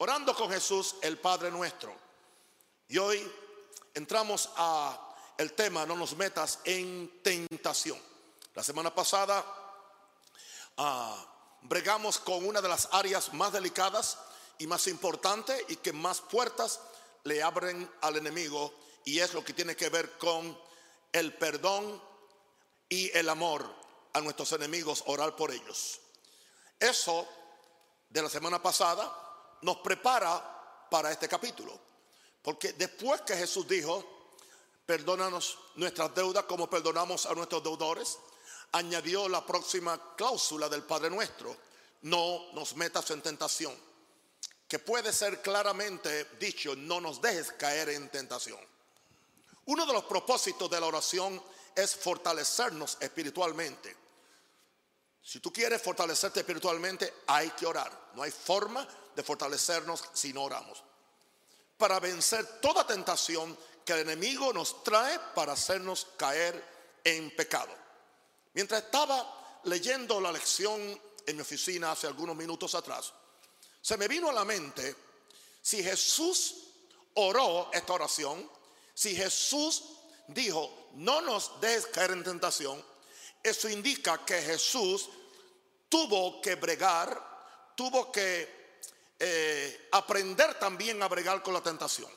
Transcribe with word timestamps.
orando 0.00 0.34
con 0.34 0.50
Jesús, 0.50 0.96
el 1.02 1.18
Padre 1.18 1.50
nuestro. 1.50 1.94
Y 2.88 2.96
hoy 2.96 3.30
entramos 3.92 4.48
a 4.56 4.98
el 5.36 5.52
tema, 5.52 5.84
no 5.84 5.94
nos 5.94 6.16
metas 6.16 6.60
en 6.64 7.20
tentación. 7.22 8.00
La 8.54 8.62
semana 8.62 8.94
pasada 8.94 9.44
ah, 10.78 11.26
bregamos 11.62 12.18
con 12.18 12.46
una 12.46 12.62
de 12.62 12.68
las 12.68 12.88
áreas 12.92 13.34
más 13.34 13.52
delicadas 13.52 14.18
y 14.58 14.66
más 14.66 14.86
importantes 14.86 15.62
y 15.68 15.76
que 15.76 15.92
más 15.92 16.22
puertas 16.22 16.80
le 17.24 17.42
abren 17.42 17.90
al 18.00 18.16
enemigo 18.16 18.72
y 19.04 19.18
es 19.18 19.34
lo 19.34 19.44
que 19.44 19.52
tiene 19.52 19.76
que 19.76 19.90
ver 19.90 20.16
con 20.16 20.58
el 21.12 21.34
perdón 21.34 22.02
y 22.88 23.14
el 23.16 23.28
amor 23.28 23.70
a 24.14 24.20
nuestros 24.22 24.50
enemigos, 24.52 25.04
orar 25.06 25.36
por 25.36 25.50
ellos. 25.50 26.00
Eso 26.78 27.28
de 28.08 28.22
la 28.22 28.30
semana 28.30 28.62
pasada 28.62 29.29
nos 29.62 29.78
prepara 29.78 30.88
para 30.90 31.10
este 31.10 31.28
capítulo. 31.28 31.78
Porque 32.42 32.72
después 32.72 33.20
que 33.22 33.36
Jesús 33.36 33.66
dijo, 33.68 34.04
perdónanos 34.86 35.58
nuestras 35.76 36.14
deudas 36.14 36.44
como 36.44 36.68
perdonamos 36.68 37.26
a 37.26 37.34
nuestros 37.34 37.62
deudores, 37.62 38.18
añadió 38.72 39.28
la 39.28 39.44
próxima 39.44 40.14
cláusula 40.16 40.68
del 40.68 40.82
Padre 40.84 41.10
Nuestro, 41.10 41.56
no 42.02 42.52
nos 42.52 42.76
metas 42.76 43.10
en 43.10 43.20
tentación, 43.20 43.76
que 44.66 44.78
puede 44.78 45.12
ser 45.12 45.42
claramente 45.42 46.24
dicho, 46.38 46.74
no 46.76 47.00
nos 47.00 47.20
dejes 47.20 47.52
caer 47.52 47.90
en 47.90 48.08
tentación. 48.08 48.58
Uno 49.66 49.84
de 49.84 49.92
los 49.92 50.04
propósitos 50.04 50.70
de 50.70 50.80
la 50.80 50.86
oración 50.86 51.42
es 51.74 51.94
fortalecernos 51.94 52.96
espiritualmente. 53.00 53.96
Si 55.22 55.38
tú 55.40 55.52
quieres 55.52 55.82
fortalecerte 55.82 56.40
espiritualmente, 56.40 57.12
hay 57.26 57.50
que 57.50 57.66
orar. 57.66 58.10
No 58.14 58.22
hay 58.22 58.30
forma 58.30 58.86
de 59.14 59.22
fortalecernos 59.22 60.04
si 60.12 60.32
no 60.32 60.44
oramos. 60.44 60.82
Para 61.76 61.98
vencer 61.98 62.60
toda 62.60 62.86
tentación 62.86 63.56
que 63.84 63.92
el 63.94 64.00
enemigo 64.00 64.52
nos 64.52 64.84
trae 64.84 65.18
para 65.34 65.52
hacernos 65.52 66.06
caer 66.16 66.62
en 67.04 67.34
pecado. 67.34 67.74
Mientras 68.54 68.84
estaba 68.84 69.60
leyendo 69.64 70.20
la 70.20 70.32
lección 70.32 71.00
en 71.26 71.36
mi 71.36 71.42
oficina 71.42 71.92
hace 71.92 72.06
algunos 72.06 72.36
minutos 72.36 72.74
atrás, 72.74 73.12
se 73.80 73.96
me 73.96 74.08
vino 74.08 74.28
a 74.28 74.32
la 74.32 74.44
mente 74.44 74.94
si 75.62 75.82
Jesús 75.82 76.54
oró 77.14 77.70
esta 77.72 77.92
oración, 77.92 78.48
si 78.94 79.14
Jesús 79.14 79.84
dijo, 80.28 80.90
no 80.94 81.20
nos 81.20 81.60
dejes 81.60 81.86
caer 81.86 82.12
en 82.12 82.24
tentación, 82.24 82.84
eso 83.42 83.68
indica 83.68 84.24
que 84.24 84.40
Jesús 84.42 85.08
tuvo 85.88 86.40
que 86.40 86.54
bregar, 86.54 87.72
tuvo 87.74 88.12
que 88.12 88.59
eh, 89.22 89.88
aprender 89.92 90.58
también 90.58 91.02
a 91.02 91.08
bregar 91.08 91.42
con 91.42 91.52
la 91.52 91.62
tentación. 91.62 92.10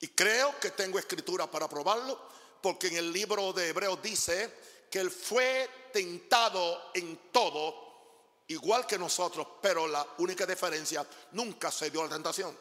Y 0.00 0.08
creo 0.08 0.58
que 0.58 0.72
tengo 0.72 0.98
escritura 0.98 1.50
para 1.50 1.68
probarlo, 1.68 2.20
porque 2.60 2.88
en 2.88 2.96
el 2.96 3.12
libro 3.12 3.52
de 3.52 3.68
Hebreos 3.68 4.02
dice 4.02 4.52
que 4.90 4.98
él 4.98 5.10
fue 5.10 5.68
tentado 5.92 6.90
en 6.94 7.30
todo, 7.30 8.42
igual 8.48 8.86
que 8.86 8.98
nosotros, 8.98 9.46
pero 9.62 9.86
la 9.86 10.06
única 10.18 10.44
diferencia, 10.44 11.06
nunca 11.32 11.70
se 11.70 11.90
dio 11.90 12.02
la 12.02 12.08
tentación. 12.08 12.56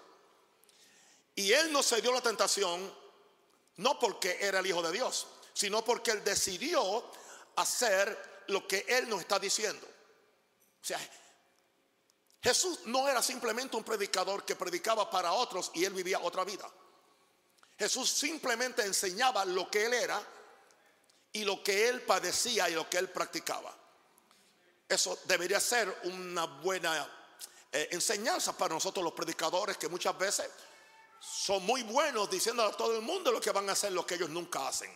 Y 1.35 1.51
él 1.51 1.71
no 1.71 1.81
se 1.81 2.01
dio 2.01 2.11
la 2.11 2.21
tentación 2.21 2.93
no 3.77 3.99
porque 3.99 4.37
era 4.39 4.59
el 4.59 4.65
Hijo 4.67 4.81
de 4.81 4.91
Dios, 4.91 5.27
sino 5.53 5.83
porque 5.83 6.11
él 6.11 6.23
decidió 6.23 7.11
hacer 7.55 8.43
lo 8.47 8.67
que 8.67 8.85
él 8.87 9.09
nos 9.09 9.21
está 9.21 9.39
diciendo. 9.39 9.87
O 10.81 10.85
sea, 10.85 10.99
Jesús 12.47 12.79
no 12.85 13.09
era 13.09 13.21
simplemente 13.21 13.75
un 13.75 13.83
predicador 13.83 14.45
que 14.45 14.55
predicaba 14.55 15.11
para 15.11 15.33
otros 15.33 15.69
y 15.73 15.83
él 15.83 15.91
vivía 15.91 16.17
otra 16.21 16.45
vida. 16.45 16.65
Jesús 17.77 18.09
simplemente 18.09 18.83
enseñaba 18.83 19.43
lo 19.43 19.69
que 19.69 19.85
él 19.85 19.93
era 19.93 20.25
y 21.33 21.43
lo 21.43 21.61
que 21.61 21.89
él 21.89 22.03
padecía 22.03 22.69
y 22.69 22.73
lo 22.73 22.89
que 22.89 22.99
él 22.99 23.09
practicaba. 23.09 23.75
Eso 24.87 25.19
debería 25.25 25.59
ser 25.59 25.93
una 26.03 26.45
buena 26.45 27.05
eh, 27.69 27.89
enseñanza 27.91 28.57
para 28.57 28.75
nosotros 28.75 29.03
los 29.03 29.11
predicadores 29.11 29.75
que 29.75 29.89
muchas 29.89 30.17
veces 30.17 30.49
son 31.19 31.65
muy 31.65 31.83
buenos 31.83 32.29
diciendo 32.29 32.63
a 32.63 32.71
todo 32.71 32.95
el 32.95 33.01
mundo 33.01 33.29
lo 33.29 33.41
que 33.41 33.51
van 33.51 33.67
a 33.67 33.73
hacer, 33.73 33.91
lo 33.91 34.05
que 34.05 34.15
ellos 34.15 34.29
nunca 34.29 34.69
hacen. 34.69 34.89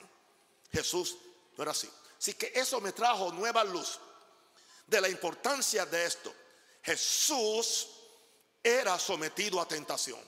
Jesús 0.71 1.17
no 1.57 1.63
era 1.63 1.71
así. 1.71 1.91
Así 2.17 2.33
que 2.35 2.53
eso 2.55 2.79
me 2.79 2.93
trajo 2.93 3.29
nueva 3.33 3.65
luz 3.65 3.99
de 4.87 5.01
la 5.01 5.09
importancia 5.09 5.85
de 5.85 6.05
esto. 6.05 6.33
Jesús 6.83 7.87
era 8.63 8.97
sometido 8.97 9.61
a 9.61 9.67
tentación 9.67 10.19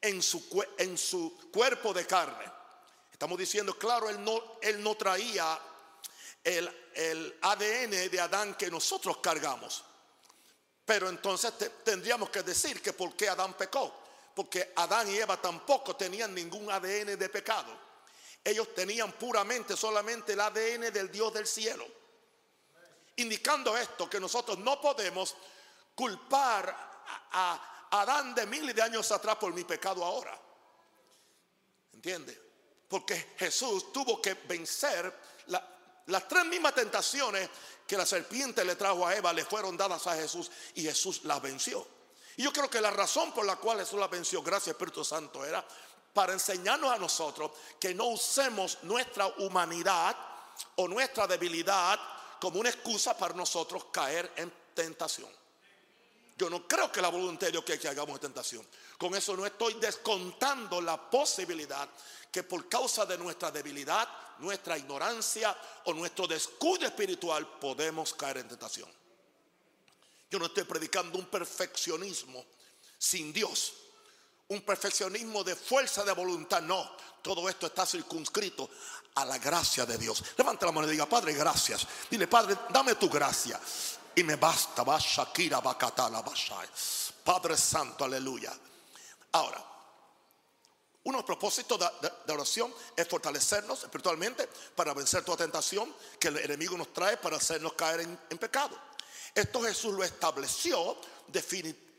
en 0.00 0.22
su, 0.22 0.66
en 0.78 0.96
su 0.96 1.50
cuerpo 1.52 1.92
de 1.92 2.06
carne. 2.06 2.44
Estamos 3.12 3.38
diciendo, 3.38 3.76
claro, 3.76 4.08
él 4.08 4.22
no, 4.22 4.58
él 4.62 4.82
no 4.82 4.96
traía 4.96 5.58
el, 6.44 6.90
el 6.94 7.38
ADN 7.42 8.10
de 8.10 8.20
Adán 8.20 8.54
que 8.54 8.70
nosotros 8.70 9.18
cargamos. 9.18 9.84
Pero 10.84 11.08
entonces 11.08 11.52
tendríamos 11.84 12.30
que 12.30 12.42
decir 12.42 12.80
que 12.80 12.92
por 12.92 13.14
qué 13.14 13.28
Adán 13.28 13.54
pecó. 13.54 13.92
Porque 14.34 14.72
Adán 14.76 15.10
y 15.10 15.16
Eva 15.16 15.40
tampoco 15.40 15.96
tenían 15.96 16.34
ningún 16.34 16.70
ADN 16.70 17.18
de 17.18 17.28
pecado. 17.28 17.76
Ellos 18.44 18.72
tenían 18.74 19.12
puramente 19.12 19.76
solamente 19.76 20.32
el 20.34 20.40
ADN 20.40 20.92
del 20.92 21.10
Dios 21.10 21.34
del 21.34 21.46
cielo. 21.46 21.86
Indicando 23.18 23.76
esto, 23.76 24.08
que 24.08 24.20
nosotros 24.20 24.58
no 24.58 24.80
podemos 24.80 25.34
culpar 25.94 26.68
a, 27.32 27.74
Adán 27.90 28.34
de 28.34 28.44
miles 28.44 28.74
de 28.74 28.82
años 28.82 29.10
atrás 29.12 29.36
por 29.36 29.54
mi 29.54 29.64
pecado 29.64 30.04
ahora. 30.04 30.38
¿Entiende? 31.94 32.38
Porque 32.86 33.34
Jesús 33.38 33.90
tuvo 33.92 34.20
que 34.20 34.34
vencer 34.34 35.10
las 35.46 36.28
tres 36.28 36.44
mismas 36.44 36.74
tentaciones 36.74 37.48
que 37.86 37.96
la 37.96 38.04
serpiente 38.04 38.62
le 38.62 38.76
trajo 38.76 39.06
a 39.06 39.16
Eva, 39.16 39.32
le 39.32 39.46
fueron 39.46 39.74
dadas 39.74 40.06
a 40.06 40.14
Jesús 40.16 40.50
y 40.74 40.82
Jesús 40.82 41.24
las 41.24 41.40
venció. 41.40 41.86
Y 42.36 42.42
yo 42.42 42.52
creo 42.52 42.68
que 42.68 42.80
la 42.80 42.90
razón 42.90 43.32
por 43.32 43.46
la 43.46 43.56
cual 43.56 43.78
Jesús 43.78 43.98
las 43.98 44.10
venció, 44.10 44.42
gracias 44.42 44.74
Espíritu 44.74 45.02
Santo, 45.04 45.44
era 45.44 45.66
para 46.12 46.34
enseñarnos 46.34 46.92
a 46.92 46.98
nosotros 46.98 47.52
que 47.80 47.94
no 47.94 48.04
usemos 48.04 48.78
nuestra 48.82 49.26
humanidad 49.38 50.14
o 50.76 50.86
nuestra 50.86 51.26
debilidad 51.26 51.98
como 52.40 52.60
una 52.60 52.70
excusa 52.70 53.16
para 53.16 53.34
nosotros 53.34 53.86
caer 53.92 54.32
en 54.36 54.52
tentación. 54.74 55.28
Yo 56.36 56.48
no 56.48 56.68
creo 56.68 56.90
que 56.92 57.02
la 57.02 57.08
voluntad 57.08 57.48
de 57.48 57.52
Dios 57.52 57.64
que, 57.64 57.78
que 57.78 57.88
hagamos 57.88 58.20
tentación. 58.20 58.64
Con 58.96 59.14
eso 59.14 59.36
no 59.36 59.44
estoy 59.44 59.74
descontando 59.74 60.80
la 60.80 61.10
posibilidad 61.10 61.88
que 62.30 62.44
por 62.44 62.68
causa 62.68 63.04
de 63.06 63.18
nuestra 63.18 63.50
debilidad, 63.50 64.08
nuestra 64.38 64.78
ignorancia 64.78 65.56
o 65.84 65.92
nuestro 65.94 66.26
descuido 66.26 66.86
espiritual 66.86 67.58
podemos 67.58 68.14
caer 68.14 68.38
en 68.38 68.48
tentación. 68.48 68.88
Yo 70.30 70.38
no 70.38 70.46
estoy 70.46 70.64
predicando 70.64 71.18
un 71.18 71.26
perfeccionismo 71.26 72.44
sin 72.98 73.32
Dios, 73.32 73.72
un 74.48 74.60
perfeccionismo 74.62 75.42
de 75.42 75.56
fuerza 75.56 76.04
de 76.04 76.12
voluntad, 76.12 76.62
no. 76.62 76.96
Todo 77.22 77.48
esto 77.48 77.66
está 77.66 77.84
circunscrito 77.84 78.70
a 79.18 79.24
la 79.24 79.38
gracia 79.38 79.84
de 79.84 79.98
Dios. 79.98 80.22
Levanta 80.36 80.66
la 80.66 80.72
mano 80.72 80.86
y 80.86 80.92
diga, 80.92 81.06
Padre, 81.06 81.32
gracias. 81.32 81.86
Dile, 82.08 82.28
Padre, 82.28 82.56
dame 82.70 82.94
tu 82.94 83.08
gracia 83.08 83.60
y 84.14 84.22
me 84.22 84.36
basta. 84.36 84.84
Padre 87.24 87.56
Santo, 87.56 88.04
aleluya. 88.04 88.56
Ahora, 89.32 89.64
uno 91.04 91.16
de 91.16 91.22
los 91.22 91.26
propósitos 91.26 91.78
de, 91.78 92.32
oración 92.32 92.72
es 92.96 93.08
fortalecernos 93.08 93.82
espiritualmente 93.82 94.48
para 94.74 94.94
vencer 94.94 95.24
toda 95.24 95.38
tentación 95.38 95.92
que 96.18 96.28
el 96.28 96.36
enemigo 96.38 96.76
nos 96.76 96.92
trae 96.92 97.16
para 97.16 97.38
hacernos 97.38 97.72
caer 97.72 98.00
en, 98.00 98.38
pecado. 98.38 98.78
Esto 99.34 99.60
Jesús 99.62 99.94
lo 99.94 100.04
estableció 100.04 100.96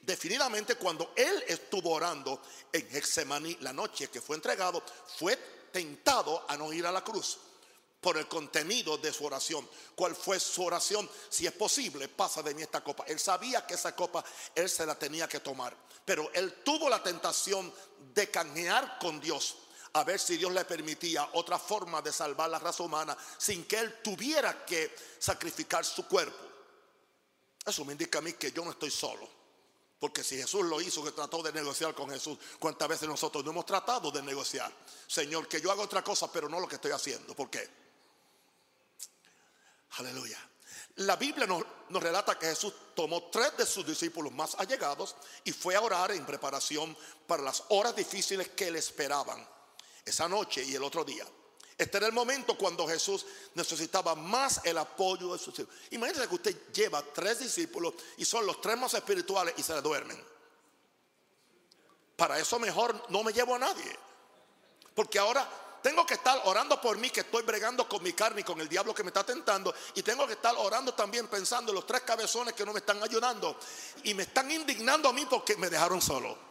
definidamente 0.04 0.76
cuando 0.76 1.12
él 1.16 1.44
estuvo 1.48 1.92
orando 1.92 2.42
en 2.72 2.88
Hexemaní 2.96 3.58
la 3.62 3.74
noche 3.74 4.10
que 4.10 4.22
fue 4.22 4.36
entregado, 4.36 4.82
fue 5.18 5.59
tentado 5.72 6.46
a 6.48 6.58
no 6.58 6.72
ir 6.74 6.86
a 6.86 6.92
la 6.92 7.04
cruz 7.04 7.38
por 8.02 8.18
el 8.18 8.28
contenido 8.28 8.98
de 8.98 9.12
su 9.12 9.26
oración. 9.26 9.68
¿Cuál 9.96 10.16
fue 10.16 10.40
su 10.40 10.64
oración? 10.64 11.10
Si 11.30 11.46
es 11.46 11.52
posible, 11.52 12.08
pasa 12.08 12.42
de 12.42 12.54
mí 12.54 12.62
esta 12.62 12.84
copa. 12.84 13.04
Él 13.08 13.20
sabía 13.20 13.66
que 13.66 13.74
esa 13.74 13.96
copa 13.96 14.24
él 14.56 14.70
se 14.70 14.86
la 14.86 14.96
tenía 14.96 15.28
que 15.28 15.40
tomar, 15.40 15.76
pero 16.06 16.32
él 16.34 16.62
tuvo 16.64 16.90
la 16.90 17.04
tentación 17.04 17.74
de 18.14 18.30
canjear 18.30 18.98
con 19.00 19.20
Dios 19.20 19.58
a 19.94 20.04
ver 20.04 20.20
si 20.20 20.38
Dios 20.38 20.52
le 20.52 20.66
permitía 20.66 21.28
otra 21.34 21.58
forma 21.58 22.02
de 22.02 22.14
salvar 22.14 22.50
la 22.50 22.60
raza 22.60 22.84
humana 22.84 23.18
sin 23.38 23.66
que 23.66 23.80
él 23.80 24.02
tuviera 24.04 24.64
que 24.66 24.96
sacrificar 25.18 25.84
su 25.84 26.08
cuerpo. 26.08 26.48
Eso 27.66 27.84
me 27.86 27.94
indica 27.94 28.20
a 28.20 28.22
mí 28.22 28.34
que 28.34 28.52
yo 28.52 28.64
no 28.64 28.72
estoy 28.72 28.92
solo. 28.92 29.39
Porque 30.00 30.24
si 30.24 30.38
Jesús 30.38 30.64
lo 30.64 30.80
hizo, 30.80 31.04
que 31.04 31.12
trató 31.12 31.44
de 31.44 31.52
negociar 31.52 31.94
con 31.94 32.10
Jesús, 32.10 32.38
¿cuántas 32.58 32.88
veces 32.88 33.10
nosotros 33.10 33.44
no 33.44 33.52
hemos 33.52 33.66
tratado 33.66 34.10
de 34.12 34.22
negociar? 34.22 34.72
Señor, 35.06 35.48
que 35.48 35.60
yo 35.60 35.72
haga 35.72 35.82
otra 35.82 36.02
cosa, 36.02 36.32
pero 36.32 36.48
no 36.48 36.60
lo 36.60 36.68
que 36.68 36.76
estoy 36.76 36.92
haciendo. 36.92 37.36
¿Por 37.36 37.50
qué? 37.50 37.70
Aleluya. 39.98 40.40
La 40.96 41.18
Biblia 41.18 41.46
nos, 41.46 41.64
nos, 41.90 42.02
relata 42.02 42.40
que 42.40 42.48
Jesús 42.48 42.74
tomó 42.96 43.30
tres 43.30 43.58
de 43.58 43.66
sus 43.66 43.86
discípulos 43.86 44.32
más 44.32 44.56
allegados 44.56 45.16
y 45.44 45.52
fue 45.52 45.76
a 45.76 45.82
orar 45.82 46.12
en 46.12 46.26
preparación 46.26 46.96
para 47.28 47.44
las 47.44 47.64
horas 47.70 47.96
difíciles 47.96 48.50
que 48.50 48.72
le 48.72 48.80
esperaban 48.80 49.46
esa 50.06 50.30
noche 50.30 50.64
y 50.64 50.76
el 50.76 50.84
otro 50.84 51.04
día. 51.04 51.26
Este 51.80 51.96
era 51.96 52.08
el 52.08 52.12
momento 52.12 52.58
cuando 52.58 52.86
Jesús 52.86 53.26
necesitaba 53.56 54.14
más 54.14 54.60
el 54.66 54.78
apoyo 54.78 55.32
de 55.32 55.40
sus 55.40 55.54
discípulos. 55.54 55.82
Imagínense 55.92 56.28
que 56.28 56.36
usted 56.36 56.72
lleva 56.74 57.02
tres 57.02 57.40
discípulos 57.40 57.94
y 58.18 58.26
son 58.26 58.46
los 58.46 58.60
tres 58.60 58.78
más 58.78 58.94
espirituales 58.94 59.54
y 59.56 59.64
se 59.64 59.74
le 59.74 59.82
duermen. 59.82 60.22
Para 62.18 62.38
eso 62.38 62.60
mejor 62.60 63.06
no 63.08 63.24
me 63.24 63.32
llevo 63.32 63.56
a 63.56 63.60
nadie. 63.60 63.98
Porque 64.94 65.20
ahora 65.20 65.50
tengo 65.82 66.06
que 66.06 66.16
estar 66.16 66.42
orando 66.44 66.82
por 66.82 66.98
mí 66.98 67.10
que 67.12 67.22
estoy 67.22 67.44
bregando 67.44 67.88
con 67.88 68.04
mi 68.04 68.12
carne 68.12 68.42
y 68.42 68.44
con 68.44 68.60
el 68.60 68.68
diablo 68.68 68.94
que 68.94 69.04
me 69.04 69.12
está 69.12 69.26
tentando. 69.26 69.74
Y 69.96 70.04
tengo 70.04 70.28
que 70.28 70.34
estar 70.34 70.54
orando 70.58 70.94
también 70.94 71.28
pensando 71.28 71.72
en 71.72 71.76
los 71.76 71.88
tres 71.88 72.02
cabezones 72.02 72.56
que 72.56 72.66
no 72.66 72.74
me 72.74 72.80
están 72.80 73.02
ayudando. 73.02 73.58
Y 74.04 74.14
me 74.16 74.24
están 74.24 74.52
indignando 74.52 75.08
a 75.08 75.14
mí 75.14 75.26
porque 75.30 75.56
me 75.56 75.70
dejaron 75.70 76.02
solo. 76.02 76.49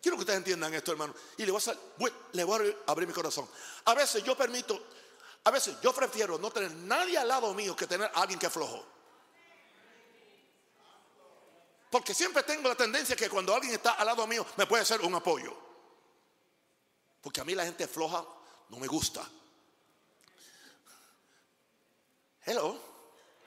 Quiero 0.00 0.16
que 0.16 0.22
ustedes 0.22 0.38
entiendan 0.38 0.72
esto, 0.74 0.92
hermano. 0.92 1.14
Y 1.36 1.44
le 1.44 1.52
voy, 1.52 1.60
a, 1.66 2.90
abrir 2.90 3.08
mi 3.08 3.14
corazón. 3.14 3.48
A 3.84 3.94
veces 3.94 4.22
yo 4.22 4.36
permito, 4.36 4.80
a 5.44 5.50
veces 5.50 5.76
yo 5.82 5.92
prefiero 5.92 6.38
no 6.38 6.50
tener 6.50 6.70
nadie 6.72 7.18
al 7.18 7.28
lado 7.28 7.52
mío 7.54 7.74
que 7.74 7.86
tener 7.86 8.10
a 8.14 8.20
alguien 8.20 8.38
que 8.38 8.50
flojo. 8.50 8.84
Porque 11.90 12.14
siempre 12.14 12.42
tengo 12.42 12.68
la 12.68 12.74
tendencia 12.74 13.16
que 13.16 13.28
cuando 13.28 13.54
alguien 13.54 13.74
está 13.74 13.92
al 13.92 14.06
lado 14.06 14.26
mío 14.26 14.44
me 14.56 14.66
puede 14.66 14.84
ser 14.84 15.00
un 15.00 15.14
apoyo. 15.14 15.56
Porque 17.20 17.40
a 17.40 17.44
mí 17.44 17.54
la 17.54 17.64
gente 17.64 17.88
floja 17.88 18.24
no 18.68 18.78
me 18.78 18.86
gusta. 18.86 19.26
Hello. 22.44 22.78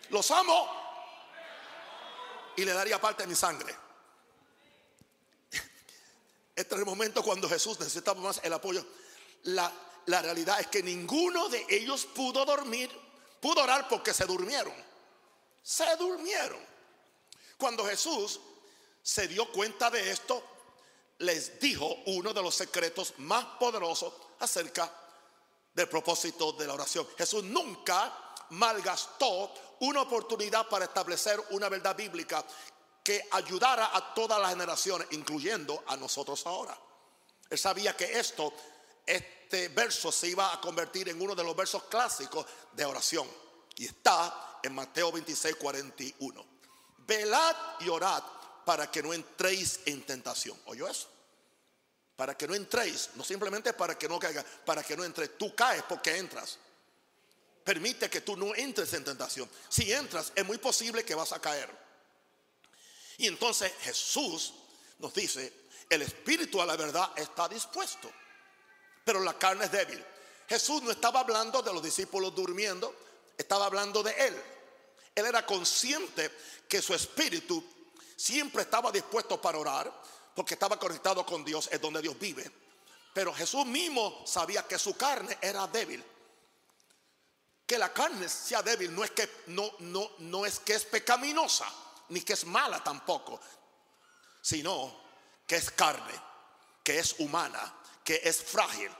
Los 0.09 0.29
amo. 0.31 0.67
Y 2.57 2.65
le 2.65 2.73
daría 2.73 2.99
parte 2.99 3.23
de 3.23 3.27
mi 3.27 3.35
sangre. 3.35 3.88
Este 6.59 6.75
es 6.75 6.79
el 6.79 6.85
momento 6.85 7.23
cuando 7.23 7.47
Jesús 7.47 7.79
necesitaba 7.79 8.19
más 8.19 8.41
el 8.43 8.51
apoyo. 8.51 8.85
La, 9.43 9.71
la 10.07 10.21
realidad 10.21 10.59
es 10.59 10.67
que 10.67 10.83
ninguno 10.83 11.47
de 11.47 11.65
ellos 11.69 12.05
pudo 12.07 12.43
dormir, 12.43 12.91
pudo 13.39 13.63
orar 13.63 13.87
porque 13.87 14.13
se 14.13 14.25
durmieron. 14.25 14.73
Se 15.63 15.95
durmieron. 15.95 16.59
Cuando 17.57 17.85
Jesús 17.85 18.41
se 19.01 19.29
dio 19.29 19.49
cuenta 19.53 19.89
de 19.89 20.11
esto, 20.11 20.43
les 21.19 21.61
dijo 21.61 21.95
uno 22.07 22.33
de 22.33 22.41
los 22.41 22.55
secretos 22.55 23.13
más 23.19 23.45
poderosos 23.57 24.13
acerca 24.39 24.93
del 25.73 25.87
propósito 25.87 26.51
de 26.51 26.67
la 26.67 26.73
oración. 26.73 27.07
Jesús 27.17 27.41
nunca 27.45 28.35
malgastó 28.49 29.53
una 29.79 30.01
oportunidad 30.01 30.67
para 30.67 30.83
establecer 30.83 31.41
una 31.51 31.69
verdad 31.69 31.95
bíblica 31.95 32.43
que 33.09 33.27
ayudara 33.31 33.89
a 33.91 34.13
todas 34.13 34.39
las 34.39 34.51
generaciones, 34.51 35.07
incluyendo 35.09 35.83
a 35.87 35.97
nosotros 35.97 36.45
ahora. 36.45 36.79
Él 37.49 37.57
sabía 37.57 37.97
que 37.97 38.19
esto, 38.19 38.53
este 39.03 39.69
verso 39.69 40.11
se 40.11 40.27
iba 40.27 40.53
a 40.53 40.61
convertir 40.61 41.09
en 41.09 41.19
uno 41.19 41.33
de 41.33 41.43
los 41.43 41.55
versos 41.55 41.85
clásicos 41.85 42.45
de 42.71 42.85
oración. 42.85 43.27
Y 43.77 43.87
está 43.87 44.59
en 44.61 44.75
Mateo 44.75 45.11
26, 45.11 45.55
41. 45.55 46.45
Velad 46.99 47.55
y 47.79 47.89
orad 47.89 48.21
para 48.63 48.91
que 48.91 49.01
no 49.01 49.11
entréis 49.11 49.79
en 49.87 50.05
tentación. 50.05 50.55
¿Oyó 50.65 50.87
eso? 50.87 51.07
Para 52.15 52.37
que 52.37 52.47
no 52.47 52.53
entréis, 52.53 53.09
no 53.15 53.23
simplemente 53.23 53.73
para 53.73 53.97
que 53.97 54.07
no 54.07 54.19
caiga, 54.19 54.45
para 54.63 54.83
que 54.83 54.95
no 54.95 55.03
entres. 55.03 55.35
Tú 55.35 55.55
caes 55.55 55.81
porque 55.89 56.15
entras. 56.15 56.59
Permite 57.63 58.07
que 58.07 58.21
tú 58.21 58.37
no 58.37 58.53
entres 58.53 58.93
en 58.93 59.03
tentación. 59.03 59.49
Si 59.67 59.91
entras, 59.91 60.31
es 60.35 60.45
muy 60.45 60.59
posible 60.59 61.03
que 61.03 61.15
vas 61.15 61.31
a 61.31 61.41
caer. 61.41 61.88
Y 63.19 63.27
entonces 63.27 63.73
Jesús 63.81 64.53
nos 64.97 65.13
dice, 65.13 65.53
el 65.89 66.01
espíritu 66.01 66.61
a 66.61 66.65
la 66.65 66.77
verdad 66.77 67.11
está 67.17 67.49
dispuesto, 67.49 68.09
pero 69.03 69.19
la 69.19 69.37
carne 69.37 69.65
es 69.65 69.71
débil. 69.71 70.03
Jesús 70.47 70.81
no 70.81 70.89
estaba 70.89 71.19
hablando 71.19 71.61
de 71.61 71.73
los 71.73 71.83
discípulos 71.83 72.33
durmiendo, 72.33 72.95
estaba 73.37 73.65
hablando 73.65 74.01
de 74.01 74.11
él. 74.25 74.41
Él 75.13 75.25
era 75.25 75.45
consciente 75.45 76.31
que 76.67 76.81
su 76.81 76.93
espíritu 76.93 77.61
siempre 78.15 78.61
estaba 78.61 78.89
dispuesto 78.89 79.39
para 79.41 79.57
orar, 79.57 79.93
porque 80.33 80.53
estaba 80.53 80.79
conectado 80.79 81.25
con 81.25 81.43
Dios, 81.43 81.67
es 81.73 81.81
donde 81.81 82.01
Dios 82.01 82.17
vive. 82.17 82.49
Pero 83.13 83.33
Jesús 83.33 83.65
mismo 83.65 84.23
sabía 84.25 84.65
que 84.65 84.79
su 84.79 84.95
carne 84.95 85.37
era 85.41 85.67
débil. 85.67 86.01
Que 87.67 87.77
la 87.77 87.91
carne 87.91 88.29
sea 88.29 88.63
débil 88.63 88.95
no 88.95 89.03
es 89.03 89.11
que 89.11 89.29
no 89.47 89.69
no 89.79 90.09
no 90.19 90.45
es 90.45 90.59
que 90.59 90.73
es 90.73 90.85
pecaminosa 90.85 91.69
ni 92.09 92.21
que 92.21 92.33
es 92.33 92.45
mala 92.45 92.83
tampoco, 92.83 93.39
sino 94.41 95.01
que 95.45 95.55
es 95.55 95.71
carne, 95.71 96.13
que 96.83 96.99
es 96.99 97.19
humana, 97.19 97.75
que 98.03 98.21
es 98.23 98.43
frágil, 98.43 98.91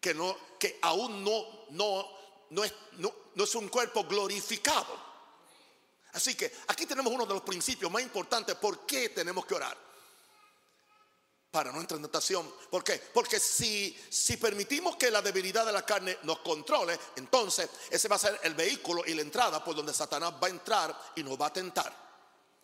que 0.00 0.14
no, 0.14 0.36
que 0.58 0.78
aún 0.82 1.24
no, 1.24 1.66
no, 1.70 2.08
no 2.50 2.64
es, 2.64 2.74
no, 2.92 3.12
no 3.34 3.44
es 3.44 3.54
un 3.54 3.68
cuerpo 3.68 4.04
glorificado. 4.04 5.14
Así 6.12 6.34
que 6.34 6.52
aquí 6.68 6.86
tenemos 6.86 7.12
uno 7.12 7.26
de 7.26 7.34
los 7.34 7.42
principios 7.42 7.90
más 7.90 8.02
importantes. 8.02 8.54
¿Por 8.56 8.86
qué 8.86 9.08
tenemos 9.08 9.44
que 9.46 9.54
orar? 9.54 9.76
Para 11.54 11.70
no 11.70 11.80
entrar 11.80 11.98
en 11.98 12.02
tentación. 12.02 12.52
¿Por 12.68 12.82
qué? 12.82 13.00
Porque 13.14 13.38
si, 13.38 13.96
si 14.10 14.36
permitimos 14.38 14.96
que 14.96 15.08
la 15.08 15.22
debilidad 15.22 15.64
de 15.64 15.70
la 15.70 15.86
carne 15.86 16.18
nos 16.24 16.40
controle, 16.40 16.98
entonces 17.14 17.70
ese 17.88 18.08
va 18.08 18.16
a 18.16 18.18
ser 18.18 18.40
el 18.42 18.54
vehículo 18.54 19.04
y 19.06 19.14
la 19.14 19.22
entrada 19.22 19.62
por 19.62 19.76
donde 19.76 19.94
Satanás 19.94 20.32
va 20.42 20.48
a 20.48 20.50
entrar 20.50 21.12
y 21.14 21.22
nos 21.22 21.40
va 21.40 21.46
a 21.46 21.52
tentar. 21.52 21.94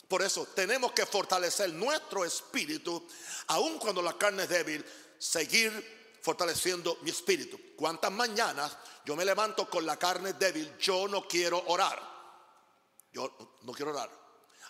Por 0.09 0.23
eso 0.23 0.45
tenemos 0.57 0.91
que 0.91 1.07
fortalecer 1.07 1.73
nuestro 1.73 2.25
espíritu, 2.25 3.07
aun 3.47 3.79
cuando 3.79 4.03
la 4.03 4.19
carne 4.19 4.43
es 4.43 4.49
débil, 4.49 4.85
seguir 5.17 6.19
fortaleciendo 6.21 6.99
mi 7.03 7.11
espíritu. 7.11 7.61
¿Cuántas 7.77 8.11
mañanas 8.11 8.77
yo 9.05 9.15
me 9.15 9.25
levanto 9.25 9.71
con 9.71 9.87
la 9.87 9.97
carne 9.97 10.33
débil? 10.33 10.77
Yo 10.81 11.07
no 11.07 11.29
quiero 11.29 11.63
orar. 11.69 12.03
Yo 13.13 13.61
no 13.63 13.71
quiero 13.71 13.93
orar. 13.93 14.20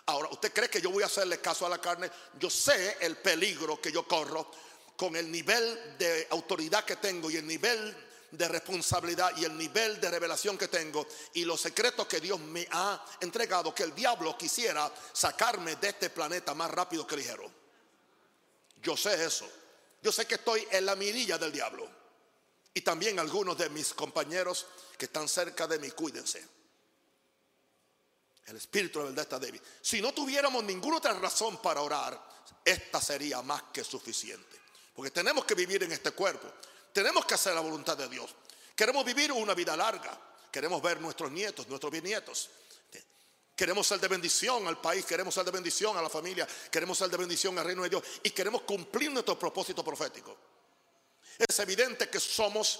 Ahora, 0.05 0.29
¿usted 0.31 0.51
cree 0.51 0.69
que 0.69 0.81
yo 0.81 0.89
voy 0.89 1.03
a 1.03 1.07
hacerle 1.07 1.39
caso 1.39 1.65
a 1.65 1.69
la 1.69 1.79
carne? 1.79 2.09
Yo 2.39 2.49
sé 2.49 2.97
el 3.01 3.17
peligro 3.17 3.79
que 3.79 3.91
yo 3.91 4.07
corro 4.07 4.51
con 4.95 5.15
el 5.15 5.31
nivel 5.31 5.97
de 5.97 6.27
autoridad 6.31 6.83
que 6.83 6.97
tengo 6.97 7.29
y 7.29 7.37
el 7.37 7.47
nivel 7.47 7.95
de 8.31 8.47
responsabilidad 8.47 9.35
y 9.37 9.45
el 9.45 9.57
nivel 9.57 9.99
de 9.99 10.09
revelación 10.09 10.57
que 10.57 10.67
tengo 10.67 11.05
y 11.33 11.43
los 11.43 11.59
secretos 11.59 12.07
que 12.07 12.19
Dios 12.19 12.39
me 12.39 12.67
ha 12.71 13.03
entregado, 13.19 13.75
que 13.75 13.83
el 13.83 13.93
diablo 13.93 14.37
quisiera 14.37 14.91
sacarme 15.13 15.75
de 15.75 15.89
este 15.89 16.09
planeta 16.09 16.53
más 16.53 16.71
rápido 16.71 17.05
que 17.05 17.17
ligero. 17.17 17.51
Yo 18.81 18.95
sé 18.97 19.23
eso. 19.23 19.47
Yo 20.01 20.11
sé 20.11 20.25
que 20.25 20.35
estoy 20.35 20.67
en 20.71 20.85
la 20.85 20.95
mirilla 20.95 21.37
del 21.37 21.51
diablo. 21.51 21.87
Y 22.73 22.81
también 22.81 23.19
algunos 23.19 23.57
de 23.57 23.69
mis 23.69 23.93
compañeros 23.93 24.65
que 24.97 25.05
están 25.05 25.27
cerca 25.27 25.67
de 25.67 25.77
mí, 25.77 25.91
cuídense. 25.91 26.60
El 28.47 28.57
espíritu 28.57 28.99
de 28.99 29.05
verdad 29.05 29.23
está 29.23 29.39
débil. 29.39 29.61
Si 29.81 30.01
no 30.01 30.13
tuviéramos 30.13 30.63
ninguna 30.63 30.97
otra 30.97 31.13
razón 31.13 31.61
para 31.61 31.81
orar, 31.81 32.19
esta 32.65 32.99
sería 32.99 33.41
más 33.41 33.63
que 33.73 33.83
suficiente. 33.83 34.59
Porque 34.93 35.11
tenemos 35.11 35.45
que 35.45 35.55
vivir 35.55 35.83
en 35.83 35.91
este 35.91 36.11
cuerpo. 36.11 36.47
Tenemos 36.91 37.25
que 37.25 37.35
hacer 37.35 37.53
la 37.53 37.61
voluntad 37.61 37.97
de 37.97 38.09
Dios. 38.09 38.35
Queremos 38.75 39.05
vivir 39.05 39.31
una 39.31 39.53
vida 39.53 39.77
larga. 39.77 40.19
Queremos 40.51 40.81
ver 40.81 40.99
nuestros 40.99 41.31
nietos, 41.31 41.67
nuestros 41.67 41.91
bisnietos. 41.91 42.49
Queremos 43.55 43.85
ser 43.85 43.99
de 43.99 44.07
bendición 44.07 44.67
al 44.67 44.81
país, 44.81 45.05
queremos 45.05 45.35
ser 45.35 45.45
de 45.45 45.51
bendición 45.51 45.95
a 45.95 46.01
la 46.01 46.09
familia, 46.09 46.47
queremos 46.71 46.97
ser 46.97 47.09
de 47.09 47.17
bendición 47.17 47.59
al 47.59 47.65
reino 47.65 47.83
de 47.83 47.89
Dios 47.89 48.03
y 48.23 48.31
queremos 48.31 48.63
cumplir 48.63 49.11
nuestro 49.11 49.37
propósito 49.37 49.83
profético. 49.83 50.35
Es 51.37 51.59
evidente 51.59 52.09
que 52.09 52.19
somos 52.19 52.79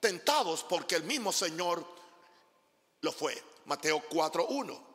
tentados 0.00 0.64
porque 0.64 0.96
el 0.96 1.04
mismo 1.04 1.32
Señor 1.32 1.86
lo 3.02 3.12
fue. 3.12 3.40
Mateo 3.66 4.02
4.1. 4.08 4.87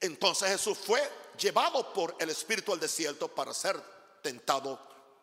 Entonces 0.00 0.48
Jesús 0.48 0.78
fue 0.78 1.02
llevado 1.38 1.92
por 1.92 2.16
el 2.18 2.30
Espíritu 2.30 2.72
al 2.72 2.80
desierto 2.80 3.28
para 3.28 3.52
ser 3.52 3.80
tentado 4.22 4.78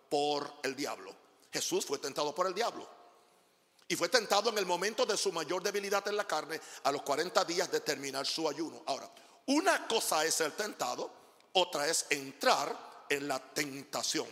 por 0.10 0.51
el 0.63 0.75
diablo. 0.75 1.13
Jesús 1.51 1.86
fue 1.86 1.98
tentado 1.98 2.34
por 2.34 2.48
el 2.48 2.53
diablo. 2.53 2.88
Y 3.88 3.96
fue 3.96 4.10
tentado 4.10 4.50
en 4.50 4.57
el 4.57 4.65
momento 4.65 5.05
de 5.05 5.15
su 5.15 5.31
mayor 5.31 5.63
debilidad 5.63 6.05
en 6.07 6.17
la 6.17 6.27
carne, 6.27 6.60
a 6.84 6.91
los 6.91 7.03
40 7.03 7.46
días 7.46 7.72
de 7.72 7.79
terminar 7.79 8.25
su 8.25 8.48
ayuno. 8.50 8.84
Ahora, 8.86 9.10
una 9.48 9.88
cosa 9.88 10.25
es 10.25 10.36
ser 10.36 10.51
tentado, 10.51 11.10
otra 11.53 11.88
es 11.88 12.05
entrar 12.10 13.05
en 13.10 13.27
la 13.27 13.39
tentación. 13.39 14.27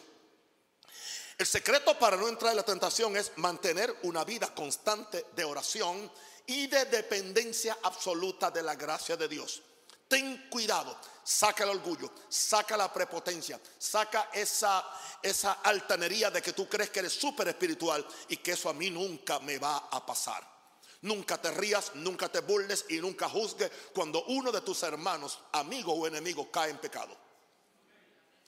El 1.38 1.46
secreto 1.46 1.98
para 1.98 2.18
no 2.18 2.28
entrar 2.28 2.52
en 2.52 2.58
la 2.58 2.64
tentación 2.64 3.16
es 3.16 3.32
mantener 3.38 3.96
una 4.04 4.24
vida 4.24 4.54
constante 4.54 5.26
de 5.36 5.44
oración 5.44 6.12
y 6.46 6.68
de 6.68 6.86
dependencia 6.86 7.78
absoluta 7.84 8.52
de 8.52 8.64
la 8.64 8.76
gracia 8.76 9.18
de 9.18 9.28
Dios. 9.28 9.62
Ten 10.08 10.50
cuidado, 10.50 10.98
saca 11.24 11.64
el 11.64 11.72
orgullo, 11.72 12.12
saca 12.30 12.78
la 12.78 12.94
prepotencia, 12.94 13.60
saca 13.78 14.30
esa, 14.34 14.86
esa 15.22 15.54
altanería 15.54 16.30
de 16.30 16.42
que 16.42 16.54
tú 16.54 16.70
crees 16.70 16.92
que 16.92 17.00
eres 17.00 17.14
súper 17.14 17.48
espiritual 17.48 18.06
y 18.30 18.38
que 18.38 18.52
eso 18.52 18.70
a 18.70 18.74
mí 18.74 18.92
nunca 18.92 19.40
me 19.40 19.58
va 19.58 19.90
a 19.92 20.06
pasar. 20.06 20.56
Nunca 21.02 21.40
te 21.40 21.52
rías, 21.52 21.92
nunca 21.96 22.30
te 22.30 22.40
burles 22.40 22.86
y 22.90 22.98
nunca 22.98 23.30
juzgues 23.30 23.72
cuando 23.94 24.24
uno 24.26 24.52
de 24.52 24.62
tus 24.62 24.84
hermanos, 24.84 25.40
amigo 25.52 25.94
o 25.94 26.08
enemigo, 26.08 26.50
cae 26.52 26.70
en 26.70 26.78
pecado. 26.78 27.16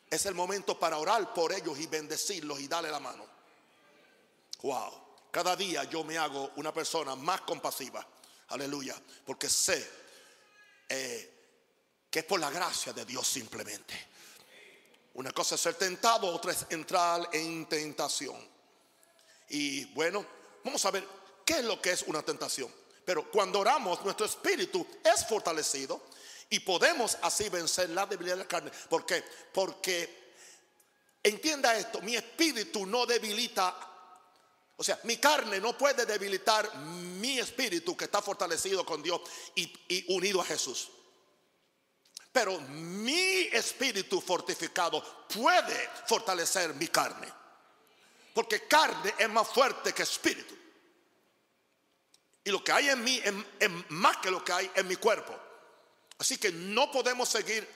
Es 0.09 0.25
el 0.25 0.35
momento 0.35 0.79
para 0.79 0.97
orar 0.97 1.33
por 1.33 1.51
ellos 1.51 1.77
y 1.79 1.87
bendecirlos 1.87 2.59
y 2.59 2.67
darle 2.67 2.89
la 2.89 2.99
mano. 2.99 3.25
Wow. 4.61 5.07
Cada 5.31 5.55
día 5.55 5.83
yo 5.83 6.03
me 6.03 6.17
hago 6.17 6.51
una 6.55 6.73
persona 6.73 7.15
más 7.15 7.41
compasiva. 7.41 8.07
Aleluya. 8.49 8.95
Porque 9.25 9.49
sé 9.49 9.87
eh, 10.89 11.36
es 12.19 12.25
por 12.25 12.39
la 12.39 12.49
gracia 12.49 12.93
de 12.93 13.05
Dios 13.05 13.27
simplemente. 13.27 14.07
Una 15.15 15.31
cosa 15.31 15.55
es 15.55 15.61
ser 15.61 15.75
tentado, 15.75 16.27
otra 16.27 16.51
es 16.51 16.65
entrar 16.69 17.27
en 17.33 17.65
tentación. 17.67 18.37
Y 19.49 19.85
bueno, 19.93 20.25
vamos 20.63 20.85
a 20.85 20.91
ver 20.91 21.07
qué 21.43 21.59
es 21.59 21.63
lo 21.63 21.81
que 21.81 21.91
es 21.91 22.03
una 22.03 22.21
tentación. 22.21 22.71
Pero 23.03 23.31
cuando 23.31 23.59
oramos, 23.59 24.03
nuestro 24.03 24.25
espíritu 24.25 24.85
es 25.03 25.25
fortalecido 25.25 26.03
y 26.49 26.59
podemos 26.59 27.17
así 27.21 27.49
vencer 27.49 27.89
la 27.89 28.05
debilidad 28.05 28.35
de 28.35 28.43
la 28.43 28.47
carne. 28.47 28.71
¿Por 28.89 29.05
qué? 29.05 29.23
Porque 29.53 30.33
entienda 31.23 31.75
esto, 31.75 32.01
mi 32.01 32.15
espíritu 32.15 32.85
no 32.85 33.05
debilita, 33.05 33.75
o 34.75 34.83
sea, 34.83 34.99
mi 35.03 35.17
carne 35.17 35.59
no 35.59 35.77
puede 35.77 36.05
debilitar 36.05 36.75
mi 36.77 37.39
espíritu 37.39 37.97
que 37.97 38.05
está 38.05 38.21
fortalecido 38.21 38.85
con 38.85 39.01
Dios 39.01 39.21
y 39.55 40.13
unido 40.13 40.41
a 40.41 40.45
Jesús. 40.45 40.89
Pero 42.37 42.59
mi 42.59 43.49
espíritu 43.51 44.21
fortificado 44.21 45.01
puede 45.27 45.89
fortalecer 46.05 46.71
mi 46.75 46.87
carne. 46.87 47.27
Porque 48.31 48.67
carne 48.67 49.15
es 49.17 49.27
más 49.27 49.47
fuerte 49.47 49.91
que 49.91 50.03
espíritu. 50.03 50.55
Y 52.43 52.51
lo 52.51 52.63
que 52.63 52.71
hay 52.71 52.89
en 52.89 53.03
mí 53.03 53.19
es, 53.59 53.71
más 53.89 54.17
que 54.17 54.29
lo 54.29 54.45
que 54.45 54.53
hay 54.53 54.71
en 54.75 54.87
mi 54.87 54.97
cuerpo. 54.97 55.35
Así 56.19 56.37
que 56.37 56.51
no 56.51 56.91
podemos 56.91 57.27
seguir 57.27 57.67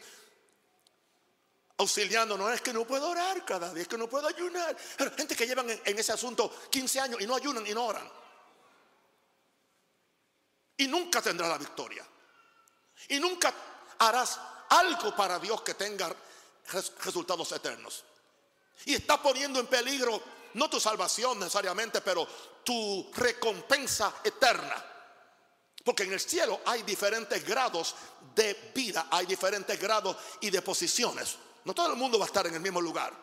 auxiliando. 1.78 2.38
No 2.38 2.48
es 2.52 2.62
que 2.62 2.72
no 2.72 2.86
puedo 2.86 3.10
orar 3.10 3.44
cada 3.44 3.74
día, 3.74 3.82
es 3.82 3.88
que 3.88 3.98
no 3.98 4.08
puedo 4.08 4.28
ayunar. 4.28 4.78
gente 5.18 5.36
que 5.36 5.48
llevan 5.48 5.72
en, 5.72 5.82
en 5.84 5.98
ese 5.98 6.12
asunto 6.12 6.68
15 6.70 7.00
años 7.00 7.20
y 7.20 7.26
no 7.26 7.36
ayunan 7.36 7.66
y 7.66 7.74
no 7.74 7.84
oran. 7.84 8.08
Y 10.78 10.88
nunca 10.88 11.20
tendrá 11.20 11.48
la 11.48 11.58
victoria. 11.58 12.06
Y 13.08 13.20
nunca 13.20 13.52
harás 13.98 14.40
algo 14.72 15.16
para 15.16 15.40
Dios 15.40 15.62
que 15.62 15.74
tenga 15.74 16.14
resultados 17.04 17.52
eternos. 17.52 18.04
Y 18.86 18.96
está 18.96 19.22
poniendo 19.22 19.60
en 19.60 19.68
peligro 19.68 20.22
no 20.54 20.70
tu 20.70 20.80
salvación 20.80 21.40
necesariamente, 21.40 22.02
pero 22.02 22.28
tu 22.64 23.12
recompensa 23.14 24.16
eterna. 24.24 24.86
Porque 25.84 26.04
en 26.04 26.14
el 26.14 26.20
cielo 26.20 26.62
hay 26.66 26.84
diferentes 26.84 27.46
grados 27.46 27.96
de 28.36 28.72
vida, 28.74 29.08
hay 29.12 29.26
diferentes 29.26 29.80
grados 29.80 30.16
y 30.42 30.50
de 30.50 30.62
posiciones. 30.62 31.38
No 31.66 31.74
todo 31.74 31.92
el 31.92 31.98
mundo 31.98 32.20
va 32.20 32.26
a 32.26 32.28
estar 32.28 32.46
en 32.48 32.54
el 32.54 32.62
mismo 32.62 32.82
lugar. 32.82 33.14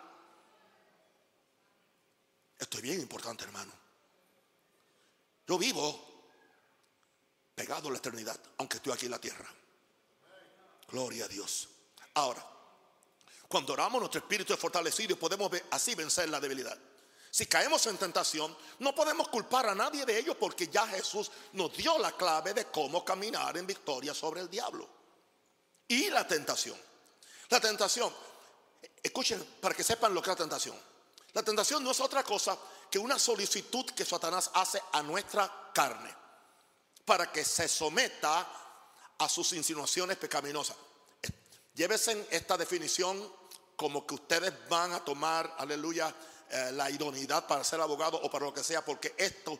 Esto 2.58 2.78
es 2.78 2.82
bien 2.82 3.00
importante, 3.00 3.44
hermano. 3.44 3.72
Yo 5.46 5.56
vivo 5.56 6.08
pegado 7.54 7.88
a 7.88 7.92
la 7.92 7.98
eternidad, 7.98 8.38
aunque 8.58 8.76
estoy 8.76 8.92
aquí 8.92 9.06
en 9.06 9.12
la 9.12 9.20
tierra. 9.20 9.48
Gloria 10.88 11.26
a 11.26 11.28
Dios. 11.28 11.68
Ahora, 12.14 12.45
cuando 13.47 13.73
oramos, 13.73 14.00
nuestro 14.00 14.21
espíritu 14.21 14.52
es 14.52 14.59
fortalecido 14.61 15.12
y 15.12 15.16
podemos 15.16 15.50
así 15.71 15.95
vencer 15.95 16.28
la 16.28 16.40
debilidad. 16.40 16.76
Si 17.30 17.47
caemos 17.47 17.87
en 17.87 17.99
tentación, 17.99 18.57
no 18.78 18.95
podemos 18.95 19.28
culpar 19.28 19.66
a 19.66 19.75
nadie 19.75 20.04
de 20.04 20.18
ello 20.18 20.38
porque 20.38 20.68
ya 20.68 20.87
Jesús 20.87 21.30
nos 21.52 21.76
dio 21.76 21.99
la 21.99 22.12
clave 22.12 22.54
de 22.54 22.66
cómo 22.66 23.04
caminar 23.04 23.57
en 23.57 23.66
victoria 23.66 24.14
sobre 24.14 24.40
el 24.40 24.49
diablo. 24.49 24.88
Y 25.87 26.11
la 26.11 26.26
tentación. 26.26 26.76
La 27.50 27.61
tentación, 27.61 28.12
escuchen 29.02 29.42
para 29.61 29.75
que 29.75 29.85
sepan 29.85 30.14
lo 30.14 30.23
que 30.23 30.30
es 30.30 30.38
la 30.38 30.45
tentación. 30.45 30.76
La 31.33 31.42
tentación 31.42 31.85
no 31.85 31.90
es 31.90 32.00
otra 32.00 32.23
cosa 32.23 32.59
que 32.90 32.99
una 32.99 33.18
solicitud 33.18 33.85
que 33.90 34.04
Satanás 34.04 34.50
hace 34.54 34.83
a 34.92 35.02
nuestra 35.02 35.71
carne 35.75 36.14
para 37.04 37.30
que 37.30 37.45
se 37.45 37.68
someta 37.68 38.67
a 39.18 39.28
sus 39.28 39.52
insinuaciones 39.52 40.16
pecaminosas. 40.16 40.76
Llévese 41.75 42.26
esta 42.30 42.56
definición 42.56 43.32
como 43.76 44.06
que 44.06 44.14
ustedes 44.14 44.52
van 44.68 44.92
a 44.92 45.04
tomar, 45.04 45.54
aleluya, 45.58 46.12
eh, 46.50 46.70
la 46.72 46.90
idoneidad 46.90 47.46
para 47.46 47.62
ser 47.62 47.80
abogado 47.80 48.20
o 48.20 48.30
para 48.30 48.46
lo 48.46 48.54
que 48.54 48.64
sea, 48.64 48.84
porque 48.84 49.14
esto 49.16 49.58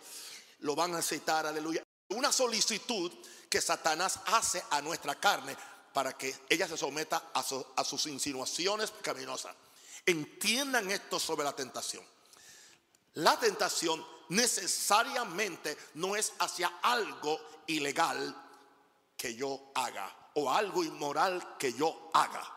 lo 0.61 0.75
van 0.75 0.95
a 0.95 1.03
citar, 1.03 1.47
aleluya. 1.47 1.85
Una 2.09 2.33
solicitud 2.33 3.12
que 3.49 3.61
Satanás 3.61 4.19
hace 4.27 4.62
a 4.71 4.81
nuestra 4.81 5.15
carne 5.21 5.57
para 5.93 6.17
que 6.17 6.35
ella 6.49 6.67
se 6.67 6.77
someta 6.77 7.31
a, 7.35 7.45
a 7.77 7.85
sus 7.85 8.07
insinuaciones 8.07 8.91
pecaminosas. 8.91 9.55
Entiendan 10.07 10.91
esto 10.91 11.21
sobre 11.21 11.45
la 11.45 11.55
tentación. 11.55 12.05
La 13.15 13.38
tentación 13.38 14.05
necesariamente 14.31 15.77
no 15.95 16.17
es 16.17 16.33
hacia 16.38 16.79
algo 16.83 17.38
ilegal 17.67 18.48
que 19.19 19.35
yo 19.35 19.73
haga 19.75 20.31
o 20.35 20.51
algo 20.51 20.85
inmoral 20.85 21.57
que 21.59 21.73
yo 21.73 22.11
haga. 22.15 22.57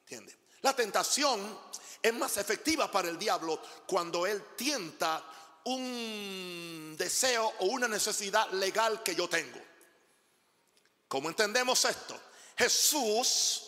¿Entiende? 0.00 0.38
La 0.62 0.74
tentación 0.74 1.58
es 2.00 2.14
más 2.14 2.38
efectiva 2.38 2.90
para 2.90 3.10
el 3.10 3.18
diablo 3.18 3.60
cuando 3.86 4.26
él 4.26 4.54
tienta 4.56 5.22
un 5.64 6.96
deseo 6.98 7.52
o 7.60 7.66
una 7.66 7.86
necesidad 7.86 8.50
legal 8.52 9.02
que 9.02 9.14
yo 9.14 9.28
tengo. 9.28 9.60
¿Cómo 11.08 11.28
entendemos 11.28 11.84
esto? 11.84 12.18
Jesús 12.56 13.64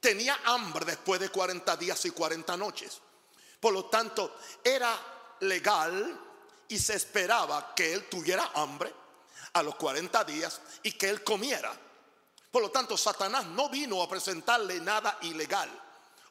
tenía 0.00 0.40
hambre 0.44 0.84
después 0.84 1.20
de 1.20 1.28
40 1.28 1.76
días 1.76 2.04
y 2.06 2.10
40 2.10 2.56
noches. 2.56 3.00
Por 3.60 3.72
lo 3.72 3.84
tanto, 3.84 4.36
era 4.64 4.98
legal 5.40 6.20
y 6.66 6.76
se 6.76 6.94
esperaba 6.94 7.72
que 7.74 7.92
él 7.92 8.08
tuviera 8.08 8.50
hambre 8.54 9.01
a 9.52 9.62
los 9.62 9.74
40 9.76 10.24
días 10.24 10.60
y 10.82 10.92
que 10.92 11.08
él 11.08 11.22
comiera. 11.22 11.72
Por 12.50 12.62
lo 12.62 12.70
tanto, 12.70 12.96
Satanás 12.96 13.46
no 13.46 13.68
vino 13.68 14.02
a 14.02 14.08
presentarle 14.08 14.80
nada 14.80 15.18
ilegal 15.22 15.70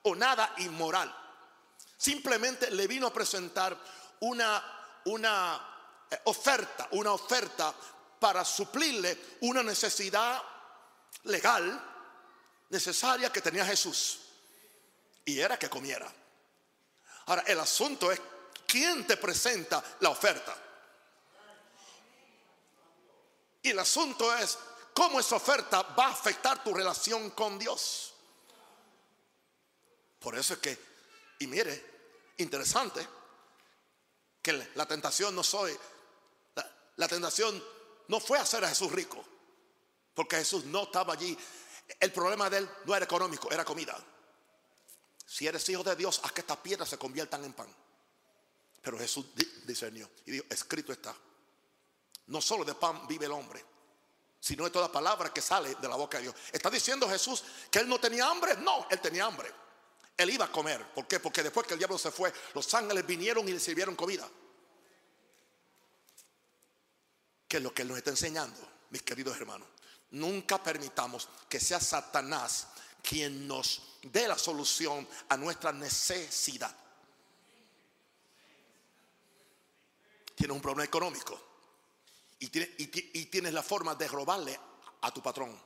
o 0.04 0.16
nada 0.16 0.54
inmoral. 0.58 1.14
Simplemente 1.98 2.72
le 2.72 2.88
vino 2.88 3.08
a 3.08 3.14
presentar 3.14 3.78
una, 4.22 5.02
una 5.06 6.06
eh, 6.10 6.20
oferta, 6.26 6.88
una 6.92 7.14
oferta 7.14 7.74
para 8.20 8.46
suplirle 8.46 9.38
una 9.42 9.64
necesidad 9.64 10.42
legal 11.24 11.90
necesaria 12.70 13.32
que 13.32 13.42
tenía 13.42 13.66
Jesús. 13.66 14.20
Y 15.26 15.40
era 15.40 15.58
que 15.58 15.70
comiera. 15.70 16.12
Ahora, 17.28 17.44
el 17.48 17.60
asunto 17.60 18.12
es, 18.12 18.20
¿quién 18.66 19.06
te 19.06 19.18
presenta 19.18 19.84
la 20.00 20.10
oferta? 20.10 20.56
Y 23.62 23.70
el 23.70 23.80
asunto 23.80 24.36
es, 24.36 24.58
¿cómo 24.94 25.20
esa 25.20 25.36
oferta 25.36 25.82
va 25.82 26.08
a 26.08 26.12
afectar 26.12 26.64
tu 26.64 26.74
relación 26.74 27.30
con 27.32 27.60
Dios? 27.60 28.14
Por 30.20 30.38
eso 30.38 30.54
es 30.54 30.60
que, 30.60 30.78
y 31.40 31.48
mire, 31.48 32.34
interesante 32.38 33.08
que 34.42 34.54
la 34.76 34.86
tentación 34.86 35.36
no 35.36 35.44
soy, 35.44 35.78
la, 36.96 37.08
tentación 37.08 37.64
no 38.08 38.20
fue 38.20 38.38
hacer 38.38 38.64
a 38.64 38.70
Jesús 38.70 38.92
rico, 38.92 39.24
porque 40.14 40.38
Jesús 40.38 40.66
no 40.66 40.84
estaba 40.84 41.14
allí. 41.14 41.38
El 42.00 42.12
problema 42.12 42.50
de 42.50 42.60
él 42.60 42.70
no 42.86 42.96
era 42.96 43.06
económico, 43.06 43.52
era 43.52 43.66
comida. 43.66 43.98
Si 45.26 45.48
eres 45.48 45.68
hijo 45.70 45.84
de 45.84 45.96
Dios, 45.96 46.20
haz 46.24 46.32
que 46.32 46.42
estas 46.42 46.58
piedras 46.58 46.90
se 46.90 46.98
conviertan 46.98 47.44
en 47.44 47.54
pan. 47.54 47.74
Pero 48.82 48.98
Jesús 48.98 49.28
discernió 49.66 50.10
y 50.26 50.32
dijo, 50.32 50.46
escrito 50.50 50.92
está. 50.92 51.16
No 52.28 52.42
solo 52.42 52.64
de 52.64 52.76
pan 52.76 53.08
vive 53.08 53.26
el 53.26 53.32
hombre, 53.32 53.64
sino 54.42 54.64
de 54.64 54.72
toda 54.72 54.92
palabra 54.92 55.32
que 55.32 55.40
sale 55.40 55.76
de 55.76 55.88
la 55.88 55.96
boca 55.96 56.18
de 56.18 56.24
Dios. 56.24 56.36
¿Está 56.52 56.70
diciendo 56.70 57.08
Jesús 57.08 57.44
que 57.70 57.80
él 57.80 57.88
no 57.88 58.00
tenía 58.00 58.28
hambre? 58.28 58.58
No, 58.58 58.88
él 58.90 59.00
tenía 59.00 59.26
hambre. 59.26 59.52
Él 60.18 60.32
iba 60.32 60.46
a 60.46 60.52
comer. 60.52 60.94
¿Por 60.94 61.08
qué? 61.08 61.20
Porque 61.20 61.44
después 61.44 61.68
que 61.68 61.74
el 61.74 61.80
diablo 61.80 61.98
se 61.98 62.12
fue, 62.12 62.34
los 62.54 62.74
ángeles 62.74 63.06
vinieron 63.06 63.48
y 63.48 63.54
le 63.54 63.60
sirvieron 63.60 63.96
comida. 63.96 64.28
¿Qué 67.48 67.58
es 67.58 67.64
lo 67.64 67.74
que 67.74 67.84
él 67.84 67.90
nos 67.90 67.98
está 67.98 68.10
enseñando, 68.10 68.60
mis 68.90 69.04
queridos 69.04 69.38
hermanos? 69.38 69.68
Nunca 70.12 70.62
permitamos 70.62 71.30
que 71.48 71.60
sea 71.60 71.80
Satanás 71.80 72.68
quien 73.04 73.48
nos 73.48 73.98
dé 74.02 74.28
la 74.28 74.38
solución 74.38 75.08
a 75.30 75.38
nuestra 75.38 75.72
necesidad. 75.72 76.76
Tienes 80.34 80.56
un 80.56 80.62
problema 80.62 80.84
económico 80.84 81.51
y 82.42 83.26
tienes, 83.28 83.54
la 83.54 83.62
forma 83.62 83.94
de 83.94 84.08
robarle 84.08 84.60
a 85.02 85.14
tu 85.14 85.22
patrón. 85.22 85.58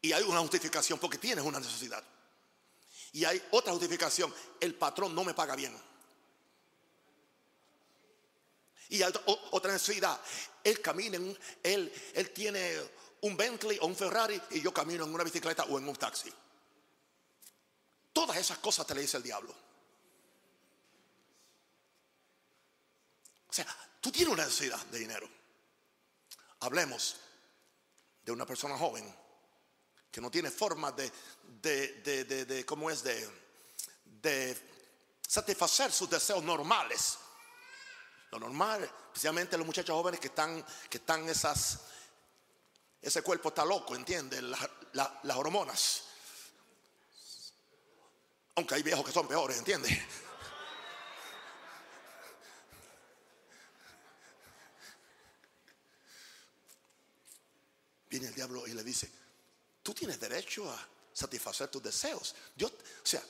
Y 0.00 0.12
hay 0.12 0.24
una 0.24 0.40
justificación 0.40 0.98
porque 0.98 1.18
tienes 1.18 1.44
una 1.44 1.60
necesidad. 1.60 2.02
Y 3.12 3.24
hay 3.24 3.40
otra 3.52 3.72
justificación, 3.72 4.34
el 4.60 4.74
patrón 4.74 5.14
no 5.14 5.22
me 5.22 5.34
paga 5.34 5.54
bien. 5.54 5.76
Y 8.88 9.00
otra 9.02 9.72
necesidad, 9.72 10.20
él 10.64 10.82
camina, 10.82 11.16
en, 11.16 11.38
él, 11.62 11.92
él 12.14 12.30
tiene 12.30 12.80
un 13.20 13.36
Bentley 13.36 13.78
o 13.80 13.86
un 13.86 13.94
Ferrari 13.94 14.40
y 14.50 14.60
yo 14.60 14.74
camino 14.74 15.04
en 15.04 15.14
una 15.14 15.22
bicicleta 15.22 15.64
o 15.64 15.78
en 15.78 15.88
un 15.88 15.96
taxi. 15.96 16.32
Todas 18.12 18.36
esas 18.36 18.58
cosas 18.58 18.84
te 18.84 18.96
le 18.96 19.02
dice 19.02 19.16
el 19.16 19.22
diablo. 19.22 19.54
O 23.48 23.52
sea, 23.52 23.66
tú 24.02 24.10
tienes 24.10 24.34
una 24.34 24.44
necesidad 24.44 24.84
de 24.86 24.98
dinero. 24.98 25.26
Hablemos 26.60 27.16
de 28.24 28.32
una 28.32 28.44
persona 28.44 28.76
joven 28.76 29.14
que 30.10 30.20
no 30.20 30.30
tiene 30.30 30.50
forma 30.50 30.92
de, 30.92 31.10
de, 31.62 32.02
de, 32.02 32.44
de, 32.44 32.66
¿cómo 32.66 32.90
es? 32.90 33.02
De, 33.02 34.72
satisfacer 35.26 35.90
sus 35.90 36.10
deseos 36.10 36.42
normales. 36.42 37.16
Lo 38.30 38.38
normal, 38.38 38.84
especialmente 38.84 39.56
los 39.56 39.66
muchachos 39.66 39.94
jóvenes 39.94 40.20
que 40.20 40.26
están, 40.26 40.64
que 40.90 40.98
están 40.98 41.26
esas, 41.28 41.80
ese 43.00 43.22
cuerpo 43.22 43.48
está 43.48 43.64
loco, 43.64 43.96
¿entiendes? 43.96 44.42
las 44.92 45.36
hormonas. 45.36 46.02
Aunque 48.56 48.74
hay 48.74 48.82
viejos 48.82 49.06
que 49.06 49.12
son 49.12 49.26
peores, 49.26 49.56
¿entiendes? 49.56 49.98
Viene 58.12 58.28
el 58.28 58.34
diablo 58.34 58.66
y 58.66 58.74
le 58.74 58.84
dice, 58.84 59.10
tú 59.82 59.94
tienes 59.94 60.20
derecho 60.20 60.70
a 60.70 60.88
satisfacer 61.14 61.68
tus 61.68 61.82
deseos. 61.82 62.34
Dios, 62.54 62.70
o 62.70 63.06
sea, 63.06 63.22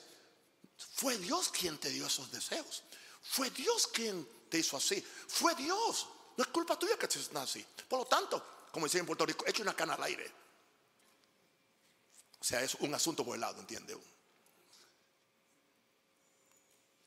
fue 0.95 1.17
Dios 1.19 1.47
quien 1.57 1.77
te 1.77 1.89
dio 1.89 2.05
esos 2.05 2.29
deseos. 2.29 2.83
Fue 3.21 3.49
Dios 3.51 3.87
quien 3.87 4.27
te 4.49 4.57
hizo 4.57 4.75
así. 4.75 5.01
Fue 5.01 5.55
Dios. 5.55 6.05
No 6.35 6.43
es 6.43 6.49
culpa 6.49 6.77
tuya 6.77 6.97
que 6.97 7.07
te 7.07 7.17
así. 7.37 7.65
Por 7.87 7.99
lo 7.99 8.05
tanto, 8.05 8.45
como 8.73 8.85
decía 8.85 8.99
en 8.99 9.05
Puerto 9.05 9.25
Rico, 9.25 9.45
echa 9.47 9.61
una 9.61 9.73
cana 9.73 9.93
al 9.93 10.03
aire. 10.03 10.29
O 12.41 12.43
sea, 12.43 12.61
es 12.61 12.75
un 12.75 12.93
asunto 12.93 13.23
por 13.23 13.35
el 13.35 13.41
lado, 13.41 13.61
¿entiende? 13.61 13.97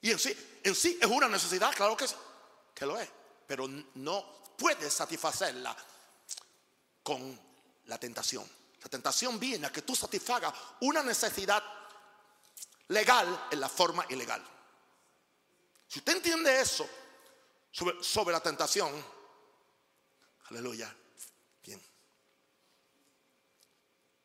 Y 0.00 0.12
en 0.12 0.18
sí, 0.18 0.34
en 0.62 0.74
sí 0.74 0.98
es 0.98 1.06
una 1.06 1.28
necesidad, 1.28 1.74
claro 1.76 1.94
que, 1.94 2.06
que 2.74 2.86
lo 2.86 2.98
es. 2.98 3.10
Pero 3.46 3.68
no 3.96 4.44
puedes 4.56 4.94
satisfacerla 4.94 5.76
con 7.02 7.45
la 7.86 7.98
tentación. 7.98 8.48
La 8.82 8.88
tentación 8.88 9.38
viene 9.38 9.66
a 9.66 9.72
que 9.72 9.82
tú 9.82 9.96
satisfagas 9.96 10.54
una 10.80 11.02
necesidad 11.02 11.62
legal 12.88 13.48
en 13.50 13.60
la 13.60 13.68
forma 13.68 14.06
ilegal. 14.08 14.44
Si 15.88 15.98
usted 15.98 16.16
entiende 16.16 16.60
eso 16.60 16.88
sobre, 17.70 18.32
la 18.32 18.40
tentación, 18.40 18.92
aleluya, 20.50 20.94
bien. 21.64 21.82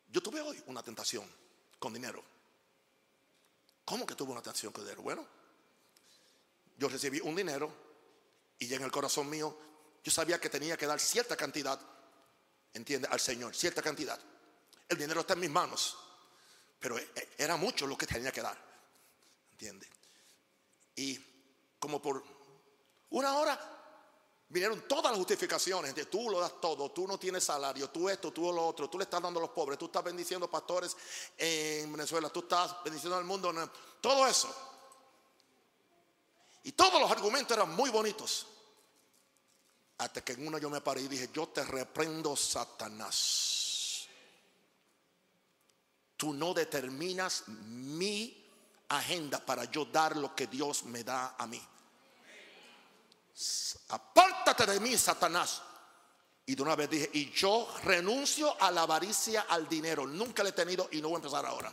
Yo 0.07 0.21
tuve 0.21 0.41
hoy 0.41 0.61
una 0.67 0.83
tentación 0.83 1.29
con 1.79 1.93
dinero. 1.93 2.23
¿Cómo 3.85 4.05
que 4.05 4.15
tuve 4.15 4.31
una 4.31 4.41
tentación 4.41 4.71
con 4.71 4.83
dinero? 4.83 5.01
Bueno, 5.01 5.27
yo 6.77 6.87
recibí 6.87 7.19
un 7.19 7.35
dinero 7.35 7.71
y 8.57 8.67
ya 8.67 8.77
en 8.77 8.83
el 8.83 8.91
corazón 8.91 9.29
mío 9.29 9.57
yo 10.03 10.11
sabía 10.11 10.39
que 10.39 10.49
tenía 10.49 10.77
que 10.77 10.87
dar 10.87 10.99
cierta 10.99 11.35
cantidad 11.35 11.79
entiende, 12.73 13.07
al 13.09 13.19
Señor, 13.19 13.55
cierta 13.55 13.81
cantidad. 13.81 14.19
El 14.87 14.97
dinero 14.97 15.21
está 15.21 15.33
en 15.33 15.39
mis 15.39 15.49
manos, 15.49 15.97
pero 16.79 16.97
e, 16.97 17.09
e, 17.15 17.29
era 17.37 17.55
mucho 17.57 17.87
lo 17.87 17.97
que 17.97 18.07
tenía 18.07 18.31
que 18.31 18.41
dar, 18.41 18.57
entiende. 19.51 19.87
Y 20.95 21.17
como 21.79 22.01
por 22.01 22.23
una 23.09 23.37
hora 23.37 23.81
vinieron 24.49 24.85
todas 24.87 25.11
las 25.11 25.17
justificaciones 25.17 25.95
de 25.95 26.05
tú 26.05 26.29
lo 26.29 26.39
das 26.39 26.59
todo, 26.59 26.91
tú 26.91 27.07
no 27.07 27.17
tienes 27.17 27.43
salario, 27.43 27.89
tú 27.89 28.09
esto, 28.09 28.31
tú 28.31 28.51
lo 28.51 28.67
otro, 28.67 28.89
tú 28.89 28.97
le 28.97 29.05
estás 29.05 29.21
dando 29.21 29.39
a 29.39 29.43
los 29.43 29.51
pobres, 29.51 29.79
tú 29.79 29.85
estás 29.85 30.03
bendiciendo 30.03 30.49
pastores 30.49 30.95
en 31.37 31.91
Venezuela, 31.91 32.29
tú 32.29 32.41
estás 32.41 32.83
bendiciendo 32.83 33.17
al 33.17 33.23
mundo, 33.23 33.53
todo 34.01 34.27
eso. 34.27 34.53
Y 36.63 36.73
todos 36.73 37.01
los 37.01 37.09
argumentos 37.09 37.55
eran 37.55 37.73
muy 37.73 37.89
bonitos. 37.89 38.47
Hasta 40.01 40.21
que 40.23 40.33
en 40.33 40.47
uno 40.47 40.57
yo 40.57 40.67
me 40.67 40.81
paré 40.81 41.01
y 41.01 41.07
dije, 41.07 41.29
yo 41.31 41.49
te 41.49 41.63
reprendo, 41.63 42.35
Satanás. 42.35 44.07
Tú 46.17 46.33
no 46.33 46.55
determinas 46.55 47.47
mi 47.47 48.49
agenda 48.89 49.45
para 49.45 49.65
yo 49.65 49.85
dar 49.85 50.17
lo 50.17 50.35
que 50.35 50.47
Dios 50.47 50.85
me 50.85 51.03
da 51.03 51.35
a 51.37 51.45
mí. 51.45 51.61
Apártate 53.89 54.65
de 54.65 54.79
mí, 54.79 54.97
Satanás. 54.97 55.61
Y 56.47 56.55
de 56.55 56.63
una 56.63 56.75
vez 56.75 56.89
dije, 56.89 57.11
y 57.13 57.29
yo 57.31 57.71
renuncio 57.83 58.59
a 58.59 58.71
la 58.71 58.81
avaricia, 58.81 59.41
al 59.41 59.69
dinero. 59.69 60.07
Nunca 60.07 60.41
le 60.41 60.49
he 60.49 60.53
tenido 60.53 60.89
y 60.93 60.99
no 60.99 61.09
voy 61.09 61.17
a 61.17 61.19
empezar 61.19 61.45
ahora. 61.45 61.71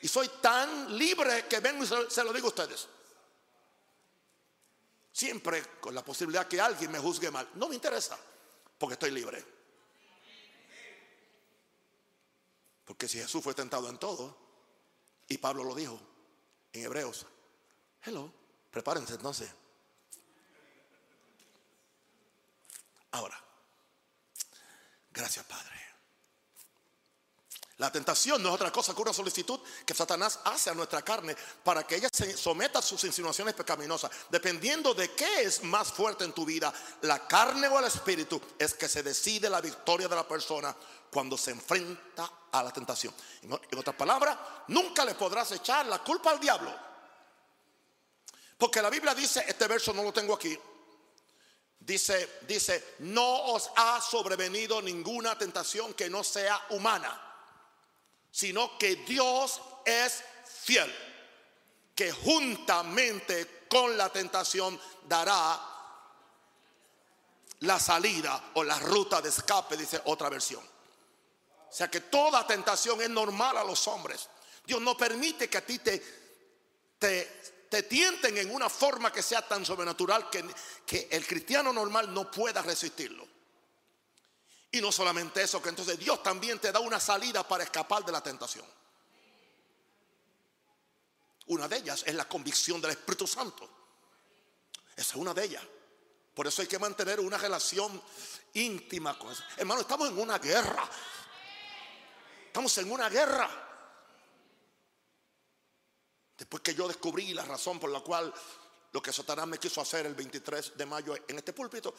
Y 0.00 0.08
soy 0.08 0.30
tan 0.40 0.96
libre 0.96 1.46
que 1.46 1.60
vengo 1.60 1.84
y 1.84 1.86
se 1.86 2.24
lo 2.24 2.32
digo 2.32 2.46
a 2.46 2.48
ustedes. 2.48 2.88
Siempre 5.18 5.80
con 5.80 5.96
la 5.96 6.04
posibilidad 6.04 6.46
que 6.46 6.60
alguien 6.60 6.92
me 6.92 7.00
juzgue 7.00 7.28
mal. 7.28 7.50
No 7.54 7.68
me 7.68 7.74
interesa, 7.74 8.16
porque 8.78 8.92
estoy 8.92 9.10
libre. 9.10 9.44
Porque 12.84 13.08
si 13.08 13.18
Jesús 13.18 13.42
fue 13.42 13.52
tentado 13.52 13.88
en 13.88 13.98
todo, 13.98 14.38
y 15.26 15.36
Pablo 15.38 15.64
lo 15.64 15.74
dijo 15.74 16.00
en 16.72 16.84
Hebreos, 16.84 17.26
hello, 18.04 18.32
prepárense 18.70 19.14
entonces. 19.14 19.50
Ahora, 23.10 23.42
gracias 25.10 25.44
Padre. 25.46 25.87
La 27.78 27.92
tentación 27.92 28.42
no 28.42 28.48
es 28.48 28.54
otra 28.56 28.72
cosa 28.72 28.92
que 28.92 29.02
una 29.02 29.12
solicitud 29.12 29.60
que 29.86 29.94
Satanás 29.94 30.40
hace 30.44 30.68
a 30.68 30.74
nuestra 30.74 31.02
carne 31.02 31.36
para 31.62 31.86
que 31.86 31.94
ella 31.94 32.08
se 32.12 32.36
someta 32.36 32.80
a 32.80 32.82
sus 32.82 33.04
insinuaciones 33.04 33.54
pecaminosas. 33.54 34.10
Dependiendo 34.30 34.94
de 34.94 35.12
qué 35.12 35.42
es 35.42 35.62
más 35.62 35.92
fuerte 35.92 36.24
en 36.24 36.32
tu 36.32 36.44
vida, 36.44 36.74
la 37.02 37.28
carne 37.28 37.68
o 37.68 37.78
el 37.78 37.84
espíritu, 37.84 38.42
es 38.58 38.74
que 38.74 38.88
se 38.88 39.04
decide 39.04 39.48
la 39.48 39.60
victoria 39.60 40.08
de 40.08 40.16
la 40.16 40.26
persona 40.26 40.74
cuando 41.08 41.38
se 41.38 41.52
enfrenta 41.52 42.28
a 42.50 42.64
la 42.64 42.72
tentación. 42.72 43.14
En 43.42 43.78
otras 43.78 43.94
palabras, 43.94 44.36
nunca 44.66 45.04
le 45.04 45.14
podrás 45.14 45.52
echar 45.52 45.86
la 45.86 46.00
culpa 46.00 46.32
al 46.32 46.40
diablo. 46.40 46.74
Porque 48.56 48.82
la 48.82 48.90
Biblia 48.90 49.14
dice, 49.14 49.44
este 49.46 49.68
verso 49.68 49.92
no 49.92 50.02
lo 50.02 50.12
tengo 50.12 50.34
aquí, 50.34 50.58
dice, 51.78 52.40
dice, 52.42 52.96
no 52.98 53.52
os 53.52 53.70
ha 53.76 54.00
sobrevenido 54.00 54.82
ninguna 54.82 55.38
tentación 55.38 55.94
que 55.94 56.10
no 56.10 56.24
sea 56.24 56.60
humana 56.70 57.26
sino 58.30 58.78
que 58.78 58.96
Dios 58.96 59.60
es 59.84 60.22
fiel, 60.44 60.92
que 61.94 62.12
juntamente 62.12 63.66
con 63.68 63.96
la 63.96 64.10
tentación 64.10 64.78
dará 65.06 65.60
la 67.60 67.78
salida 67.80 68.50
o 68.54 68.64
la 68.64 68.78
ruta 68.78 69.20
de 69.20 69.28
escape, 69.28 69.76
dice 69.76 70.00
otra 70.04 70.28
versión. 70.28 70.62
O 70.62 71.72
sea 71.72 71.90
que 71.90 72.00
toda 72.00 72.46
tentación 72.46 73.00
es 73.02 73.10
normal 73.10 73.58
a 73.58 73.64
los 73.64 73.86
hombres. 73.88 74.28
Dios 74.64 74.80
no 74.80 74.96
permite 74.96 75.48
que 75.48 75.58
a 75.58 75.66
ti 75.66 75.78
te, 75.78 76.02
te, 76.98 77.40
te 77.68 77.82
tienten 77.82 78.38
en 78.38 78.54
una 78.54 78.68
forma 78.68 79.12
que 79.12 79.22
sea 79.22 79.42
tan 79.42 79.64
sobrenatural 79.64 80.30
que, 80.30 80.44
que 80.86 81.08
el 81.10 81.26
cristiano 81.26 81.72
normal 81.72 82.12
no 82.12 82.30
pueda 82.30 82.62
resistirlo. 82.62 83.27
Y 84.70 84.80
no 84.80 84.92
solamente 84.92 85.42
eso, 85.42 85.62
que 85.62 85.70
entonces 85.70 85.98
Dios 85.98 86.22
también 86.22 86.58
te 86.58 86.70
da 86.70 86.80
una 86.80 87.00
salida 87.00 87.46
para 87.46 87.64
escapar 87.64 88.04
de 88.04 88.12
la 88.12 88.22
tentación. 88.22 88.66
Una 91.46 91.66
de 91.66 91.78
ellas 91.78 92.04
es 92.06 92.14
la 92.14 92.28
convicción 92.28 92.80
del 92.80 92.90
Espíritu 92.90 93.26
Santo. 93.26 93.68
Esa 94.94 95.10
es 95.12 95.16
una 95.16 95.32
de 95.32 95.44
ellas. 95.44 95.64
Por 96.34 96.46
eso 96.46 96.62
hay 96.62 96.68
que 96.68 96.78
mantener 96.78 97.18
una 97.20 97.38
relación 97.38 98.00
íntima 98.54 99.18
con 99.18 99.32
eso. 99.32 99.42
Hermano, 99.56 99.80
estamos 99.80 100.08
en 100.08 100.18
una 100.18 100.38
guerra. 100.38 100.88
Estamos 102.46 102.76
en 102.78 102.92
una 102.92 103.08
guerra. 103.08 103.48
Después 106.36 106.62
que 106.62 106.74
yo 106.74 106.86
descubrí 106.86 107.32
la 107.32 107.44
razón 107.44 107.80
por 107.80 107.90
la 107.90 108.00
cual 108.00 108.32
lo 108.92 109.02
que 109.02 109.12
Satanás 109.12 109.46
me 109.46 109.58
quiso 109.58 109.80
hacer 109.80 110.06
el 110.06 110.14
23 110.14 110.76
de 110.76 110.86
mayo 110.86 111.14
en 111.26 111.38
este 111.38 111.52
púlpito, 111.52 111.94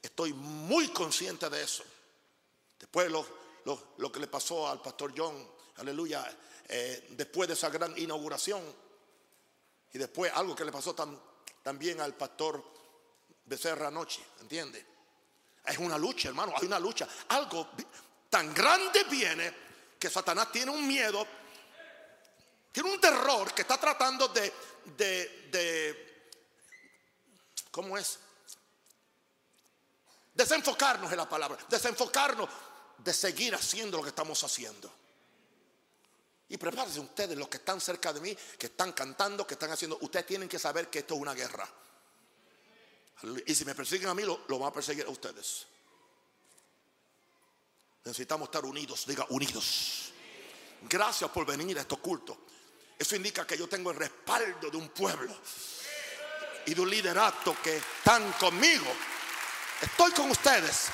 Estoy 0.00 0.32
muy 0.32 0.88
consciente 0.88 1.50
de 1.50 1.62
eso. 1.62 1.82
Después 2.78 3.10
lo, 3.10 3.26
lo, 3.96 4.12
que 4.12 4.20
le 4.20 4.28
pasó 4.28 4.68
al 4.68 4.80
pastor 4.80 5.12
John, 5.16 5.48
aleluya, 5.76 6.24
eh, 6.68 7.08
después 7.10 7.48
de 7.48 7.54
esa 7.54 7.68
gran 7.68 7.96
inauguración. 7.98 8.62
Y 9.92 9.98
después 9.98 10.32
algo 10.34 10.54
que 10.54 10.64
le 10.64 10.72
pasó 10.72 10.94
también 11.62 12.00
al 12.00 12.14
pastor 12.14 12.64
Becerra 13.44 13.88
anoche, 13.88 14.22
¿entiende? 14.40 14.86
Es 15.64 15.78
una 15.78 15.98
lucha, 15.98 16.28
hermano, 16.28 16.54
hay 16.56 16.66
una 16.66 16.78
lucha. 16.78 17.08
Algo 17.28 17.70
tan 18.30 18.54
grande 18.54 19.04
viene 19.04 19.54
que 19.98 20.08
Satanás 20.08 20.50
tiene 20.50 20.70
un 20.70 20.86
miedo, 20.86 21.26
tiene 22.70 22.90
un 22.90 23.00
terror 23.00 23.52
que 23.52 23.62
está 23.62 23.78
tratando 23.78 24.28
de, 24.28 24.52
de, 24.96 25.48
de 25.50 26.30
¿cómo 27.70 27.98
es? 27.98 28.18
Desenfocarnos 30.34 31.10
en 31.10 31.18
la 31.18 31.28
palabra, 31.28 31.58
desenfocarnos 31.68 32.48
de 32.98 33.12
seguir 33.12 33.54
haciendo 33.54 33.98
lo 33.98 34.02
que 34.02 34.10
estamos 34.10 34.42
haciendo. 34.42 34.90
Y 36.48 36.56
prepárense 36.56 37.00
ustedes, 37.00 37.36
los 37.36 37.48
que 37.48 37.58
están 37.58 37.80
cerca 37.80 38.12
de 38.12 38.20
mí, 38.20 38.36
que 38.58 38.66
están 38.66 38.92
cantando, 38.92 39.46
que 39.46 39.54
están 39.54 39.70
haciendo, 39.70 39.98
ustedes 40.02 40.26
tienen 40.26 40.48
que 40.48 40.58
saber 40.58 40.88
que 40.90 41.00
esto 41.00 41.14
es 41.14 41.20
una 41.20 41.34
guerra. 41.34 41.68
Y 43.46 43.54
si 43.54 43.64
me 43.64 43.74
persiguen 43.74 44.08
a 44.08 44.14
mí, 44.14 44.22
lo, 44.22 44.40
lo 44.48 44.58
van 44.58 44.68
a 44.68 44.72
perseguir 44.72 45.06
a 45.06 45.10
ustedes. 45.10 45.66
Necesitamos 48.04 48.48
estar 48.48 48.64
unidos, 48.64 49.06
diga 49.06 49.26
unidos. 49.30 50.12
Gracias 50.82 51.30
por 51.30 51.46
venir 51.46 51.78
a 51.78 51.82
estos 51.82 52.00
cultos. 52.00 52.36
Eso 52.98 53.16
indica 53.16 53.46
que 53.46 53.56
yo 53.56 53.68
tengo 53.68 53.90
el 53.90 53.96
respaldo 53.96 54.70
de 54.70 54.76
un 54.76 54.88
pueblo 54.90 55.34
y 56.66 56.74
de 56.74 56.80
un 56.80 56.90
liderato 56.90 57.56
que 57.62 57.76
están 57.76 58.32
conmigo. 58.32 58.86
Estoy 59.82 60.12
con 60.12 60.30
ustedes. 60.30 60.86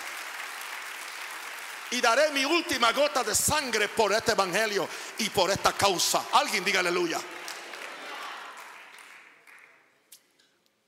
Y 1.90 2.00
daré 2.00 2.30
mi 2.30 2.44
última 2.44 2.92
gota 2.92 3.22
de 3.22 3.34
sangre 3.34 3.88
por 3.88 4.12
este 4.12 4.32
evangelio 4.32 4.88
y 5.18 5.28
por 5.30 5.50
esta 5.50 5.72
causa. 5.72 6.26
Alguien 6.32 6.64
diga 6.64 6.80
aleluya. 6.80 7.20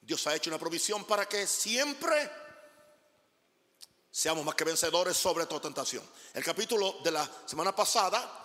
Dios 0.01 0.27
ha 0.27 0.35
hecho 0.35 0.51
una 0.51 0.59
provisión 0.59 1.05
para 1.05 1.27
que 1.27 1.47
siempre 1.47 2.31
seamos 4.11 4.45
más 4.45 4.55
que 4.55 4.65
vencedores 4.65 5.17
sobre 5.17 5.47
toda 5.47 5.61
tentación. 5.61 6.03
El 6.35 6.43
capítulo 6.43 6.97
de 7.05 7.13
la 7.13 7.29
semana 7.47 7.75
pasada 7.75 8.41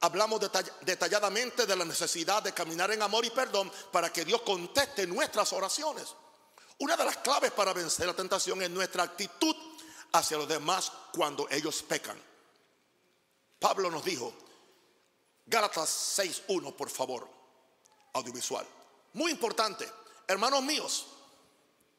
hablamos 0.00 0.40
detalladamente 0.80 1.66
de 1.66 1.76
la 1.76 1.84
necesidad 1.84 2.42
de 2.42 2.52
caminar 2.52 2.90
en 2.90 3.02
amor 3.02 3.24
y 3.24 3.30
perdón 3.30 3.70
para 3.92 4.12
que 4.12 4.24
Dios 4.24 4.42
conteste 4.42 5.06
nuestras 5.06 5.52
oraciones. 5.52 6.14
Una 6.78 6.96
de 6.96 7.04
las 7.04 7.18
claves 7.18 7.52
para 7.52 7.72
vencer 7.72 8.06
la 8.06 8.14
tentación 8.14 8.62
es 8.62 8.70
nuestra 8.70 9.04
actitud 9.04 9.54
hacia 10.12 10.36
los 10.36 10.48
demás 10.48 10.90
cuando 11.12 11.48
ellos 11.50 11.82
pecan. 11.82 12.20
Pablo 13.58 13.90
nos 13.90 14.04
dijo, 14.04 14.32
Gálatas 15.46 16.18
6.1, 16.18 16.74
por 16.74 16.90
favor, 16.90 17.28
audiovisual. 18.14 18.66
Muy 19.14 19.30
importante, 19.30 19.90
hermanos 20.26 20.62
míos, 20.62 21.06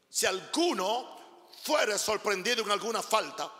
si 0.09 0.25
alguno 0.25 1.15
fuere 1.63 1.97
sorprendido 1.97 2.63
en 2.63 2.71
alguna 2.71 3.01
falta, 3.01 3.51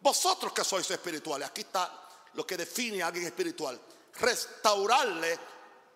vosotros 0.00 0.52
que 0.52 0.64
sois 0.64 0.90
espirituales, 0.90 1.48
aquí 1.48 1.62
está 1.62 2.08
lo 2.34 2.46
que 2.46 2.56
define 2.56 3.02
a 3.02 3.06
alguien 3.06 3.26
espiritual, 3.26 3.80
restaurarle 4.14 5.38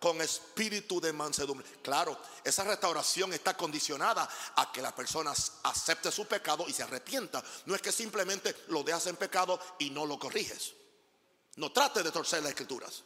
con 0.07 0.23
espíritu 0.23 1.01
de 1.01 1.13
mansedumbre. 1.13 1.67
Claro, 1.83 2.17
esa 2.45 2.63
restauración 2.63 3.33
está 3.33 3.57
condicionada 3.57 4.29
a 4.55 4.71
que 4.71 4.81
la 4.81 4.95
persona 4.95 5.35
acepte 5.65 6.13
su 6.13 6.27
pecado 6.29 6.65
y 6.69 6.73
se 6.73 6.85
arrepienta. 6.85 7.43
No 7.65 7.75
es 7.75 7.83
que 7.83 7.91
simplemente 7.91 8.55
lo 8.69 8.85
dejas 8.85 9.09
en 9.09 9.17
pecado 9.17 9.59
y 9.81 9.91
no 9.91 10.07
lo 10.07 10.17
corriges. 10.17 10.75
No 11.57 11.73
trate 11.73 12.05
de 12.05 12.13
torcer 12.13 12.41
las 12.41 12.51
escrituras. 12.51 13.03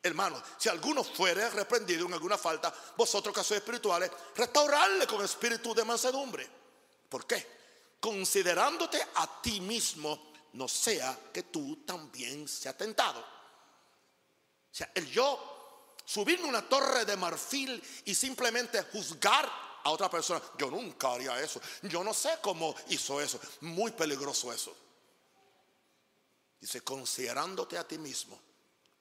Hermanos, 0.00 0.40
si 0.56 0.68
alguno 0.68 1.02
fuere 1.02 1.50
reprendido 1.50 2.06
en 2.06 2.12
alguna 2.12 2.38
falta, 2.38 2.72
vosotros 2.96 3.34
que 3.34 3.42
sois 3.42 3.58
espirituales, 3.58 4.08
restaurarle 4.36 5.04
con 5.04 5.24
espíritu 5.24 5.74
de 5.74 5.84
mansedumbre. 5.84 6.48
¿Por 7.08 7.26
qué? 7.26 7.44
Considerándote 7.98 9.04
a 9.16 9.42
ti 9.42 9.60
mismo, 9.60 10.30
no 10.52 10.68
sea 10.68 11.18
que 11.32 11.42
tú 11.42 11.82
también 11.84 12.46
seas 12.46 12.76
tentado. 12.76 13.18
O 13.18 14.74
sea, 14.78 14.92
el 14.94 15.10
yo 15.10 15.57
subirme 16.08 16.48
una 16.48 16.66
torre 16.66 17.04
de 17.04 17.18
marfil 17.18 17.82
y 18.06 18.14
simplemente 18.14 18.82
juzgar 18.84 19.46
a 19.84 19.90
otra 19.90 20.08
persona, 20.08 20.40
yo 20.56 20.70
nunca 20.70 21.12
haría 21.12 21.38
eso. 21.38 21.60
Yo 21.82 22.02
no 22.02 22.14
sé 22.14 22.38
cómo 22.40 22.74
hizo 22.88 23.20
eso. 23.20 23.38
Muy 23.60 23.92
peligroso 23.92 24.50
eso. 24.50 24.74
Dice, 26.58 26.80
considerándote 26.80 27.76
a 27.76 27.86
ti 27.86 27.98
mismo, 27.98 28.40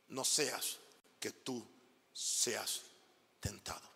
no 0.10 0.26
seas 0.26 0.78
que 1.17 1.32
tú 1.32 1.65
seas 2.12 2.82
tentado. 3.39 3.88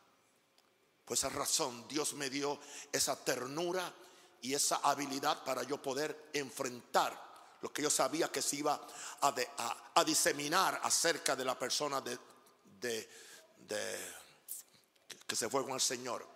Por 1.04 1.18
esa 1.18 1.30
razón 1.30 1.86
Dios 1.90 2.14
me 2.14 2.30
dio 2.30 2.60
esa 2.94 3.22
ternura 3.26 3.94
y 4.42 4.54
esa 4.54 4.78
habilidad 4.78 5.44
para 5.44 5.64
yo 5.64 5.82
poder 5.82 6.30
enfrentar 6.32 7.32
lo 7.62 7.72
que 7.72 7.82
yo 7.82 7.90
sabía 7.90 8.32
que 8.32 8.42
se 8.42 8.56
iba 8.56 8.80
a, 9.22 10.04
diseminar 10.04 10.80
acerca 10.84 11.36
de 11.36 11.46
la 11.46 11.60
persona 11.60 12.02
de, 12.02 12.18
que 15.28 15.36
se 15.36 15.50
fue 15.50 15.64
con 15.64 15.74
el 15.74 15.82
Señor, 15.82 16.28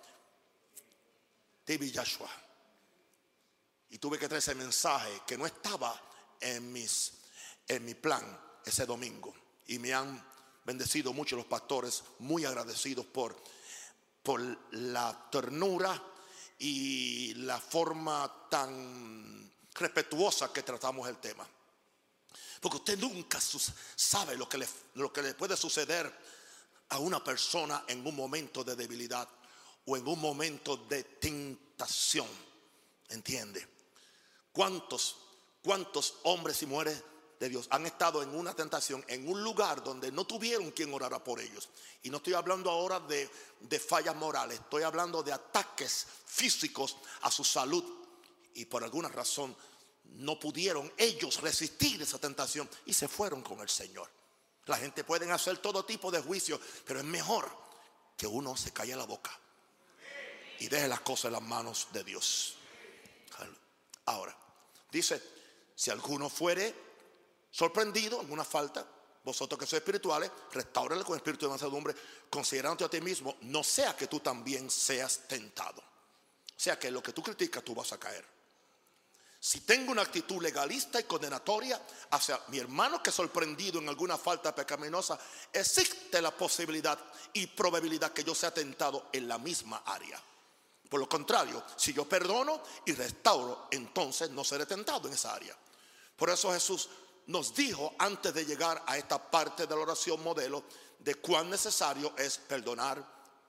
David 1.65 1.91
Joshua. 1.95 2.29
Y 3.89 3.97
tuve 3.97 4.17
que 4.17 4.27
traer 4.27 4.39
ese 4.39 4.55
mensaje 4.55 5.21
que 5.25 5.38
no 5.38 5.45
estaba 5.45 5.99
en, 6.39 6.71
mis, 6.71 7.13
en 7.67 7.86
mi 7.86 7.93
plan 7.93 8.39
ese 8.65 8.86
domingo. 8.86 9.34
Y 9.67 9.79
me 9.79 9.93
han 9.93 10.23
bendecido 10.63 11.13
mucho 11.13 11.36
los 11.36 11.45
pastores, 11.45 12.03
muy 12.19 12.45
agradecidos 12.45 13.05
por, 13.05 13.36
por 14.23 14.41
la 14.73 15.29
ternura 15.31 16.01
y 16.60 17.34
la 17.36 17.60
forma 17.60 18.47
tan 18.49 19.51
respetuosa 19.73 20.51
que 20.51 20.63
tratamos 20.63 21.08
el 21.08 21.17
tema. 21.17 21.47
Porque 22.62 22.77
usted 22.77 22.97
nunca 22.97 23.39
sabe 23.95 24.36
lo 24.38 24.49
que, 24.49 24.58
le, 24.58 24.67
lo 24.95 25.13
que 25.13 25.21
le 25.21 25.34
puede 25.36 25.55
suceder 25.55 26.12
a 26.89 26.99
una 26.99 27.23
persona 27.23 27.83
en 27.87 28.05
un 28.05 28.15
momento 28.15 28.63
de 28.63 28.75
debilidad 28.75 29.27
o 29.85 29.97
en 29.97 30.07
un 30.07 30.19
momento 30.19 30.77
de 30.77 31.03
tentación. 31.03 32.27
¿Entiende? 33.09 33.67
¿Cuántos, 34.51 35.17
cuántos 35.63 36.15
hombres 36.23 36.61
y 36.63 36.65
mujeres 36.65 37.03
de 37.39 37.49
Dios 37.49 37.67
han 37.69 37.85
estado 37.85 38.23
en 38.23 38.29
una 38.33 38.53
tentación, 38.53 39.03
en 39.07 39.27
un 39.27 39.43
lugar 39.43 39.83
donde 39.83 40.11
no 40.11 40.25
tuvieron 40.25 40.71
quien 40.71 40.93
orara 40.93 41.23
por 41.23 41.39
ellos? 41.39 41.69
Y 42.03 42.09
no 42.09 42.17
estoy 42.17 42.33
hablando 42.33 42.69
ahora 42.69 42.99
de, 42.99 43.29
de 43.59 43.79
fallas 43.79 44.15
morales, 44.15 44.59
estoy 44.59 44.83
hablando 44.83 45.21
de 45.21 45.33
ataques 45.33 46.07
físicos 46.25 46.97
a 47.21 47.31
su 47.31 47.43
salud 47.43 47.83
y 48.53 48.65
por 48.65 48.83
alguna 48.83 49.09
razón 49.09 49.55
no 50.15 50.39
pudieron 50.39 50.91
ellos 50.97 51.41
resistir 51.41 52.01
esa 52.01 52.19
tentación 52.19 52.69
y 52.85 52.93
se 52.93 53.07
fueron 53.07 53.41
con 53.41 53.59
el 53.59 53.69
Señor. 53.69 54.09
La 54.65 54.78
gente 54.78 55.04
puede 55.04 55.32
hacer 55.32 55.58
todo 55.60 55.86
tipo 55.86 56.10
de 56.12 56.21
juicios, 56.21 56.60
pero 56.86 56.99
es 56.99 57.06
mejor 57.06 57.49
que 58.17 58.28
uno 58.28 58.56
se 58.58 58.71
calle 58.71 58.95
la 58.95 59.06
boca 59.06 59.38
y 60.60 60.67
deje 60.67 60.88
las 60.88 61.01
cosas 61.01 61.25
en 61.25 61.34
las 61.34 61.41
manos 61.41 61.88
de 61.91 62.04
Dios. 62.04 62.58
Ahora, 64.06 64.36
dice, 64.91 65.21
si 65.75 65.91
alguno 65.91 66.30
fuere 66.30 66.73
sorprendido 67.51 68.21
en 68.21 68.32
una 68.32 68.43
falta, 68.43 68.86
vosotros 69.23 69.60
que 69.60 69.65
sois 69.65 69.82
espirituales, 69.82 70.32
restáurale 70.51 71.04
con 71.04 71.15
espíritu 71.15 71.45
de 71.45 71.49
mansedumbre, 71.49 71.95
considerándote 72.30 72.86
a 72.86 72.89
ti 72.89 73.01
mismo, 73.01 73.38
no 73.41 73.63
sea 73.63 73.95
que 73.95 74.08
tú 74.08 74.19
también 74.19 74.69
seas 74.69 75.28
tentado. 75.28 75.84
Sea 76.56 76.78
que 76.80 76.91
lo 76.91 77.01
que 77.01 77.12
tú 77.12 77.23
criticas, 77.23 77.63
tú 77.63 77.73
vas 77.73 77.91
a 77.91 77.99
caer. 77.99 78.34
Si 79.45 79.62
tengo 79.62 79.91
una 79.91 80.01
actitud 80.01 80.41
legalista 80.41 80.99
y 80.99 81.03
condenatoria 81.03 81.79
hacia 82.10 82.41
mi 82.47 82.58
hermano 82.58 83.03
que 83.03 83.12
es 83.12 83.15
sorprendido 83.15 83.77
en 83.77 83.88
alguna 83.88 84.17
falta 84.17 84.55
pecaminosa, 84.55 85.19
existe 85.53 86.19
la 86.19 86.36
posibilidad 86.36 86.97
y 87.31 87.45
probabilidad 87.45 88.12
que 88.12 88.23
yo 88.23 88.34
sea 88.34 88.51
tentado 88.51 89.10
en 89.13 89.27
la 89.27 89.38
misma 89.38 89.84
área. 89.86 90.19
Por 90.89 90.99
lo 90.99 91.08
contrario, 91.08 91.63
si 91.75 91.93
yo 91.93 92.10
perdono 92.10 92.60
y 92.88 92.93
restauro, 92.93 93.67
entonces 93.69 94.31
no 94.31 94.43
seré 94.43 94.65
tentado 94.65 95.08
en 95.08 95.13
esa 95.13 95.36
área. 95.36 95.55
Por 96.15 96.31
eso 96.31 96.51
Jesús 96.51 96.89
nos 97.27 97.53
dijo 97.53 97.93
antes 97.99 98.34
de 98.34 98.47
llegar 98.47 98.81
a 98.88 98.97
esta 98.97 99.29
parte 99.29 99.67
de 99.67 99.75
la 99.75 99.81
oración 99.81 100.23
modelo 100.23 100.63
de 100.97 101.13
cuán 101.13 101.51
necesario 101.51 102.15
es 102.17 102.39
perdonar 102.39 102.97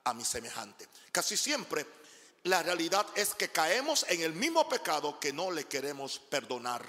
a 0.05 0.13
mi 0.13 0.27
semejante. 0.27 0.89
Casi 1.11 1.39
siempre 1.39 1.87
la 2.47 2.63
realidad 2.63 3.07
es 3.15 3.35
que 3.35 3.51
caemos 3.51 4.07
en 4.09 4.23
el 4.23 4.33
mismo 4.33 4.69
pecado 4.69 5.19
que 5.19 5.33
no 5.33 5.51
le 5.51 5.65
queremos 5.67 6.19
perdonar 6.19 6.85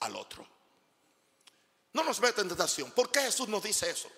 al 0.00 0.16
otro. 0.16 0.46
No 1.92 2.02
nos 2.02 2.20
mete 2.20 2.40
en 2.40 2.48
tentación. 2.48 2.90
¿Por 2.90 3.10
qué 3.10 3.20
Jesús 3.20 3.48
nos 3.48 3.62
dice 3.62 3.90
eso? 3.90 4.08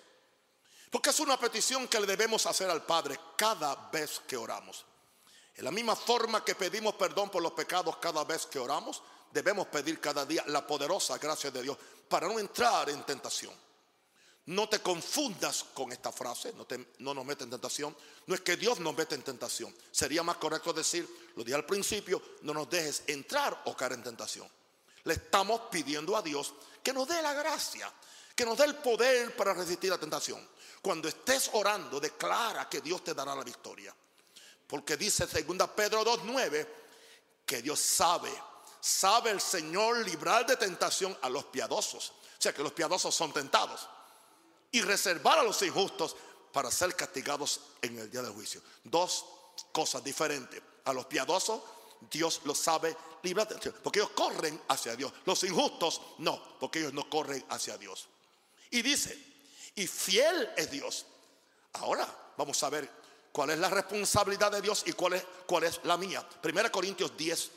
Porque 0.89 1.11
es 1.11 1.19
una 1.19 1.37
petición 1.37 1.87
que 1.87 1.99
le 1.99 2.07
debemos 2.07 2.45
hacer 2.45 2.69
al 2.69 2.83
Padre 2.83 3.19
cada 3.37 3.89
vez 3.91 4.21
que 4.27 4.35
oramos. 4.35 4.85
En 5.55 5.65
la 5.65 5.71
misma 5.71 5.95
forma 5.95 6.43
que 6.43 6.55
pedimos 6.55 6.95
perdón 6.95 7.29
por 7.29 7.43
los 7.43 7.51
pecados 7.51 7.97
cada 7.97 8.23
vez 8.23 8.45
que 8.45 8.59
oramos, 8.59 9.03
debemos 9.31 9.67
pedir 9.67 9.99
cada 9.99 10.25
día 10.25 10.43
la 10.47 10.65
poderosa 10.65 11.17
gracia 11.17 11.51
de 11.51 11.61
Dios 11.61 11.77
para 12.07 12.27
no 12.27 12.39
entrar 12.39 12.89
en 12.89 13.03
tentación. 13.03 13.53
No 14.45 14.67
te 14.67 14.79
confundas 14.79 15.63
con 15.73 15.91
esta 15.91 16.11
frase, 16.11 16.53
no, 16.99 17.13
nos 17.13 17.25
mete 17.25 17.43
en 17.43 17.51
tentación. 17.51 17.95
No 18.25 18.33
es 18.33 18.41
que 18.41 18.57
Dios 18.57 18.79
nos 18.79 18.95
mete 18.95 19.15
en 19.15 19.21
tentación. 19.21 19.75
Sería 19.91 20.23
más 20.23 20.37
correcto 20.37 20.73
decir, 20.73 21.07
lo 21.35 21.43
dije 21.43 21.55
al 21.55 21.65
principio, 21.65 22.21
no 22.41 22.53
nos 22.53 22.69
dejes 22.69 23.03
entrar 23.07 23.61
o 23.65 23.75
caer 23.75 23.93
en 23.93 24.03
tentación. 24.03 24.49
Le 25.03 25.13
estamos 25.13 25.61
pidiendo 25.71 26.17
a 26.17 26.21
Dios 26.21 26.53
que 26.81 26.93
nos 26.93 27.07
dé 27.07 27.21
la 27.21 27.33
gracia, 27.33 27.91
que 28.35 28.45
nos 28.45 28.57
dé 28.57 28.65
el 28.65 28.75
poder 28.75 29.35
para 29.35 29.53
resistir 29.53 29.91
la 29.91 29.97
tentación. 29.97 30.47
Cuando 30.81 31.07
estés 31.07 31.51
orando, 31.53 31.99
declara 31.99 32.67
que 32.67 32.81
Dios 32.81 33.03
te 33.03 33.13
dará 33.13 33.35
la 33.35 33.43
victoria. 33.43 33.95
Porque 34.65 34.97
dice 34.97 35.27
2 35.27 35.69
Pedro 35.75 36.03
2.9 36.03 36.67
que 37.45 37.61
Dios 37.61 37.79
sabe 37.79 38.31
sabe 38.79 39.31
el 39.31 39.41
Señor 39.41 39.97
librar 40.05 40.45
de 40.45 40.55
tentación 40.57 41.17
a 41.21 41.29
los 41.29 41.45
piadosos. 41.45 42.09
O 42.11 42.41
sea 42.41 42.53
que 42.53 42.63
los 42.63 42.73
piadosos 42.73 43.13
son 43.13 43.33
tentados. 43.33 43.87
Y 44.71 44.81
reservar 44.81 45.39
a 45.39 45.43
los 45.43 45.61
injustos 45.61 46.15
para 46.51 46.71
ser 46.71 46.95
castigados 46.95 47.61
en 47.81 47.97
el 47.99 48.09
día 48.09 48.21
del 48.21 48.33
juicio. 48.33 48.61
Dos 48.83 49.25
cosas 49.71 50.03
diferentes. 50.03 50.61
A 50.85 50.93
los 50.93 51.05
piadosos 51.05 51.61
Dios 52.09 52.41
los 52.45 52.57
sabe 52.57 52.95
librar. 53.23 53.47
Porque 53.83 53.99
ellos 53.99 54.11
corren 54.11 54.61
hacia 54.67 54.95
Dios. 54.95 55.11
Los 55.25 55.43
injustos 55.43 56.01
no, 56.19 56.57
porque 56.59 56.79
ellos 56.79 56.93
no 56.93 57.09
corren 57.09 57.43
hacia 57.49 57.77
Dios. 57.77 58.07
Y 58.71 58.81
dice, 58.81 59.17
y 59.75 59.87
fiel 59.87 60.49
es 60.55 60.71
Dios. 60.71 61.05
Ahora 61.73 62.07
vamos 62.37 62.61
a 62.63 62.69
ver 62.69 62.89
cuál 63.31 63.51
es 63.51 63.59
la 63.59 63.69
responsabilidad 63.69 64.51
de 64.51 64.61
Dios 64.61 64.83
y 64.85 64.93
cuál 64.93 65.13
es, 65.13 65.23
cuál 65.45 65.63
es 65.63 65.79
la 65.83 65.97
mía. 65.97 66.27
Primera 66.41 66.71
Corintios 66.71 67.15
10, 67.15 67.51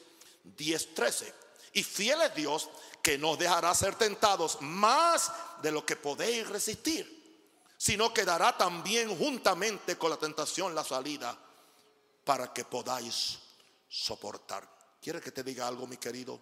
10, 0.56 0.94
13. 0.94 1.34
Y 1.74 1.82
fiel 1.82 2.20
es 2.22 2.34
Dios 2.34 2.68
que 3.02 3.18
nos 3.18 3.36
dejará 3.36 3.74
ser 3.74 3.96
tentados 3.96 4.60
más 4.60 5.32
de 5.60 5.72
lo 5.72 5.84
que 5.84 5.96
podéis 5.96 6.48
resistir, 6.48 7.74
sino 7.76 8.14
que 8.14 8.24
dará 8.24 8.56
también 8.56 9.16
juntamente 9.18 9.98
con 9.98 10.10
la 10.10 10.16
tentación 10.16 10.74
la 10.74 10.84
salida 10.84 11.36
para 12.24 12.52
que 12.52 12.64
podáis 12.64 13.40
soportar. 13.88 14.68
¿Quiere 15.00 15.20
que 15.20 15.32
te 15.32 15.42
diga 15.42 15.66
algo, 15.66 15.88
mi 15.88 15.96
querido? 15.96 16.40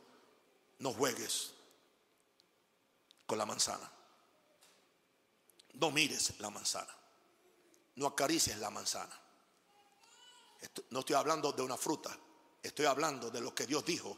No 0.80 0.92
juegues 0.92 1.52
con 3.24 3.38
la 3.38 3.46
manzana. 3.46 3.90
No 5.74 5.90
mires 5.90 6.38
la 6.40 6.50
manzana. 6.50 6.94
No 7.96 8.06
acaricies 8.06 8.58
la 8.58 8.68
manzana. 8.68 9.18
No 10.90 11.00
estoy 11.00 11.16
hablando 11.16 11.52
de 11.52 11.62
una 11.62 11.78
fruta. 11.78 12.14
Estoy 12.62 12.84
hablando 12.84 13.30
de 13.30 13.40
lo 13.40 13.54
que 13.54 13.66
Dios 13.66 13.82
dijo 13.84 14.14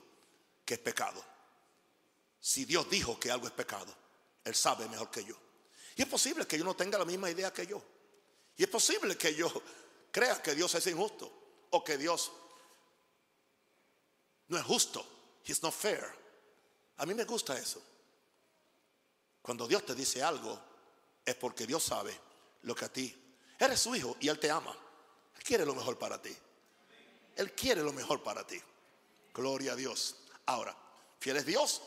que 0.64 0.74
es 0.74 0.81
pecado. 0.81 1.32
Si 2.42 2.64
Dios 2.64 2.90
dijo 2.90 3.20
que 3.20 3.31
algo 3.31 3.46
es 3.46 3.52
pecado, 3.52 3.94
Él 4.42 4.57
sabe 4.57 4.88
mejor 4.88 5.12
que 5.12 5.24
yo. 5.24 5.37
Y 5.94 6.02
es 6.02 6.09
posible 6.09 6.44
que 6.44 6.59
yo 6.59 6.64
no 6.64 6.74
tenga 6.74 6.98
la 6.98 7.05
misma 7.05 7.31
idea 7.31 7.52
que 7.52 7.64
yo. 7.64 7.81
Y 8.57 8.64
es 8.64 8.68
posible 8.68 9.16
que 9.16 9.33
yo 9.33 9.48
crea 10.11 10.42
que 10.42 10.57
Dios 10.57 10.74
es 10.74 10.85
injusto 10.88 11.33
o 11.70 11.85
que 11.85 11.96
Dios 11.96 12.33
no 14.48 14.59
es 14.59 14.64
justo. 14.64 15.07
He's 15.44 15.62
not 15.62 15.72
fair. 15.72 16.05
A 16.96 17.07
mí 17.07 17.14
me 17.14 17.24
gusta 17.24 17.57
eso. 17.57 17.81
Cuando 19.40 19.68
Dios 19.68 19.87
te 19.87 19.94
dice 19.94 20.20
algo, 20.20 20.61
es 21.24 21.37
porque 21.37 21.64
Dios 21.64 21.85
sabe 21.85 22.18
lo 22.62 22.74
que 22.74 22.87
a 22.87 22.92
ti. 22.92 23.16
Eres 23.57 23.78
su 23.78 23.94
hijo 23.94 24.16
y 24.18 24.26
Él 24.26 24.40
te 24.40 24.50
ama. 24.50 24.76
Él 25.37 25.44
quiere 25.44 25.64
lo 25.64 25.76
mejor 25.76 25.96
para 25.96 26.20
ti. 26.20 26.37
Él 27.37 27.52
quiere 27.52 27.85
lo 27.85 27.92
mejor 27.92 28.20
para 28.20 28.44
ti. 28.44 28.61
Gloria 29.33 29.74
a 29.74 29.76
Dios. 29.76 30.16
Ahora, 30.46 30.76
fiel 31.20 31.37
es 31.37 31.46
Dios. 31.46 31.83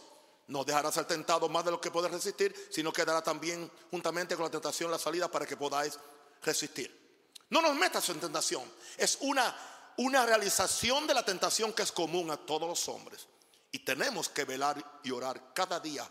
No 0.47 0.63
dejará 0.63 0.91
ser 0.91 1.05
tentado 1.05 1.49
más 1.49 1.65
de 1.65 1.71
lo 1.71 1.81
que 1.81 1.91
puedes 1.91 2.11
resistir, 2.11 2.69
sino 2.71 2.93
que 2.93 3.03
dará 3.03 3.23
también 3.23 3.71
juntamente 3.89 4.35
con 4.35 4.45
la 4.45 4.51
tentación 4.51 4.91
la 4.91 4.99
salida 4.99 5.29
para 5.29 5.45
que 5.45 5.57
podáis 5.57 5.97
resistir. 6.43 7.05
No 7.49 7.61
nos 7.61 7.75
metas 7.75 8.07
en 8.09 8.19
tentación. 8.19 8.63
Es 8.97 9.17
una, 9.21 9.55
una 9.97 10.25
realización 10.25 11.07
de 11.07 11.13
la 11.13 11.25
tentación 11.25 11.73
que 11.73 11.83
es 11.83 11.91
común 11.91 12.29
a 12.31 12.37
todos 12.37 12.67
los 12.67 12.87
hombres. 12.89 13.27
Y 13.71 13.79
tenemos 13.79 14.29
que 14.29 14.45
velar 14.45 14.99
y 15.03 15.11
orar 15.11 15.53
cada 15.53 15.79
día 15.79 16.07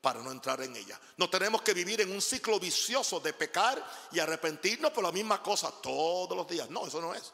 para 0.00 0.22
no 0.22 0.30
entrar 0.30 0.60
en 0.62 0.74
ella. 0.74 0.98
No 1.16 1.28
tenemos 1.28 1.62
que 1.62 1.74
vivir 1.74 2.00
en 2.00 2.12
un 2.12 2.22
ciclo 2.22 2.58
vicioso 2.60 3.20
de 3.20 3.32
pecar 3.32 3.84
y 4.12 4.18
arrepentirnos 4.18 4.92
por 4.92 5.04
la 5.04 5.12
misma 5.12 5.42
cosa 5.42 5.70
todos 5.82 6.36
los 6.36 6.48
días. 6.48 6.70
No, 6.70 6.86
eso 6.86 7.00
no 7.00 7.14
es. 7.14 7.32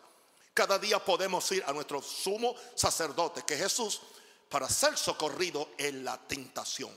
Cada 0.54 0.78
día 0.78 1.02
podemos 1.02 1.50
ir 1.52 1.64
a 1.66 1.72
nuestro 1.72 2.02
sumo 2.02 2.54
sacerdote, 2.74 3.42
que 3.42 3.54
es 3.54 3.60
Jesús, 3.60 4.00
para 4.52 4.68
ser 4.68 4.98
socorrido 4.98 5.70
en 5.78 6.04
la 6.04 6.18
tentación. 6.28 6.94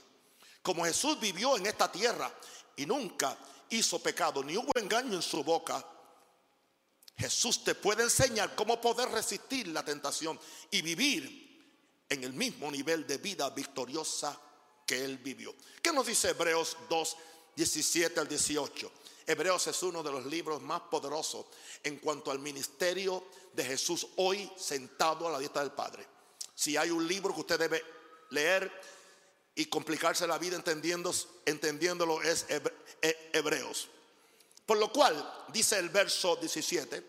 Como 0.60 0.84
Jesús 0.84 1.18
vivió 1.18 1.56
en 1.56 1.64
esta 1.64 1.90
tierra 1.90 2.30
y 2.76 2.84
nunca 2.84 3.34
hizo 3.70 3.98
pecado, 3.98 4.44
ni 4.44 4.58
hubo 4.58 4.70
engaño 4.74 5.14
en 5.14 5.22
su 5.22 5.42
boca, 5.42 5.82
Jesús 7.16 7.64
te 7.64 7.74
puede 7.74 8.02
enseñar 8.02 8.54
cómo 8.54 8.78
poder 8.78 9.08
resistir 9.08 9.68
la 9.68 9.82
tentación 9.82 10.38
y 10.70 10.82
vivir 10.82 12.04
en 12.10 12.24
el 12.24 12.34
mismo 12.34 12.70
nivel 12.70 13.06
de 13.06 13.16
vida 13.16 13.48
victoriosa 13.48 14.38
que 14.86 15.02
él 15.02 15.16
vivió. 15.16 15.54
¿Qué 15.80 15.92
nos 15.92 16.06
dice 16.06 16.28
Hebreos 16.28 16.76
2, 16.90 17.16
17 17.56 18.20
al 18.20 18.28
18? 18.28 18.92
Hebreos 19.26 19.66
es 19.66 19.82
uno 19.82 20.02
de 20.02 20.12
los 20.12 20.26
libros 20.26 20.60
más 20.60 20.82
poderosos 20.82 21.46
en 21.82 22.00
cuanto 22.00 22.30
al 22.30 22.38
ministerio 22.38 23.24
de 23.54 23.64
Jesús 23.64 24.08
hoy 24.16 24.52
sentado 24.58 25.26
a 25.26 25.32
la 25.32 25.38
dieta 25.38 25.60
del 25.60 25.72
Padre. 25.72 26.15
Si 26.56 26.76
hay 26.76 26.90
un 26.90 27.06
libro 27.06 27.34
que 27.34 27.40
usted 27.40 27.58
debe 27.58 27.84
leer 28.30 28.72
y 29.54 29.66
complicarse 29.66 30.26
la 30.26 30.38
vida 30.38 30.56
entendiendo, 30.56 31.14
entendiéndolo 31.44 32.22
es 32.22 32.46
Hebreos. 33.32 33.88
Por 34.64 34.78
lo 34.78 34.90
cual, 34.90 35.44
dice 35.48 35.78
el 35.78 35.90
verso 35.90 36.34
17, 36.36 37.02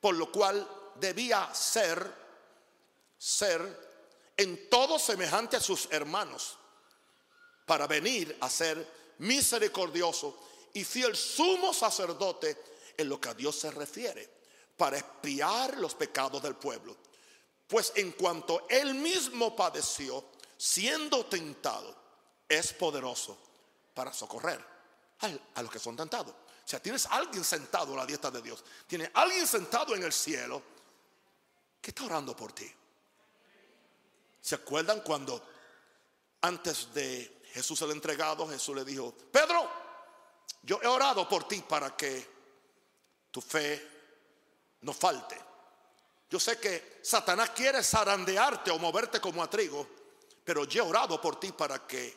por 0.00 0.14
lo 0.14 0.32
cual 0.32 0.66
debía 0.96 1.54
ser, 1.54 2.10
ser 3.18 3.60
en 4.36 4.68
todo 4.70 4.98
semejante 4.98 5.56
a 5.58 5.60
sus 5.60 5.86
hermanos 5.90 6.56
para 7.66 7.86
venir 7.86 8.36
a 8.40 8.48
ser 8.48 9.14
misericordioso 9.18 10.40
y 10.72 10.84
fiel 10.84 11.14
sumo 11.14 11.72
sacerdote 11.72 12.56
en 12.96 13.08
lo 13.10 13.20
que 13.20 13.28
a 13.28 13.34
Dios 13.34 13.56
se 13.56 13.70
refiere, 13.70 14.28
para 14.76 14.98
expiar 14.98 15.76
los 15.76 15.94
pecados 15.94 16.42
del 16.42 16.56
pueblo. 16.56 17.03
Pues 17.74 17.90
en 17.96 18.12
cuanto 18.12 18.68
él 18.68 18.94
mismo 18.94 19.56
padeció, 19.56 20.26
siendo 20.56 21.26
tentado, 21.26 21.92
es 22.48 22.72
poderoso 22.72 23.36
para 23.92 24.12
socorrer 24.12 24.64
a 25.56 25.60
los 25.60 25.72
que 25.72 25.80
son 25.80 25.96
tentados. 25.96 26.32
O 26.32 26.68
sea, 26.68 26.80
tienes 26.80 27.04
alguien 27.06 27.42
sentado 27.42 27.90
en 27.90 27.96
la 27.96 28.06
dieta 28.06 28.30
de 28.30 28.40
Dios, 28.42 28.62
tiene 28.86 29.10
alguien 29.12 29.44
sentado 29.44 29.96
en 29.96 30.04
el 30.04 30.12
cielo 30.12 30.62
que 31.80 31.90
está 31.90 32.04
orando 32.04 32.36
por 32.36 32.52
ti. 32.52 32.72
¿Se 34.40 34.54
acuerdan 34.54 35.00
cuando 35.00 35.44
antes 36.42 36.94
de 36.94 37.42
Jesús 37.54 37.82
el 37.82 37.90
entregado, 37.90 38.46
Jesús 38.46 38.76
le 38.76 38.84
dijo, 38.84 39.12
Pedro, 39.32 39.68
yo 40.62 40.78
he 40.80 40.86
orado 40.86 41.28
por 41.28 41.48
ti 41.48 41.60
para 41.68 41.96
que 41.96 42.24
tu 43.32 43.40
fe 43.40 43.90
no 44.82 44.92
falte. 44.92 45.53
Yo 46.34 46.40
sé 46.40 46.58
que 46.58 46.98
Satanás 47.00 47.50
quiere 47.50 47.80
zarandearte 47.80 48.72
o 48.72 48.78
moverte 48.80 49.20
como 49.20 49.40
a 49.40 49.48
trigo, 49.48 49.86
pero 50.42 50.64
yo 50.64 50.82
he 50.82 50.88
orado 50.88 51.20
por 51.20 51.38
ti 51.38 51.52
para 51.52 51.86
que 51.86 52.12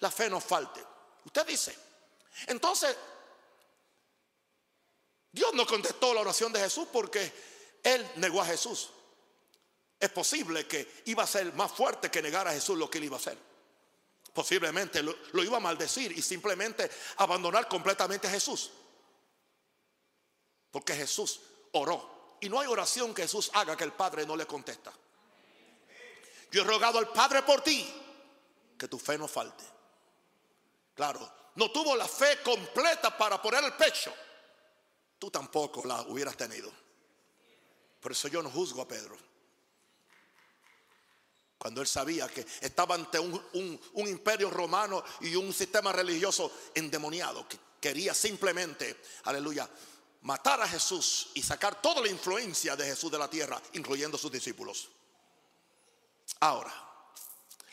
la 0.00 0.10
fe 0.10 0.28
no 0.28 0.38
falte. 0.38 0.84
Usted 1.24 1.46
dice, 1.46 1.74
entonces, 2.48 2.94
Dios 5.30 5.54
no 5.54 5.66
contestó 5.66 6.12
la 6.12 6.20
oración 6.20 6.52
de 6.52 6.60
Jesús 6.60 6.88
porque 6.92 7.32
él 7.82 8.06
negó 8.16 8.42
a 8.42 8.44
Jesús. 8.44 8.90
Es 9.98 10.10
posible 10.10 10.66
que 10.66 11.00
iba 11.06 11.22
a 11.22 11.26
ser 11.26 11.54
más 11.54 11.72
fuerte 11.72 12.10
que 12.10 12.20
negar 12.20 12.46
a 12.46 12.52
Jesús 12.52 12.76
lo 12.76 12.90
que 12.90 12.98
él 12.98 13.04
iba 13.04 13.16
a 13.16 13.20
hacer. 13.20 13.38
Posiblemente 14.34 15.02
lo, 15.02 15.16
iba 15.42 15.56
a 15.56 15.60
maldecir 15.60 16.12
y 16.12 16.20
simplemente 16.20 16.90
abandonar 17.16 17.66
completamente 17.66 18.26
a 18.26 18.30
Jesús. 18.30 18.72
Porque 20.70 20.94
Jesús 20.94 21.40
oró. 21.72 22.20
Y 22.42 22.48
no 22.48 22.58
hay 22.58 22.66
oración 22.66 23.14
que 23.14 23.22
Jesús 23.22 23.50
haga 23.54 23.76
que 23.76 23.84
el 23.84 23.92
Padre 23.92 24.26
no 24.26 24.36
le 24.36 24.46
contesta. 24.46 24.92
Yo 26.50 26.62
he 26.62 26.64
rogado 26.64 26.98
al 26.98 27.08
Padre 27.08 27.42
por 27.42 27.62
ti 27.62 27.88
que 28.76 28.88
tu 28.88 28.98
fe 28.98 29.16
no 29.16 29.28
falte. 29.28 29.64
Claro, 30.92 31.32
no 31.54 31.70
tuvo 31.70 31.94
la 31.94 32.08
fe 32.08 32.42
completa 32.42 33.16
para 33.16 33.40
poner 33.40 33.62
el 33.62 33.74
pecho. 33.74 34.12
Tú 35.20 35.30
tampoco 35.30 35.84
la 35.86 36.02
hubieras 36.02 36.36
tenido. 36.36 36.72
Por 38.00 38.10
eso 38.10 38.26
yo 38.26 38.42
no 38.42 38.50
juzgo 38.50 38.82
a 38.82 38.88
Pedro. 38.88 39.16
Cuando 41.58 41.80
él 41.80 41.86
sabía 41.86 42.26
que 42.26 42.44
estaba 42.60 42.96
ante 42.96 43.20
un, 43.20 43.80
imperio 43.94 44.50
romano 44.50 45.04
y 45.20 45.36
un 45.36 45.52
sistema 45.52 45.92
religioso 45.92 46.50
endemoniado 46.74 47.46
que 47.46 47.56
quería 47.80 48.12
simplemente, 48.14 49.00
aleluya, 49.22 49.70
matar 50.22 50.60
a 50.60 50.68
Jesús 50.68 51.30
y 51.34 51.42
sacar 51.42 51.80
toda 51.80 52.00
la 52.00 52.08
influencia 52.08 52.76
de 52.76 52.84
Jesús 52.84 53.10
de 53.10 53.18
la 53.18 53.28
tierra, 53.28 53.60
incluyendo 53.74 54.16
sus 54.16 54.30
discípulos. 54.30 54.88
Ahora, 56.40 56.72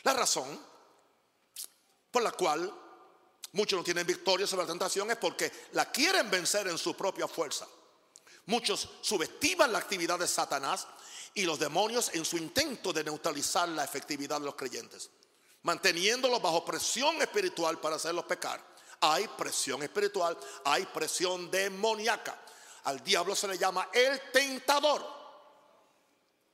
la 0.02 0.12
razón 0.12 0.60
por 2.10 2.22
la 2.22 2.32
cual 2.32 2.72
muchos 3.52 3.78
no 3.78 3.84
tienen 3.84 4.06
victoria 4.06 4.46
sobre 4.46 4.64
la 4.64 4.72
tentación 4.72 5.10
es 5.10 5.16
porque 5.16 5.52
la 5.72 5.90
quieren 5.90 6.30
vencer 6.30 6.66
en 6.68 6.78
su 6.78 6.94
propia 6.94 7.28
fuerza. 7.28 7.66
Muchos 8.46 8.88
subestiman 9.00 9.72
la 9.72 9.78
actividad 9.78 10.18
de 10.18 10.26
Satanás 10.26 10.86
y 11.34 11.42
los 11.42 11.58
demonios 11.58 12.10
en 12.14 12.24
su 12.24 12.36
intento 12.36 12.92
de 12.92 13.04
neutralizar 13.04 13.68
la 13.68 13.84
efectividad 13.84 14.40
de 14.40 14.46
los 14.46 14.56
creyentes, 14.56 15.10
manteniéndolos 15.62 16.42
bajo 16.42 16.64
presión 16.64 17.22
espiritual 17.22 17.78
para 17.78 17.96
hacerlos 17.96 18.24
pecar. 18.24 18.69
Hay 19.00 19.28
presión 19.28 19.82
espiritual, 19.82 20.36
hay 20.64 20.86
presión 20.86 21.50
demoníaca. 21.50 22.38
Al 22.84 23.02
diablo 23.02 23.34
se 23.34 23.48
le 23.48 23.58
llama 23.58 23.88
el 23.92 24.30
tentador. 24.30 25.20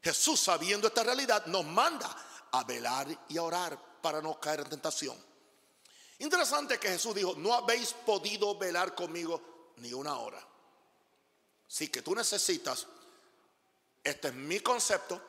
Jesús, 0.02 0.38
sabiendo 0.38 0.86
esta 0.86 1.02
realidad, 1.02 1.46
nos 1.46 1.64
manda 1.64 2.14
a 2.52 2.64
velar 2.64 3.06
y 3.28 3.38
a 3.38 3.42
orar 3.42 4.00
para 4.00 4.22
no 4.22 4.38
caer 4.38 4.60
en 4.60 4.70
tentación. 4.70 5.26
Interesante 6.18 6.78
que 6.78 6.88
Jesús 6.88 7.14
dijo, 7.14 7.34
no 7.36 7.52
habéis 7.52 7.92
podido 7.92 8.56
velar 8.56 8.94
conmigo 8.94 9.72
ni 9.76 9.92
una 9.92 10.18
hora. 10.18 10.40
Sí 11.66 11.88
que 11.88 12.02
tú 12.02 12.14
necesitas, 12.14 12.86
este 14.02 14.28
es 14.28 14.34
mi 14.34 14.60
concepto, 14.60 15.20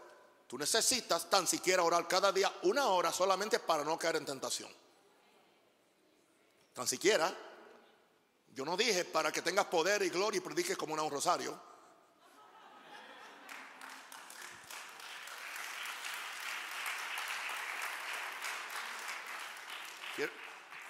tú 0.45 0.57
necesitas 0.57 1.29
tan 1.29 1.47
siquiera 1.47 1.83
orar 1.83 2.07
cada 2.07 2.31
día 2.31 2.53
una 2.63 2.87
hora 2.87 3.11
solamente 3.11 3.59
para 3.59 3.83
no 3.83 3.97
caer 3.97 4.17
en 4.17 4.25
tentación. 4.25 4.71
Tan 6.77 6.87
siquiera, 6.87 7.35
yo 8.53 8.63
no 8.63 8.77
dije 8.77 9.03
para 9.03 9.31
que 9.31 9.41
tengas 9.41 9.65
poder 9.65 10.03
y 10.03 10.09
gloria 10.09 10.37
y 10.37 10.41
prediques 10.41 10.77
como 10.77 10.93
un 10.93 11.09
rosario. 11.09 11.59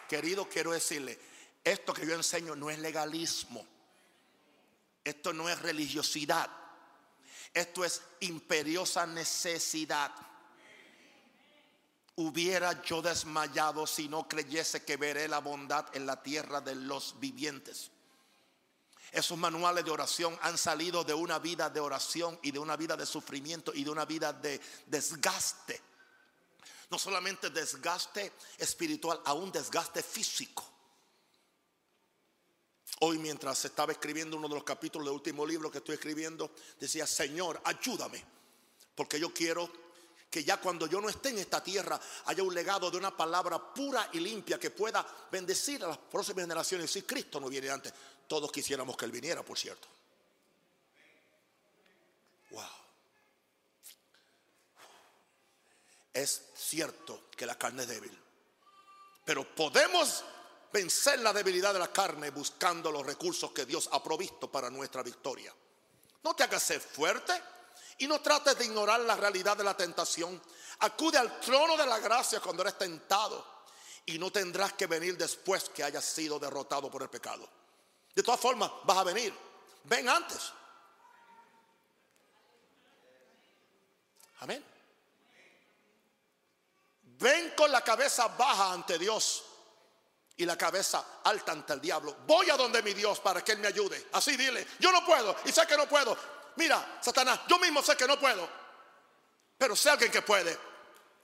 Querido, 0.10 0.50
quiero 0.50 0.72
decirle, 0.72 1.18
esto 1.64 1.94
que 1.94 2.06
yo 2.06 2.16
enseño 2.16 2.54
no 2.54 2.70
es 2.70 2.80
legalismo. 2.80 3.66
Esto 5.06 5.32
no 5.32 5.48
es 5.48 5.58
religiosidad. 5.62 6.50
Esto 7.54 7.86
es 7.86 8.02
imperiosa 8.20 9.06
necesidad. 9.06 10.12
Hubiera 12.18 12.84
yo 12.84 13.02
desmayado 13.02 13.88
si 13.88 14.10
no 14.10 14.28
creyese 14.28 14.84
que 14.84 14.98
veré 14.98 15.28
la 15.28 15.40
bondad 15.40 15.86
en 15.96 16.06
la 16.06 16.22
tierra 16.22 16.62
de 16.62 16.76
los 16.76 17.20
vivientes. 17.20 17.90
Esos 19.12 19.38
manuales 19.38 19.86
de 19.86 19.92
oración 19.92 20.38
han 20.42 20.58
salido 20.58 21.04
de 21.04 21.14
una 21.14 21.40
vida 21.40 21.70
de 21.70 21.80
oración 21.80 22.38
y 22.44 22.52
de 22.52 22.60
una 22.60 22.76
vida 22.76 22.98
de 22.98 23.06
sufrimiento 23.06 23.72
y 23.74 23.84
de 23.84 23.90
una 23.90 24.06
vida 24.06 24.34
de 24.34 24.60
desgaste 24.86 25.82
no 26.90 26.98
solamente 26.98 27.50
desgaste 27.50 28.34
espiritual, 28.58 29.22
aún 29.26 29.52
desgaste 29.52 30.02
físico. 30.02 30.66
Hoy 33.02 33.18
mientras 33.20 33.64
estaba 33.66 33.92
escribiendo 33.92 34.38
uno 34.38 34.48
de 34.48 34.56
los 34.56 34.64
capítulos 34.64 35.06
del 35.06 35.16
último 35.16 35.46
libro 35.46 35.70
que 35.70 35.80
estoy 35.80 35.96
escribiendo, 35.96 36.52
decía, 36.80 37.06
Señor, 37.06 37.62
ayúdame, 37.66 38.24
porque 38.96 39.20
yo 39.20 39.34
quiero 39.34 39.70
que 40.38 40.44
ya 40.44 40.58
cuando 40.58 40.86
yo 40.86 41.02
no 41.02 41.10
esté 41.10 41.30
en 41.30 41.40
esta 41.40 41.64
tierra 41.64 42.00
haya 42.26 42.44
un 42.44 42.54
legado 42.54 42.92
de 42.92 42.98
una 42.98 43.16
palabra 43.16 43.58
pura 43.74 44.08
y 44.14 44.20
limpia 44.20 44.60
que 44.60 44.70
pueda 44.70 45.04
bendecir 45.32 45.84
a 45.84 45.88
las 45.88 45.98
próximas 45.98 46.44
generaciones. 46.44 46.92
Si 46.92 47.02
Cristo 47.02 47.40
no 47.40 47.50
viene 47.50 47.72
antes, 47.72 47.92
todos 48.28 48.52
quisiéramos 48.52 48.96
que 48.96 49.06
Él 49.06 49.12
viniera, 49.12 49.42
por 49.42 49.58
cierto. 49.58 49.88
Wow. 52.52 52.64
Es 56.14 56.44
cierto 56.56 57.24
que 57.36 57.48
la 57.48 57.58
carne 57.58 57.82
es 57.82 57.90
débil, 57.90 58.16
pero 59.26 59.56
podemos 59.56 60.24
vencer 60.72 61.18
la 61.18 61.34
debilidad 61.34 61.74
de 61.74 61.80
la 61.80 61.92
carne 61.92 62.30
buscando 62.30 62.92
los 62.92 63.04
recursos 63.04 63.52
que 63.54 63.66
Dios 63.66 63.90
ha 63.92 64.04
provisto 64.04 64.52
para 64.52 64.70
nuestra 64.70 65.02
victoria. 65.02 65.52
No 66.24 66.36
te 66.36 66.44
hagas 66.44 66.62
ser 66.62 66.80
fuerte 66.80 67.34
y 67.98 68.08
no 68.08 68.22
trates 68.22 68.58
de 68.58 68.66
ignorar 68.66 69.00
la 69.02 69.16
realidad 69.16 69.58
de 69.58 69.64
la 69.64 69.76
tentación. 69.76 70.42
Acude 70.80 71.18
al 71.18 71.40
trono 71.40 71.76
de 71.76 71.86
la 71.86 72.00
gracia 72.00 72.40
cuando 72.40 72.62
eres 72.62 72.78
tentado 72.78 73.58
y 74.06 74.20
no 74.20 74.32
tendrás 74.32 74.74
que 74.74 74.88
venir 74.88 75.18
después 75.18 75.70
que 75.70 75.84
hayas 75.84 76.06
sido 76.06 76.40
derrotado 76.40 76.90
por 76.90 77.02
el 77.02 77.10
pecado. 77.10 77.48
De 78.14 78.24
todas 78.24 78.40
formas, 78.40 78.72
vas 78.84 78.98
a 78.98 79.04
venir. 79.04 79.34
Ven 79.84 80.08
antes. 80.08 80.52
Amén. 84.40 84.64
Ven 87.02 87.54
con 87.58 87.72
la 87.72 87.82
cabeza 87.82 88.28
baja 88.28 88.74
ante 88.74 89.00
Dios 89.00 89.44
y 90.38 90.46
la 90.46 90.56
cabeza 90.56 91.22
alta 91.24 91.52
ante 91.52 91.74
el 91.74 91.82
diablo. 91.82 92.16
Voy 92.28 92.50
a 92.50 92.58
donde 92.58 92.84
mi 92.84 92.94
Dios 92.94 93.20
para 93.20 93.44
que 93.44 93.54
Él 93.54 93.60
me 93.60 93.68
ayude. 93.68 94.08
Así 94.14 94.38
dile, 94.38 94.66
yo 94.80 94.92
no 94.92 95.04
puedo 95.04 95.36
y 95.46 95.52
sé 95.52 95.66
que 95.66 95.76
no 95.76 95.90
puedo. 95.90 96.16
Mira, 96.58 97.00
Satanás, 97.02 97.42
yo 97.48 97.60
mismo 97.60 97.82
sé 97.84 97.96
que 97.96 98.08
no 98.08 98.20
puedo, 98.20 98.50
pero 99.58 99.76
sé 99.76 99.92
alguien 99.92 100.12
que 100.12 100.24
puede. 100.24 100.58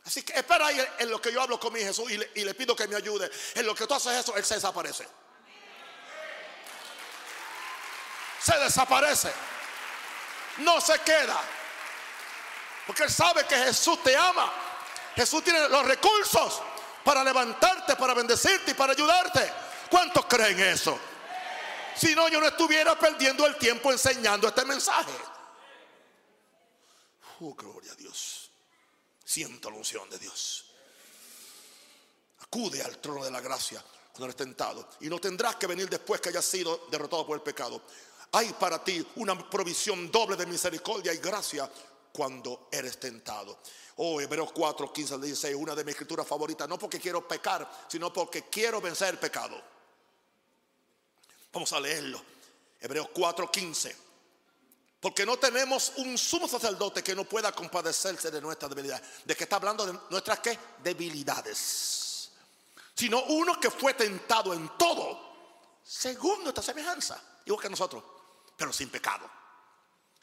Así 0.06 0.22
que 0.22 0.34
espera 0.34 0.67
ahí 0.67 0.86
en 1.00 1.10
lo 1.10 1.19
que 1.19 1.32
yo 1.32 1.41
hablo 1.41 1.60
con 1.60 1.74
mi 1.74 1.80
Jesús 1.80 2.10
y 2.12 2.43
le, 2.43 2.54
pido 2.54 2.76
que 2.76 2.88
me 2.88 2.96
ayude. 2.96 3.32
En 3.56 3.65
lo 3.65 3.74
que 3.74 3.88
tú 3.88 3.93
haces 3.96 4.13
eso, 4.13 4.36
Él 4.36 4.46
se 4.46 4.56
desaparece. 4.56 5.08
Se 8.39 8.58
desaparece. 8.60 9.32
No 10.58 10.80
se 10.82 11.00
queda. 11.00 11.41
Porque 12.86 13.04
Él 13.04 13.10
sabe 13.10 13.46
que 13.46 13.56
Jesús 13.56 14.04
te 14.04 14.15
ama. 14.15 14.52
Jesús 15.15 15.43
tiene 15.43 15.67
los 15.69 15.86
recursos 15.86 16.62
para 17.04 17.24
levantarte, 17.24 17.96
para 17.96 18.13
bendecirte 18.13 18.72
y 18.72 18.74
para 18.74 18.93
ayudarte. 18.93 19.52
¿Cuántos 19.89 20.26
creen 20.26 20.60
eso? 20.60 21.00
Si 21.95 22.15
no, 22.15 22.27
yo 22.29 22.39
no 22.39 22.47
estuviera 22.47 22.97
perdiendo 22.97 23.45
el 23.45 23.58
tiempo 23.58 23.91
enseñando 23.91 24.47
este 24.47 24.65
mensaje. 24.65 25.12
Oh, 27.41 27.53
gloria 27.53 27.91
a 27.91 27.95
Dios. 27.95 28.49
Siento 29.23 29.69
la 29.69 29.77
unción 29.77 30.10
de 30.10 30.19
Dios. 30.19 30.65
Acude 32.39 32.82
al 32.82 32.99
trono 32.99 33.23
de 33.23 33.32
la 33.32 33.41
gracia 33.41 33.84
cuando 34.12 34.25
eres 34.25 34.36
tentado. 34.36 34.89
Y 35.01 35.10
no 35.10 35.19
tendrás 35.19 35.56
que 35.56 35.67
venir 35.67 35.89
después 35.89 36.21
que 36.21 36.29
hayas 36.29 36.45
sido 36.45 36.88
derrotado 36.91 37.25
por 37.25 37.36
el 37.36 37.41
pecado. 37.41 37.82
Hay 38.32 38.53
para 38.53 38.84
ti 38.84 39.06
una 39.15 39.49
provisión 39.49 40.12
doble 40.12 40.36
de 40.36 40.45
misericordia 40.45 41.13
y 41.13 41.17
gracia 41.17 41.69
cuando 42.12 42.67
eres 42.71 42.99
tentado. 42.99 43.60
Oh, 43.97 44.19
Hebreos 44.19 44.51
4, 44.51 44.91
15 44.91 45.13
al 45.15 45.21
16, 45.21 45.56
una 45.56 45.75
de 45.75 45.84
mis 45.84 45.93
escrituras 45.93 46.27
favoritas, 46.27 46.67
no 46.67 46.79
porque 46.79 46.99
quiero 46.99 47.27
pecar, 47.27 47.69
sino 47.88 48.12
porque 48.12 48.43
quiero 48.49 48.82
vencer 48.82 49.10
el 49.10 49.19
pecado. 49.19 49.72
Vamos 51.53 51.71
a 51.71 51.79
leerlo. 51.79 52.21
Hebreos 52.81 53.09
4, 53.13 53.49
15. 53.49 53.95
Porque 54.99 55.25
no 55.25 55.37
tenemos 55.37 55.93
un 55.97 56.17
sumo 56.17 56.47
sacerdote 56.47 57.03
que 57.03 57.15
no 57.15 57.25
pueda 57.25 57.51
compadecerse 57.51 58.31
de 58.31 58.41
nuestras 58.41 58.69
debilidades. 58.69 59.25
¿De 59.25 59.35
qué 59.35 59.43
está 59.43 59.57
hablando? 59.57 59.85
De 59.85 59.97
nuestras 60.09 60.39
qué? 60.39 60.57
Debilidades. 60.81 62.31
Sino 62.95 63.23
uno 63.25 63.59
que 63.59 63.69
fue 63.69 63.93
tentado 63.93 64.53
en 64.53 64.77
todo, 64.77 65.79
según 65.83 66.43
nuestra 66.43 66.63
semejanza, 66.63 67.21
igual 67.45 67.61
que 67.61 67.69
nosotros, 67.69 68.03
pero 68.55 68.71
sin 68.71 68.89
pecado. 68.89 69.29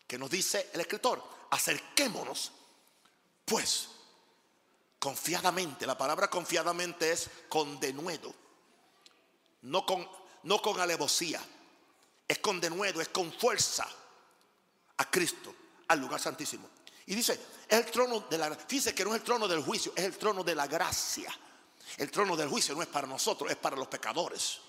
Que 0.06 0.18
nos 0.18 0.30
dice 0.30 0.70
el 0.72 0.80
escritor, 0.80 1.22
acerquémonos 1.50 2.52
pues, 3.44 3.88
confiadamente, 4.98 5.86
la 5.86 5.98
palabra 5.98 6.28
confiadamente 6.30 7.12
es 7.12 7.28
con 7.48 7.78
denuedo, 7.80 8.32
no 9.62 9.84
con, 9.84 10.08
no 10.44 10.60
con 10.60 10.80
alevosía, 10.80 11.40
es 12.26 12.38
con 12.38 12.60
denuedo, 12.60 13.00
es 13.00 13.08
con 13.08 13.32
fuerza 13.32 13.86
a 14.96 15.10
Cristo, 15.10 15.54
al 15.88 16.00
lugar 16.00 16.20
santísimo. 16.20 16.68
Y 17.06 17.14
dice, 17.14 17.40
es 17.68 17.78
el 17.78 17.90
trono 17.90 18.20
de 18.30 18.38
la 18.38 18.54
fíjese 18.54 18.94
que 18.94 19.04
no 19.04 19.10
es 19.10 19.20
el 19.20 19.24
trono 19.24 19.48
del 19.48 19.62
juicio, 19.62 19.92
es 19.96 20.04
el 20.04 20.16
trono 20.16 20.44
de 20.44 20.54
la 20.54 20.66
gracia. 20.66 21.32
El 21.96 22.10
trono 22.10 22.36
del 22.36 22.48
juicio 22.48 22.74
no 22.74 22.82
es 22.82 22.88
para 22.88 23.06
nosotros, 23.06 23.50
es 23.50 23.56
para 23.56 23.76
los 23.76 23.88
pecadores. 23.88 24.60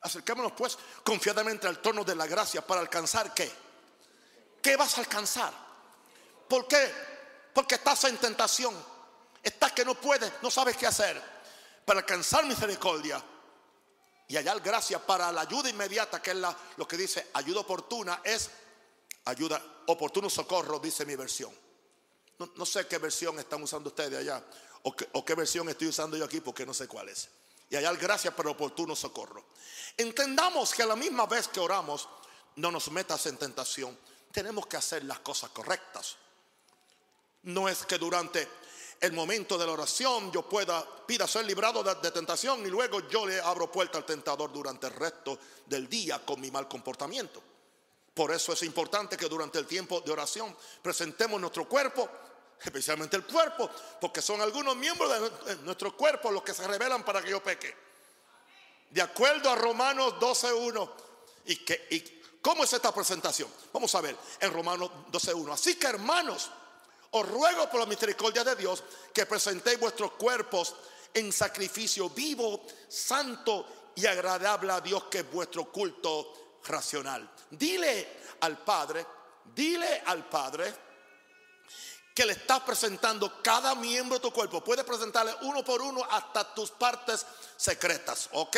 Acerquémonos 0.00 0.52
pues 0.52 0.78
confiadamente 1.04 1.66
al 1.66 1.82
trono 1.82 2.04
de 2.04 2.14
la 2.14 2.26
gracia 2.26 2.66
para 2.66 2.80
alcanzar 2.80 3.34
qué? 3.34 3.50
¿Qué 4.62 4.76
vas 4.76 4.96
a 4.96 5.00
alcanzar? 5.00 5.52
¿Por 6.48 6.66
qué? 6.66 6.92
Porque 7.52 7.74
estás 7.74 8.04
en 8.04 8.16
tentación. 8.16 8.74
Estás 9.42 9.72
que 9.72 9.84
no 9.84 9.94
puedes, 9.94 10.32
no 10.42 10.50
sabes 10.50 10.76
qué 10.76 10.86
hacer. 10.86 11.20
Para 11.84 12.00
alcanzar 12.00 12.46
misericordia 12.46 13.22
y 14.28 14.36
hallar 14.36 14.60
gracia 14.60 15.04
para 15.04 15.32
la 15.32 15.40
ayuda 15.40 15.70
inmediata, 15.70 16.20
que 16.20 16.32
es 16.32 16.36
lo 16.76 16.86
que 16.86 16.96
dice 16.98 17.28
ayuda 17.32 17.60
oportuna, 17.60 18.20
es 18.22 18.50
ayuda, 19.24 19.62
oportuno 19.86 20.28
socorro, 20.28 20.78
dice 20.78 21.06
mi 21.06 21.16
versión. 21.16 21.52
No, 22.38 22.66
sé 22.66 22.86
qué 22.86 22.98
versión 22.98 23.38
están 23.38 23.62
usando 23.62 23.88
ustedes 23.88 24.20
allá, 24.20 24.44
o, 24.82 24.94
o 25.12 25.24
qué 25.24 25.34
versión 25.34 25.68
estoy 25.70 25.88
usando 25.88 26.16
yo 26.16 26.24
aquí, 26.24 26.40
porque 26.40 26.64
no 26.64 26.74
sé 26.74 26.86
cuál 26.86 27.08
es. 27.08 27.28
Y 27.70 27.76
hallar 27.76 27.96
gracia 27.96 28.36
para 28.36 28.50
oportuno 28.50 28.94
socorro. 28.94 29.46
Entendamos 29.96 30.72
que 30.72 30.82
a 30.82 30.86
la 30.86 30.94
misma 30.94 31.26
vez 31.26 31.48
que 31.48 31.58
oramos, 31.58 32.08
no 32.56 32.70
nos 32.70 32.90
metas 32.90 33.26
en 33.26 33.38
tentación. 33.38 33.98
Tenemos 34.30 34.66
que 34.66 34.76
hacer 34.76 35.04
las 35.04 35.20
cosas 35.20 35.50
correctas. 35.50 36.16
No 37.42 37.68
es 37.68 37.84
que 37.86 37.98
durante 37.98 38.46
el 39.00 39.12
momento 39.12 39.56
de 39.56 39.66
la 39.66 39.72
oración 39.72 40.32
yo 40.32 40.48
pueda, 40.48 40.84
pida 41.06 41.26
ser 41.26 41.44
librado 41.44 41.82
de, 41.82 42.10
tentación 42.10 42.66
y 42.66 42.70
luego 42.70 43.08
yo 43.08 43.26
le 43.26 43.40
abro 43.40 43.70
puerta 43.70 43.98
al 43.98 44.04
tentador 44.04 44.52
durante 44.52 44.86
el 44.88 44.92
resto 44.92 45.38
del 45.66 45.88
día 45.88 46.24
con 46.24 46.40
mi 46.40 46.50
mal 46.50 46.68
comportamiento. 46.68 47.42
Por 48.12 48.32
eso 48.32 48.52
es 48.52 48.62
importante 48.64 49.16
que 49.16 49.28
durante 49.28 49.58
el 49.58 49.66
tiempo 49.66 50.00
de 50.00 50.10
oración 50.10 50.56
presentemos 50.82 51.40
nuestro 51.40 51.68
cuerpo, 51.68 52.08
especialmente 52.60 53.16
el 53.16 53.24
cuerpo, 53.24 53.70
porque 54.00 54.20
son 54.20 54.40
algunos 54.40 54.74
miembros 54.74 55.44
de 55.46 55.56
nuestro 55.58 55.96
cuerpo 55.96 56.32
los 56.32 56.42
que 56.42 56.52
se 56.52 56.66
revelan 56.66 57.04
para 57.04 57.22
que 57.22 57.30
yo 57.30 57.40
peque. 57.40 57.88
De 58.90 59.02
acuerdo 59.02 59.50
a 59.50 59.54
Romanos 59.54 60.14
12.1. 60.14 60.90
¿Y, 61.46 61.56
que, 61.56 61.86
¿Y 61.90 62.22
cómo 62.42 62.64
es 62.64 62.72
esta 62.72 62.92
presentación? 62.92 63.48
Vamos 63.72 63.94
a 63.94 64.00
ver 64.00 64.16
en 64.40 64.52
Romanos 64.52 64.90
12.1. 65.12 65.52
Así 65.52 65.76
que 65.76 65.86
hermanos, 65.86 66.50
os 67.10 67.28
ruego 67.28 67.68
por 67.70 67.80
la 67.80 67.86
misericordia 67.86 68.44
de 68.44 68.56
Dios 68.56 68.82
que 69.12 69.26
presentéis 69.26 69.80
vuestros 69.80 70.12
cuerpos 70.12 70.74
en 71.14 71.32
sacrificio 71.32 72.10
vivo, 72.10 72.66
santo 72.88 73.92
y 73.94 74.06
agradable 74.06 74.72
a 74.72 74.80
Dios, 74.80 75.04
que 75.04 75.20
es 75.20 75.30
vuestro 75.30 75.72
culto 75.72 76.60
racional. 76.64 77.28
Dile 77.50 78.18
al 78.40 78.58
Padre, 78.58 79.06
dile 79.54 80.02
al 80.04 80.28
Padre 80.28 80.88
que 82.14 82.26
le 82.26 82.32
estás 82.32 82.60
presentando 82.60 83.40
cada 83.42 83.74
miembro 83.76 84.18
de 84.18 84.22
tu 84.22 84.32
cuerpo. 84.32 84.62
Puedes 84.62 84.84
presentarle 84.84 85.34
uno 85.42 85.64
por 85.64 85.80
uno 85.80 86.04
hasta 86.10 86.52
tus 86.52 86.72
partes 86.72 87.24
secretas, 87.56 88.28
¿ok? 88.32 88.56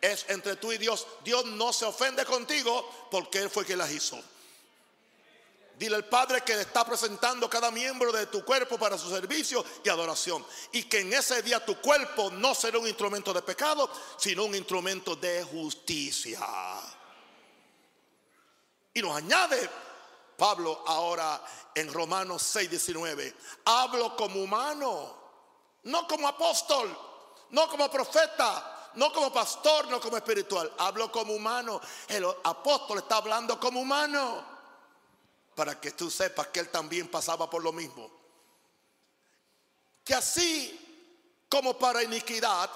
Es 0.00 0.24
entre 0.28 0.56
tú 0.56 0.72
y 0.72 0.78
Dios. 0.78 1.06
Dios 1.22 1.44
no 1.44 1.72
se 1.72 1.84
ofende 1.84 2.24
contigo 2.24 3.08
porque 3.10 3.40
Él 3.40 3.50
fue 3.50 3.64
quien 3.64 3.78
las 3.78 3.90
hizo. 3.90 4.18
Dile 5.78 5.96
al 5.96 6.04
Padre 6.04 6.42
que 6.42 6.60
está 6.60 6.84
presentando 6.84 7.48
cada 7.48 7.70
miembro 7.70 8.12
de 8.12 8.26
tu 8.26 8.44
cuerpo 8.44 8.78
para 8.78 8.96
su 8.98 9.10
servicio 9.10 9.64
y 9.82 9.88
adoración. 9.88 10.44
Y 10.72 10.84
que 10.84 11.00
en 11.00 11.12
ese 11.12 11.42
día 11.42 11.64
tu 11.64 11.80
cuerpo 11.80 12.30
no 12.30 12.54
será 12.54 12.78
un 12.78 12.86
instrumento 12.86 13.32
de 13.32 13.42
pecado, 13.42 13.90
sino 14.16 14.44
un 14.44 14.54
instrumento 14.54 15.16
de 15.16 15.42
justicia. 15.44 16.40
Y 18.94 19.00
nos 19.00 19.16
añade 19.16 19.68
Pablo 20.36 20.84
ahora 20.86 21.42
en 21.74 21.92
Romanos 21.92 22.42
6, 22.42 22.70
19. 22.70 23.34
Hablo 23.64 24.14
como 24.14 24.42
humano, 24.42 25.16
no 25.84 26.06
como 26.06 26.28
apóstol, 26.28 26.96
no 27.50 27.68
como 27.68 27.90
profeta, 27.90 28.90
no 28.94 29.12
como 29.12 29.32
pastor, 29.32 29.88
no 29.88 30.00
como 30.00 30.16
espiritual. 30.18 30.70
Hablo 30.78 31.10
como 31.10 31.32
humano. 31.32 31.80
El 32.06 32.24
apóstol 32.44 32.98
está 32.98 33.16
hablando 33.16 33.58
como 33.58 33.80
humano 33.80 34.51
para 35.54 35.80
que 35.80 35.92
tú 35.92 36.10
sepas 36.10 36.48
que 36.48 36.60
él 36.60 36.68
también 36.68 37.08
pasaba 37.08 37.48
por 37.48 37.62
lo 37.62 37.72
mismo. 37.72 38.10
Que 40.04 40.14
así 40.14 41.46
como 41.48 41.78
para 41.78 42.02
iniquidad, 42.02 42.70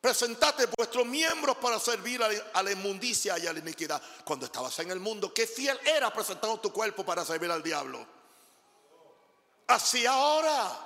presentate 0.00 0.66
vuestros 0.76 1.06
miembros 1.06 1.56
para 1.58 1.78
servir 1.78 2.20
a 2.52 2.62
la 2.62 2.72
inmundicia 2.72 3.38
y 3.38 3.46
a 3.46 3.52
la 3.52 3.60
iniquidad. 3.60 4.02
Cuando 4.24 4.46
estabas 4.46 4.76
en 4.80 4.90
el 4.90 4.98
mundo, 4.98 5.32
qué 5.32 5.46
fiel 5.46 5.78
era 5.84 6.12
presentando 6.12 6.58
tu 6.58 6.72
cuerpo 6.72 7.04
para 7.04 7.24
servir 7.24 7.50
al 7.50 7.62
diablo. 7.62 8.04
Así 9.68 10.04
ahora, 10.04 10.76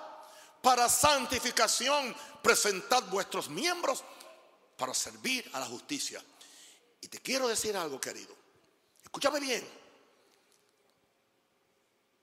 para 0.60 0.88
santificación, 0.88 2.14
presentad 2.42 3.02
vuestros 3.04 3.48
miembros 3.48 4.04
para 4.76 4.92
servir 4.92 5.50
a 5.54 5.60
la 5.60 5.66
justicia. 5.66 6.22
Y 7.00 7.08
te 7.08 7.20
quiero 7.20 7.48
decir 7.48 7.76
algo, 7.76 7.98
querido. 7.98 8.34
Escúchame 9.02 9.40
bien 9.40 9.85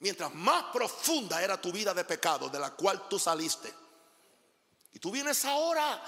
mientras 0.04 0.36
más 0.36 0.66
profunda 0.66 1.42
era 1.42 1.60
tu 1.60 1.72
vida 1.72 1.94
de 1.94 2.04
pecado 2.04 2.50
de 2.50 2.60
la 2.60 2.72
cual 2.72 3.08
tú 3.08 3.18
saliste. 3.18 3.74
Y 4.92 5.00
tú 5.00 5.10
vienes 5.10 5.46
ahora 5.46 6.04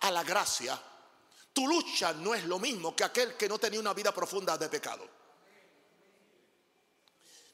a 0.00 0.10
la 0.10 0.22
gracia. 0.22 0.78
Tu 1.50 1.66
lucha 1.66 2.12
no 2.12 2.34
es 2.34 2.44
lo 2.44 2.58
mismo 2.58 2.94
que 2.94 3.04
aquel 3.04 3.38
que 3.38 3.48
no 3.48 3.58
tenía 3.58 3.80
una 3.80 3.94
vida 3.94 4.12
profunda 4.12 4.58
de 4.58 4.68
pecado. 4.68 5.08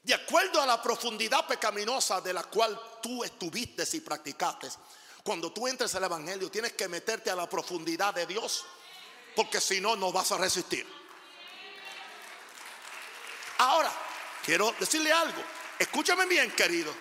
De 0.03 0.13
acuerdo 0.13 0.61
a 0.61 0.65
la 0.65 0.83
profundidad 0.83 1.47
pecaminosa 1.47 2.19
de 2.19 2.33
la 2.33 2.43
cual 2.43 2.77
tú 3.01 3.23
estuviste 3.23 3.87
y 3.93 4.01
practicaste, 4.01 4.67
cuando 5.23 5.53
tú 5.53 5.65
entres 5.65 5.95
al 5.95 6.03
Evangelio 6.03 6.51
tienes 6.51 6.73
que 6.73 6.89
meterte 6.89 7.31
a 7.31 7.35
la 7.37 7.49
profundidad 7.49 8.13
de 8.13 8.25
Dios, 8.25 8.65
porque 9.33 9.61
si 9.61 9.79
no, 9.79 9.95
no 9.95 10.11
vas 10.11 10.29
a 10.33 10.37
resistir. 10.37 10.85
Ahora, 13.59 13.91
quiero 14.43 14.75
decirle 14.77 15.13
algo. 15.13 15.41
Escúchame 15.79 16.25
bien, 16.25 16.51
querido. 16.51 16.93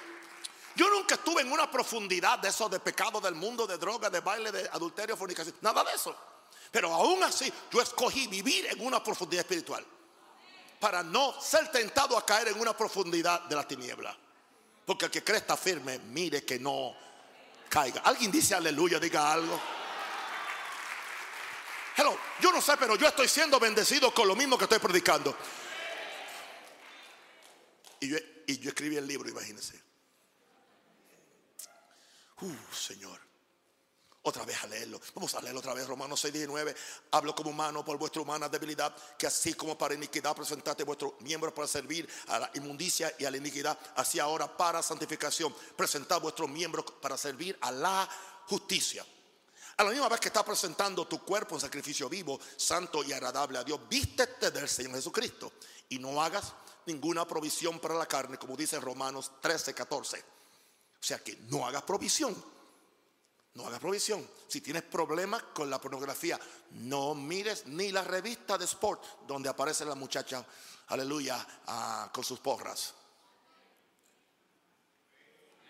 Yo 0.77 0.91
nunca 0.91 1.15
estuve 1.15 1.43
en 1.43 1.53
una 1.53 1.71
profundidad 1.71 2.39
de 2.41 2.49
eso 2.49 2.69
de 2.69 2.81
pecado 2.81 3.21
del 3.21 3.35
mundo, 3.35 3.67
de 3.67 3.79
droga, 3.79 4.11
de 4.11 4.21
baile, 4.21 4.51
de 4.51 4.69
adulterio, 4.71 5.17
fornicación, 5.17 5.55
nada 5.61 5.85
de 5.85 5.93
eso. 5.95 6.17
Pero 6.71 6.93
aún 6.93 7.23
así, 7.23 7.53
yo 7.71 7.81
escogí 7.81 8.27
vivir 8.27 8.67
en 8.67 8.85
una 8.85 9.03
profundidad 9.03 9.43
espiritual 9.43 9.85
para 10.81 11.05
no 11.05 11.41
ser 11.41 11.71
tentado 11.71 12.19
a 12.19 12.27
caer 12.27 12.49
en 12.49 12.61
una 12.61 12.77
profundidad 12.77 13.43
de 13.43 13.55
la 13.55 13.67
tiniebla. 13.67 14.17
Porque 14.85 15.05
el 15.07 15.11
que 15.11 15.23
cree 15.23 15.39
está 15.39 15.57
firme, 15.57 15.99
mire 15.99 16.45
que 16.45 16.59
no 16.59 16.97
caiga. 17.69 18.03
Alguien 18.05 18.33
dice 18.33 18.57
aleluya, 18.57 18.99
diga 18.99 19.33
algo. 19.33 19.59
Hello, 21.97 22.19
yo 22.41 22.51
no 22.51 22.61
sé, 22.61 22.77
pero 22.77 22.97
yo 22.97 23.07
estoy 23.07 23.29
siendo 23.29 23.61
bendecido 23.61 24.13
con 24.13 24.27
lo 24.27 24.35
mismo 24.35 24.59
que 24.59 24.65
estoy 24.65 24.81
predicando. 24.81 25.37
Y 28.01 28.09
yo, 28.09 28.19
y 28.47 28.59
yo 28.59 28.71
escribí 28.71 28.97
el 28.97 29.07
libro, 29.07 29.29
imagínense. 29.29 29.81
Uh, 32.41 32.75
Señor. 32.75 33.25
Otra 34.27 34.45
vez 34.47 34.57
a 34.65 34.67
leerlo. 34.67 34.99
Vamos 35.15 35.35
a 35.35 35.43
leerlo 35.43 35.61
otra 35.61 35.75
vez. 35.75 35.87
Romanos 35.87 36.19
6, 36.21 36.33
19. 36.33 36.75
Hablo 37.11 37.35
como 37.35 37.51
humano 37.51 37.85
por 37.85 37.99
vuestra 37.99 38.23
humana 38.23 38.49
debilidad, 38.49 38.95
que 39.19 39.27
así 39.27 39.53
como 39.53 39.77
para 39.77 39.93
iniquidad 39.93 40.35
presentaste 40.35 40.83
vuestros 40.83 41.21
miembros 41.21 41.53
para 41.53 41.69
servir 41.69 42.09
a 42.29 42.39
la 42.39 42.51
inmundicia 42.55 43.15
y 43.19 43.27
a 43.27 43.31
la 43.31 43.37
iniquidad, 43.37 43.79
así 43.97 44.19
ahora 44.19 44.57
para 44.57 44.83
santificación 44.83 45.55
presentad 45.77 46.23
vuestros 46.23 46.49
miembros 46.49 46.87
para 47.03 47.19
servir 47.19 47.59
a 47.61 47.71
la 47.71 48.09
justicia. 48.47 49.05
A 49.77 49.85
la 49.85 49.91
misma 49.91 50.09
vez 50.09 50.21
que 50.21 50.29
estás 50.29 50.45
presentando 50.45 51.07
tu 51.07 51.23
cuerpo 51.23 51.57
en 51.57 51.61
sacrificio 51.61 52.09
vivo, 52.09 52.41
santo 52.57 53.05
y 53.05 53.13
agradable 53.13 53.59
a 53.59 53.65
Dios, 53.65 53.79
vístete 53.91 54.51
del 54.51 54.71
Señor 54.71 54.95
Jesucristo 54.95 55.53
y 55.91 55.99
no 55.99 56.23
hagas 56.23 56.55
ninguna 56.87 57.27
provisión 57.27 57.79
para 57.81 57.95
la 57.95 58.07
carne, 58.07 58.39
como 58.39 58.57
dice 58.57 58.81
Romanos 58.81 59.33
13, 59.41 59.75
14. 59.75 60.19
O 60.19 60.23
sea 61.07 61.19
que 61.19 61.37
no 61.49 61.67
hagas 61.67 61.83
provisión. 61.83 62.35
No 63.55 63.67
hagas 63.67 63.79
provisión. 63.79 64.29
Si 64.49 64.61
tienes 64.61 64.83
problemas 64.83 65.43
con 65.55 65.71
la 65.71 65.81
pornografía, 65.81 66.39
no 66.71 67.15
mires 67.15 67.67
ni 67.67 67.93
la 67.93 68.03
revista 68.03 68.59
de 68.59 68.65
sport 68.65 69.03
donde 69.27 69.49
aparece 69.49 69.85
la 69.85 69.95
muchacha, 69.95 70.45
aleluya, 70.89 71.47
ah, 71.67 72.11
con 72.13 72.25
sus 72.25 72.41
porras. 72.41 72.95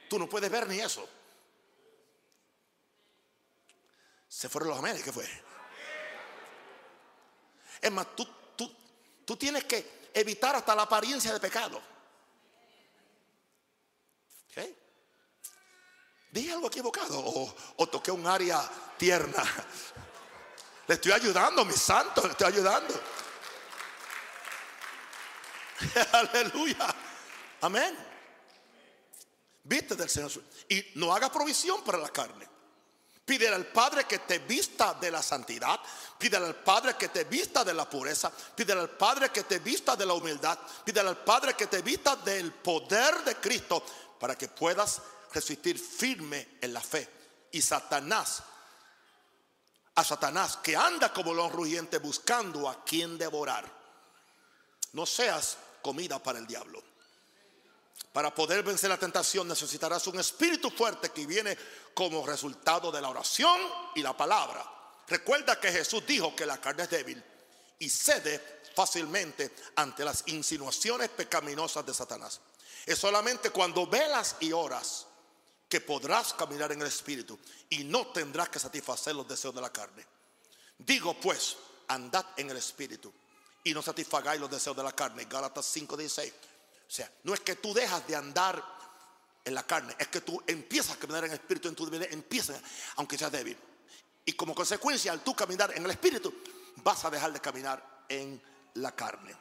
Tú 0.08 0.18
no 0.18 0.28
puedes 0.28 0.50
ver 0.50 0.66
ni 0.68 0.80
eso. 0.80 1.06
Se 4.28 4.48
fueron 4.48 4.70
los 4.70 4.78
amenes, 4.78 5.02
¿qué 5.02 5.12
fue? 5.12 5.28
Es 7.80 7.92
más, 7.92 8.16
tú, 8.16 8.26
tú, 8.56 8.74
tú 9.24 9.36
tienes 9.36 9.64
que 9.64 10.03
evitar 10.14 10.56
hasta 10.56 10.74
la 10.74 10.82
apariencia 10.82 11.32
de 11.32 11.40
pecado. 11.40 11.82
¿Dije 16.30 16.52
algo 16.52 16.66
equivocado 16.66 17.16
o, 17.16 17.54
o 17.76 17.86
toqué 17.86 18.10
un 18.10 18.26
área 18.26 18.60
tierna? 18.98 19.40
Le 20.88 20.94
estoy 20.94 21.12
ayudando, 21.12 21.64
mi 21.64 21.72
santo, 21.72 22.22
le 22.22 22.32
estoy 22.32 22.48
ayudando. 22.48 22.92
Aleluya. 26.12 26.94
Amén. 27.62 27.96
Viste 29.62 29.94
del 29.94 30.10
Señor. 30.10 30.30
Y 30.68 30.84
no 30.96 31.14
haga 31.14 31.32
provisión 31.32 31.82
para 31.84 31.96
la 31.98 32.10
carne. 32.10 32.46
Pídele 33.24 33.54
al 33.54 33.66
Padre 33.66 34.04
que 34.04 34.18
te 34.18 34.40
vista 34.40 34.94
de 34.94 35.10
la 35.10 35.22
santidad. 35.22 35.80
Pídele 36.18 36.46
al 36.46 36.56
Padre 36.56 36.94
que 36.94 37.08
te 37.08 37.24
vista 37.24 37.64
de 37.64 37.72
la 37.72 37.88
pureza. 37.88 38.30
Pídele 38.30 38.82
al 38.82 38.90
Padre 38.90 39.30
que 39.30 39.44
te 39.44 39.60
vista 39.60 39.96
de 39.96 40.04
la 40.04 40.12
humildad. 40.12 40.58
Pídele 40.84 41.08
al 41.08 41.24
Padre 41.24 41.54
que 41.54 41.66
te 41.66 41.80
vista 41.80 42.16
del 42.16 42.52
poder 42.52 43.24
de 43.24 43.36
Cristo 43.36 43.82
para 44.20 44.36
que 44.36 44.48
puedas 44.48 45.00
resistir 45.32 45.78
firme 45.78 46.58
en 46.60 46.74
la 46.74 46.82
fe. 46.82 47.08
Y 47.52 47.62
Satanás, 47.62 48.42
a 49.94 50.04
Satanás 50.04 50.58
que 50.58 50.76
anda 50.76 51.12
como 51.12 51.32
león 51.32 51.50
rugiente 51.50 51.98
buscando 51.98 52.68
a 52.68 52.84
quien 52.84 53.16
devorar. 53.16 53.64
No 54.92 55.06
seas 55.06 55.56
comida 55.80 56.22
para 56.22 56.38
el 56.38 56.46
diablo. 56.46 56.82
Para 58.14 58.32
poder 58.32 58.62
vencer 58.62 58.88
la 58.88 58.96
tentación 58.96 59.48
necesitarás 59.48 60.06
un 60.06 60.20
espíritu 60.20 60.70
fuerte 60.70 61.10
que 61.10 61.26
viene 61.26 61.58
como 61.92 62.24
resultado 62.24 62.92
de 62.92 63.00
la 63.00 63.08
oración 63.08 63.60
y 63.96 64.02
la 64.02 64.16
palabra. 64.16 64.64
Recuerda 65.08 65.58
que 65.58 65.72
Jesús 65.72 66.06
dijo 66.06 66.34
que 66.36 66.46
la 66.46 66.60
carne 66.60 66.84
es 66.84 66.90
débil 66.90 67.20
y 67.76 67.90
cede 67.90 68.62
fácilmente 68.72 69.52
ante 69.74 70.04
las 70.04 70.22
insinuaciones 70.28 71.08
pecaminosas 71.08 71.84
de 71.84 71.92
Satanás. 71.92 72.40
Es 72.86 73.00
solamente 73.00 73.50
cuando 73.50 73.84
velas 73.88 74.36
y 74.38 74.52
oras 74.52 75.08
que 75.68 75.80
podrás 75.80 76.34
caminar 76.34 76.70
en 76.70 76.82
el 76.82 76.86
espíritu 76.86 77.36
y 77.68 77.82
no 77.82 78.06
tendrás 78.12 78.48
que 78.48 78.60
satisfacer 78.60 79.16
los 79.16 79.26
deseos 79.26 79.56
de 79.56 79.60
la 79.60 79.72
carne. 79.72 80.06
Digo 80.78 81.18
pues, 81.18 81.56
andad 81.88 82.26
en 82.36 82.48
el 82.48 82.58
espíritu 82.58 83.12
y 83.64 83.74
no 83.74 83.82
satisfagáis 83.82 84.40
los 84.40 84.52
deseos 84.52 84.76
de 84.76 84.84
la 84.84 84.92
carne. 84.92 85.24
Gálatas 85.24 85.66
5:16. 85.76 86.32
Sea, 86.94 87.10
no 87.24 87.34
es 87.34 87.40
que 87.40 87.56
tú 87.56 87.74
dejas 87.74 88.06
de 88.06 88.14
andar 88.14 88.64
en 89.44 89.52
la 89.52 89.66
carne, 89.66 89.96
es 89.98 90.06
que 90.06 90.20
tú 90.20 90.40
empiezas 90.46 90.94
a 90.94 90.96
caminar 90.96 91.24
en 91.24 91.32
el 91.32 91.38
espíritu 91.38 91.66
en 91.66 91.74
tu 91.74 91.90
vida, 91.90 92.06
empiezas, 92.08 92.60
aunque 92.94 93.18
seas 93.18 93.32
débil. 93.32 93.58
Y 94.24 94.34
como 94.34 94.54
consecuencia, 94.54 95.10
al 95.10 95.24
tú 95.24 95.34
caminar 95.34 95.72
en 95.76 95.84
el 95.84 95.90
espíritu, 95.90 96.32
vas 96.84 97.04
a 97.04 97.10
dejar 97.10 97.32
de 97.32 97.40
caminar 97.40 98.04
en 98.08 98.40
la 98.74 98.92
carne. 98.92 99.34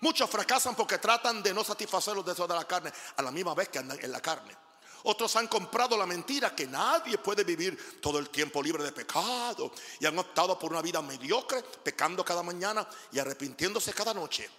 Muchos 0.00 0.28
fracasan 0.28 0.74
porque 0.74 0.98
tratan 0.98 1.44
de 1.44 1.54
no 1.54 1.62
satisfacer 1.62 2.16
los 2.16 2.26
deseos 2.26 2.48
de 2.48 2.56
la 2.56 2.66
carne 2.66 2.92
a 3.16 3.22
la 3.22 3.30
misma 3.30 3.54
vez 3.54 3.68
que 3.68 3.78
andan 3.78 3.96
en 4.02 4.10
la 4.10 4.20
carne. 4.20 4.56
Otros 5.04 5.36
han 5.36 5.46
comprado 5.46 5.96
la 5.96 6.06
mentira 6.06 6.56
que 6.56 6.66
nadie 6.66 7.18
puede 7.18 7.44
vivir 7.44 8.00
todo 8.00 8.18
el 8.18 8.30
tiempo 8.30 8.60
libre 8.60 8.82
de 8.82 8.90
pecado 8.90 9.70
y 10.00 10.06
han 10.06 10.18
optado 10.18 10.58
por 10.58 10.72
una 10.72 10.82
vida 10.82 11.00
mediocre, 11.00 11.62
pecando 11.84 12.24
cada 12.24 12.42
mañana 12.42 12.84
y 13.12 13.20
arrepintiéndose 13.20 13.92
cada 13.92 14.12
noche. 14.12 14.50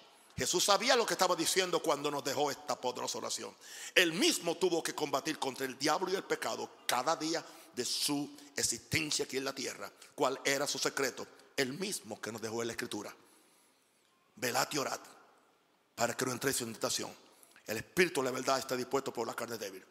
Jesús 0.41 0.63
sabía 0.63 0.95
lo 0.95 1.05
que 1.05 1.13
estaba 1.13 1.35
diciendo 1.35 1.83
cuando 1.83 2.09
nos 2.09 2.23
dejó 2.23 2.49
esta 2.49 2.75
poderosa 2.75 3.19
oración. 3.19 3.55
Él 3.93 4.11
mismo 4.11 4.57
tuvo 4.57 4.81
que 4.81 4.95
combatir 4.95 5.37
contra 5.37 5.67
el 5.67 5.77
diablo 5.77 6.11
y 6.11 6.15
el 6.15 6.23
pecado 6.23 6.67
cada 6.87 7.15
día 7.15 7.45
de 7.75 7.85
su 7.85 8.35
existencia 8.55 9.25
aquí 9.25 9.37
en 9.37 9.45
la 9.45 9.53
tierra. 9.53 9.91
¿Cuál 10.15 10.41
era 10.43 10.65
su 10.65 10.79
secreto? 10.79 11.27
El 11.55 11.73
mismo 11.73 12.19
que 12.19 12.31
nos 12.31 12.41
dejó 12.41 12.63
en 12.63 12.69
la 12.69 12.73
escritura. 12.73 13.15
Velad 14.37 14.67
y 14.71 14.79
orad 14.79 14.99
para 15.93 16.17
que 16.17 16.25
no 16.25 16.31
entréis 16.31 16.59
en 16.61 16.71
tentación. 16.71 17.15
El 17.67 17.77
espíritu 17.77 18.21
de 18.21 18.25
la 18.25 18.31
verdad 18.31 18.57
está 18.57 18.75
dispuesto 18.75 19.13
por 19.13 19.27
la 19.27 19.35
carne 19.35 19.59
débil. 19.59 19.85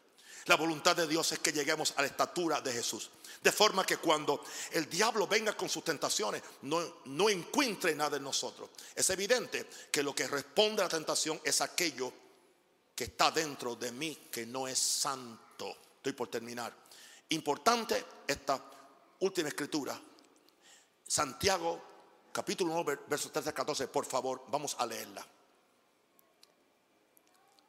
La 0.45 0.55
voluntad 0.55 0.95
de 0.95 1.07
Dios 1.07 1.31
es 1.31 1.39
que 1.39 1.51
lleguemos 1.51 1.93
a 1.97 2.01
la 2.01 2.07
estatura 2.07 2.61
de 2.61 2.73
Jesús. 2.73 3.09
De 3.41 3.51
forma 3.51 3.85
que 3.85 3.97
cuando 3.97 4.43
el 4.71 4.89
diablo 4.89 5.27
venga 5.27 5.55
con 5.55 5.69
sus 5.69 5.83
tentaciones, 5.83 6.41
no, 6.63 7.01
no 7.05 7.29
encuentre 7.29 7.95
nada 7.95 8.17
en 8.17 8.23
nosotros. 8.23 8.69
Es 8.95 9.09
evidente 9.09 9.67
que 9.91 10.03
lo 10.03 10.13
que 10.13 10.27
responde 10.27 10.81
a 10.81 10.85
la 10.85 10.89
tentación 10.89 11.39
es 11.43 11.61
aquello 11.61 12.11
que 12.95 13.05
está 13.05 13.31
dentro 13.31 13.75
de 13.75 13.91
mí, 13.91 14.29
que 14.31 14.45
no 14.45 14.67
es 14.67 14.77
santo. 14.77 15.75
Estoy 15.97 16.13
por 16.13 16.27
terminar. 16.29 16.73
Importante 17.29 18.03
esta 18.27 18.63
última 19.19 19.49
escritura. 19.49 19.99
Santiago, 21.07 21.81
capítulo 22.31 22.73
1, 22.73 22.83
versos 23.07 23.31
13 23.31 23.49
a 23.49 23.53
14. 23.53 23.87
Por 23.87 24.05
favor, 24.05 24.43
vamos 24.49 24.75
a 24.79 24.85
leerla. 24.85 25.25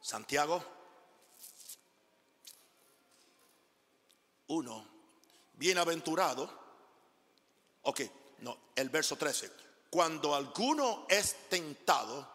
Santiago 0.01 0.82
1, 4.47 4.87
bienaventurado, 5.53 6.49
ok, 7.83 8.01
no, 8.39 8.57
el 8.75 8.89
verso 8.89 9.15
13, 9.15 9.51
cuando 9.89 10.35
alguno 10.35 11.05
es 11.09 11.49
tentado, 11.49 12.27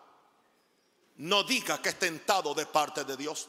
no 1.16 1.42
diga 1.42 1.82
que 1.82 1.88
es 1.90 1.98
tentado 1.98 2.54
de 2.54 2.66
parte 2.66 3.04
de 3.04 3.16
Dios, 3.16 3.48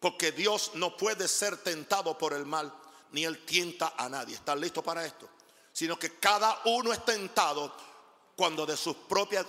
porque 0.00 0.32
Dios 0.32 0.72
no 0.74 0.96
puede 0.96 1.28
ser 1.28 1.58
tentado 1.58 2.16
por 2.16 2.32
el 2.32 2.46
mal, 2.46 2.72
ni 3.12 3.24
él 3.24 3.44
tienta 3.44 3.94
a 3.96 4.08
nadie. 4.08 4.34
¿Están 4.34 4.60
listos 4.60 4.82
para 4.82 5.04
esto? 5.04 5.28
Sino 5.72 5.98
que 5.98 6.18
cada 6.18 6.62
uno 6.64 6.92
es 6.92 7.04
tentado 7.04 7.74
cuando 8.36 8.66
de 8.66 8.76
sus 8.76 8.96
propias. 8.96 9.46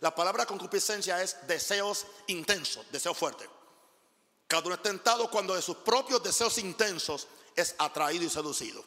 La 0.00 0.14
palabra 0.14 0.46
concupiscencia 0.46 1.22
es 1.22 1.46
deseos 1.46 2.06
intensos, 2.26 2.86
deseo 2.90 3.14
fuerte. 3.14 3.48
Cada 4.46 4.66
uno 4.66 4.74
es 4.74 4.82
tentado 4.82 5.30
cuando 5.30 5.54
de 5.54 5.62
sus 5.62 5.76
propios 5.76 6.22
deseos 6.22 6.58
intensos 6.58 7.28
es 7.60 7.74
atraído 7.78 8.24
y 8.24 8.30
seducido. 8.30 8.84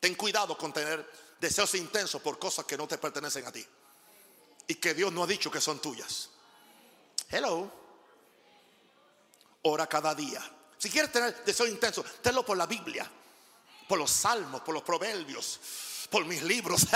Ten 0.00 0.14
cuidado 0.14 0.56
con 0.56 0.72
tener 0.72 1.08
deseos 1.40 1.74
intensos 1.74 2.20
por 2.20 2.38
cosas 2.38 2.64
que 2.64 2.76
no 2.76 2.86
te 2.86 2.98
pertenecen 2.98 3.46
a 3.46 3.52
ti 3.52 3.66
y 4.68 4.74
que 4.76 4.94
Dios 4.94 5.12
no 5.12 5.24
ha 5.24 5.26
dicho 5.26 5.50
que 5.50 5.60
son 5.60 5.78
tuyas. 5.80 6.30
Hello. 7.28 7.70
Ora 9.62 9.86
cada 9.86 10.14
día. 10.14 10.42
Si 10.78 10.90
quieres 10.90 11.10
tener 11.10 11.44
deseos 11.44 11.68
intensos, 11.68 12.04
tenlo 12.22 12.44
por 12.44 12.56
la 12.56 12.66
Biblia, 12.66 13.10
por 13.88 13.98
los 13.98 14.10
salmos, 14.10 14.60
por 14.60 14.74
los 14.74 14.82
proverbios, 14.82 15.60
por 16.10 16.24
mis 16.24 16.42
libros, 16.42 16.86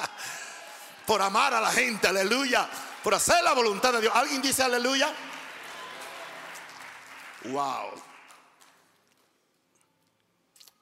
por 1.06 1.20
amar 1.20 1.54
a 1.54 1.60
la 1.60 1.72
gente, 1.72 2.06
aleluya, 2.06 2.68
por 3.02 3.14
hacer 3.14 3.42
la 3.42 3.52
voluntad 3.52 3.92
de 3.92 4.02
Dios. 4.02 4.12
¿Alguien 4.14 4.40
dice 4.40 4.62
aleluya? 4.62 5.12
Wow. 7.44 8.13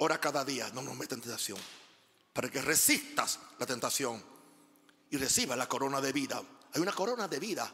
Ora 0.04 0.18
cada 0.18 0.44
día, 0.44 0.68
no 0.74 0.82
nos 0.82 0.96
metas 0.96 1.16
en 1.18 1.22
tentación, 1.22 1.58
para 2.32 2.50
que 2.50 2.60
resistas 2.60 3.38
la 3.56 3.66
tentación 3.66 4.20
y 5.08 5.16
recibas 5.16 5.56
la 5.56 5.68
corona 5.68 6.00
de 6.00 6.12
vida. 6.12 6.42
Hay 6.74 6.80
una 6.80 6.90
corona 6.90 7.28
de 7.28 7.38
vida 7.38 7.72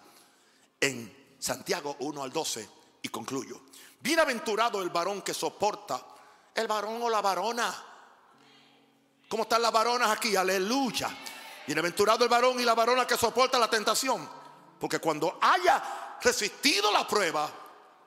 en 0.78 1.36
Santiago 1.38 1.96
1 2.00 2.22
al 2.22 2.30
12 2.30 2.68
y 3.00 3.08
concluyo. 3.08 3.62
Bienaventurado 4.00 4.82
el 4.82 4.90
varón 4.90 5.22
que 5.22 5.32
soporta, 5.32 6.04
el 6.54 6.68
varón 6.68 7.00
o 7.00 7.08
la 7.08 7.22
varona. 7.22 7.74
¿Cómo 9.26 9.44
están 9.44 9.62
las 9.62 9.72
varonas 9.72 10.10
aquí? 10.10 10.36
Aleluya. 10.36 11.08
Bienaventurado 11.66 12.24
el 12.24 12.28
varón 12.28 12.60
y 12.60 12.64
la 12.64 12.74
varona 12.74 13.06
que 13.06 13.16
soporta 13.16 13.58
la 13.58 13.70
tentación. 13.70 14.28
Porque 14.78 14.98
cuando 14.98 15.38
haya 15.40 16.18
resistido 16.20 16.92
la 16.92 17.08
prueba, 17.08 17.50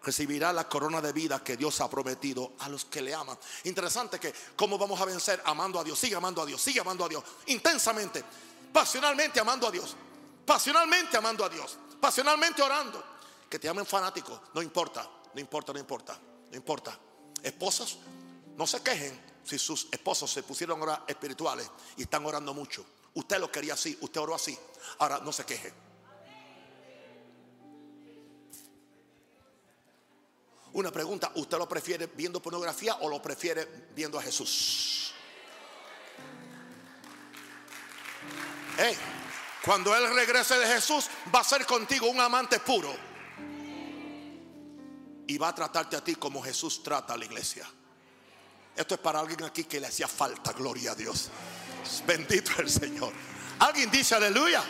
recibirá 0.04 0.52
la 0.52 0.68
corona 0.68 1.02
de 1.02 1.14
vida 1.14 1.43
que 1.43 1.58
Dios 1.58 1.80
ha 1.82 1.89
prometido 1.89 2.54
a 2.60 2.70
los 2.70 2.86
que 2.86 3.02
le 3.02 3.14
aman. 3.14 3.38
Interesante 3.66 4.20
que 4.20 4.34
cómo 4.56 4.78
vamos 4.78 4.99
a 4.99 5.06
vencer 5.06 5.41
amando 5.45 5.80
a 5.80 5.84
Dios, 5.84 5.99
sigue 5.99 6.16
amando 6.16 6.41
a 6.41 6.45
Dios, 6.45 6.62
sigue 6.62 6.80
amando 6.80 7.06
a 7.06 7.10
Dios, 7.10 7.24
intensamente, 7.47 8.24
pasionalmente 8.74 9.39
amando 9.39 9.68
a 9.68 9.72
Dios, 9.72 9.95
pasionalmente 10.45 11.18
amando 11.18 11.45
a 11.45 11.49
Dios, 11.49 11.78
pasionalmente 11.99 12.62
orando. 12.62 13.04
Que 13.49 13.60
te 13.60 13.68
amen 13.68 13.86
fanáticos, 13.86 14.39
no 14.54 14.62
importa, 14.62 15.08
no 15.34 15.41
importa, 15.41 15.74
no 15.74 15.80
importa, 15.80 16.20
no 16.49 16.58
importa. 16.58 16.97
Esposas, 17.43 17.97
no 18.56 18.66
se 18.66 18.82
quejen 18.82 19.20
si 19.43 19.60
sus 19.60 19.88
esposos 19.91 20.32
se 20.32 20.43
pusieron 20.43 20.80
a 20.80 20.84
orar 20.84 21.04
espirituales 21.08 21.70
y 21.97 22.04
están 22.04 22.26
orando 22.26 22.54
mucho. 22.54 22.86
Usted 23.14 23.39
lo 23.39 23.52
quería 23.52 23.74
así, 23.74 23.97
usted 24.02 24.22
oró 24.22 24.36
así. 24.36 24.58
Ahora 24.99 25.20
no 25.20 25.34
se 25.34 25.45
queje. 25.45 25.91
Una 30.74 30.92
pregunta, 30.92 31.32
¿usted 31.36 31.58
lo 31.58 31.68
prefiere 31.68 32.08
viendo 32.08 32.42
pornografía 32.42 32.96
o 33.02 33.10
lo 33.10 33.22
prefiere 33.22 33.90
viendo 33.94 34.18
a 34.18 34.22
Jesús? 34.22 35.14
cuando 39.64 39.96
Él 39.96 40.16
regrese 40.16 40.58
de 40.58 40.66
Jesús, 40.66 41.08
va 41.34 41.42
a 41.42 41.44
ser 41.44 41.66
contigo 41.68 42.10
un 42.10 42.20
amante 42.20 42.60
puro. 42.60 42.92
Y 45.28 45.38
va 45.38 45.50
a 45.50 45.56
tratarte 45.56 45.98
a 45.98 46.04
ti 46.04 46.16
como 46.16 46.42
Jesús 46.42 46.82
trata 46.82 47.14
a 47.14 47.18
la 47.18 47.26
iglesia. 47.26 47.70
Esto 48.76 48.96
es 48.96 49.00
para 49.00 49.20
alguien 49.20 49.44
aquí 49.44 49.66
que 49.66 49.80
le 49.80 49.88
hacía 49.88 50.08
falta, 50.08 50.52
gloria 50.54 50.94
a 50.94 50.96
Dios. 50.96 51.30
Bendito 52.08 52.54
el 52.60 52.70
Señor. 52.70 53.14
Alguien 53.60 53.92
dice 53.92 54.16
aleluya. 54.16 54.64